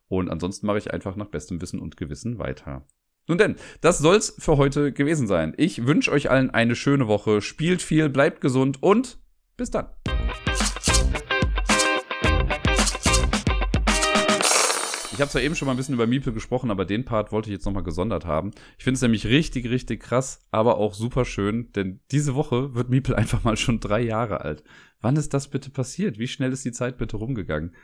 [0.09, 2.87] Und ansonsten mache ich einfach nach bestem Wissen und Gewissen weiter.
[3.29, 5.55] Nun denn, das soll's für heute gewesen sein.
[5.57, 7.41] Ich wünsche euch allen eine schöne Woche.
[7.41, 9.19] Spielt viel, bleibt gesund und
[9.57, 9.87] bis dann.
[15.23, 17.55] Habe zwar eben schon mal ein bisschen über Miepel gesprochen, aber den Part wollte ich
[17.55, 18.51] jetzt nochmal gesondert haben.
[18.77, 22.91] Ich finde es nämlich richtig, richtig krass, aber auch super schön, denn diese Woche wird
[22.91, 24.63] Miepel einfach mal schon drei Jahre alt.
[25.01, 26.19] Wann ist das bitte passiert?
[26.19, 27.75] Wie schnell ist die Zeit bitte rumgegangen?